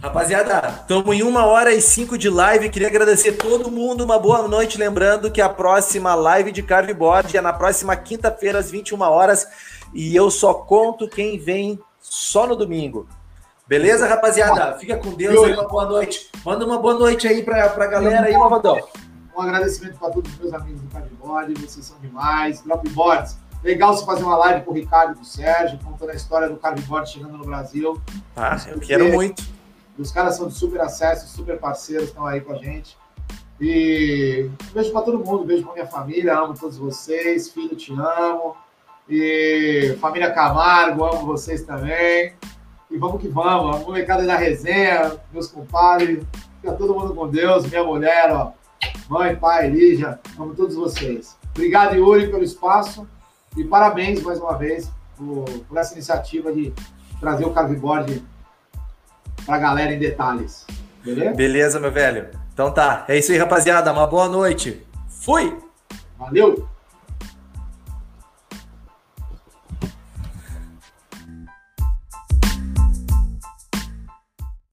Rapaziada, 0.00 0.80
estamos 0.80 1.16
em 1.16 1.22
uma 1.22 1.46
hora 1.46 1.72
e 1.72 1.80
cinco 1.80 2.18
de 2.18 2.28
live. 2.28 2.68
Queria 2.68 2.88
agradecer 2.88 3.32
todo 3.32 3.70
mundo. 3.70 4.04
Uma 4.04 4.18
boa 4.18 4.46
noite. 4.46 4.78
Lembrando 4.78 5.30
que 5.30 5.40
a 5.40 5.48
próxima 5.48 6.14
live 6.14 6.52
de 6.52 6.62
Carveboard 6.62 7.36
é 7.36 7.40
na 7.40 7.52
próxima 7.52 7.96
quinta-feira, 7.96 8.58
às 8.58 8.70
21 8.70 9.00
horas. 9.00 9.46
E 9.92 10.14
eu 10.14 10.30
só 10.30 10.52
conto 10.54 11.08
quem 11.08 11.38
vem 11.38 11.78
só 12.00 12.46
no 12.46 12.56
domingo. 12.56 13.08
Beleza, 13.66 14.06
rapaziada? 14.06 14.76
Fica 14.78 14.96
com 14.96 15.14
Deus 15.14 15.42
aí, 15.42 15.54
uma 15.54 15.66
boa 15.66 15.86
noite. 15.86 16.30
Manda 16.44 16.66
uma 16.66 16.78
boa 16.78 16.94
noite 16.94 17.26
aí 17.26 17.42
para 17.42 17.64
a 17.64 17.86
galera 17.86 18.26
aí, 18.26 18.34
Malvadão. 18.34 18.78
Um 19.34 19.40
agradecimento 19.40 19.98
para 19.98 20.10
todos 20.10 20.30
os 20.32 20.38
meus 20.38 20.52
amigos 20.52 20.82
do 20.82 20.88
Carveboard. 20.88 21.54
Vocês 21.54 21.86
são 21.86 21.98
demais. 22.00 22.60
Dropboards. 22.60 23.38
Legal 23.62 23.96
você 23.96 24.04
fazer 24.04 24.22
uma 24.22 24.36
live 24.36 24.66
com 24.66 24.72
o 24.72 24.74
Ricardo 24.74 25.12
e 25.12 25.14
com 25.14 25.22
o 25.22 25.24
Sérgio, 25.24 25.78
contando 25.82 26.10
a 26.10 26.14
história 26.14 26.48
do 26.50 26.56
Carveboard 26.56 27.10
chegando 27.10 27.38
no 27.38 27.44
Brasil. 27.44 27.98
Ah, 28.36 28.58
eu 28.68 28.78
quero 28.78 29.10
muito. 29.10 29.53
Os 29.98 30.10
caras 30.10 30.36
são 30.36 30.48
de 30.48 30.54
super 30.54 30.80
acesso, 30.80 31.28
super 31.28 31.58
parceiros, 31.58 32.08
estão 32.08 32.26
aí 32.26 32.40
com 32.40 32.52
a 32.52 32.56
gente. 32.56 32.96
E 33.60 34.50
beijo 34.72 34.92
para 34.92 35.02
todo 35.02 35.18
mundo, 35.18 35.44
beijo 35.44 35.64
para 35.64 35.74
minha 35.74 35.86
família, 35.86 36.36
amo 36.36 36.54
todos 36.58 36.76
vocês, 36.76 37.50
filho, 37.50 37.76
te 37.76 37.92
amo. 37.92 38.56
E 39.08 39.96
família 40.00 40.32
Camargo, 40.32 41.04
amo 41.04 41.26
vocês 41.26 41.62
também. 41.62 42.34
E 42.90 42.98
vamos 42.98 43.20
que 43.20 43.28
vamos, 43.28 43.76
a 43.76 43.78
molecada 43.80 44.26
da 44.26 44.36
resenha, 44.36 45.18
meus 45.32 45.48
compadres, 45.48 46.24
fica 46.60 46.72
todo 46.74 46.94
mundo 46.94 47.14
com 47.14 47.28
Deus, 47.28 47.66
minha 47.66 47.82
mulher, 47.82 48.30
ó, 48.32 48.52
mãe, 49.08 49.34
pai, 49.36 49.68
Lígia, 49.68 50.20
amo 50.38 50.54
todos 50.54 50.74
vocês. 50.74 51.36
Obrigado, 51.50 51.94
Yuri, 51.94 52.28
pelo 52.28 52.42
espaço 52.42 53.08
e 53.56 53.64
parabéns 53.64 54.22
mais 54.22 54.40
uma 54.40 54.56
vez 54.56 54.90
por, 55.16 55.44
por 55.68 55.78
essa 55.78 55.94
iniciativa 55.94 56.52
de 56.52 56.72
trazer 57.20 57.44
o 57.44 57.52
Carveboard 57.52 58.22
pra 59.44 59.58
galera 59.58 59.92
em 59.92 59.98
detalhes. 59.98 60.66
Beleza? 61.04 61.34
Beleza, 61.34 61.80
meu 61.80 61.92
velho. 61.92 62.28
Então 62.52 62.70
tá. 62.70 63.04
É 63.08 63.18
isso 63.18 63.32
aí, 63.32 63.38
rapaziada. 63.38 63.92
Uma 63.92 64.06
boa 64.06 64.28
noite. 64.28 64.84
Fui! 65.08 65.56
Valeu! 66.18 66.68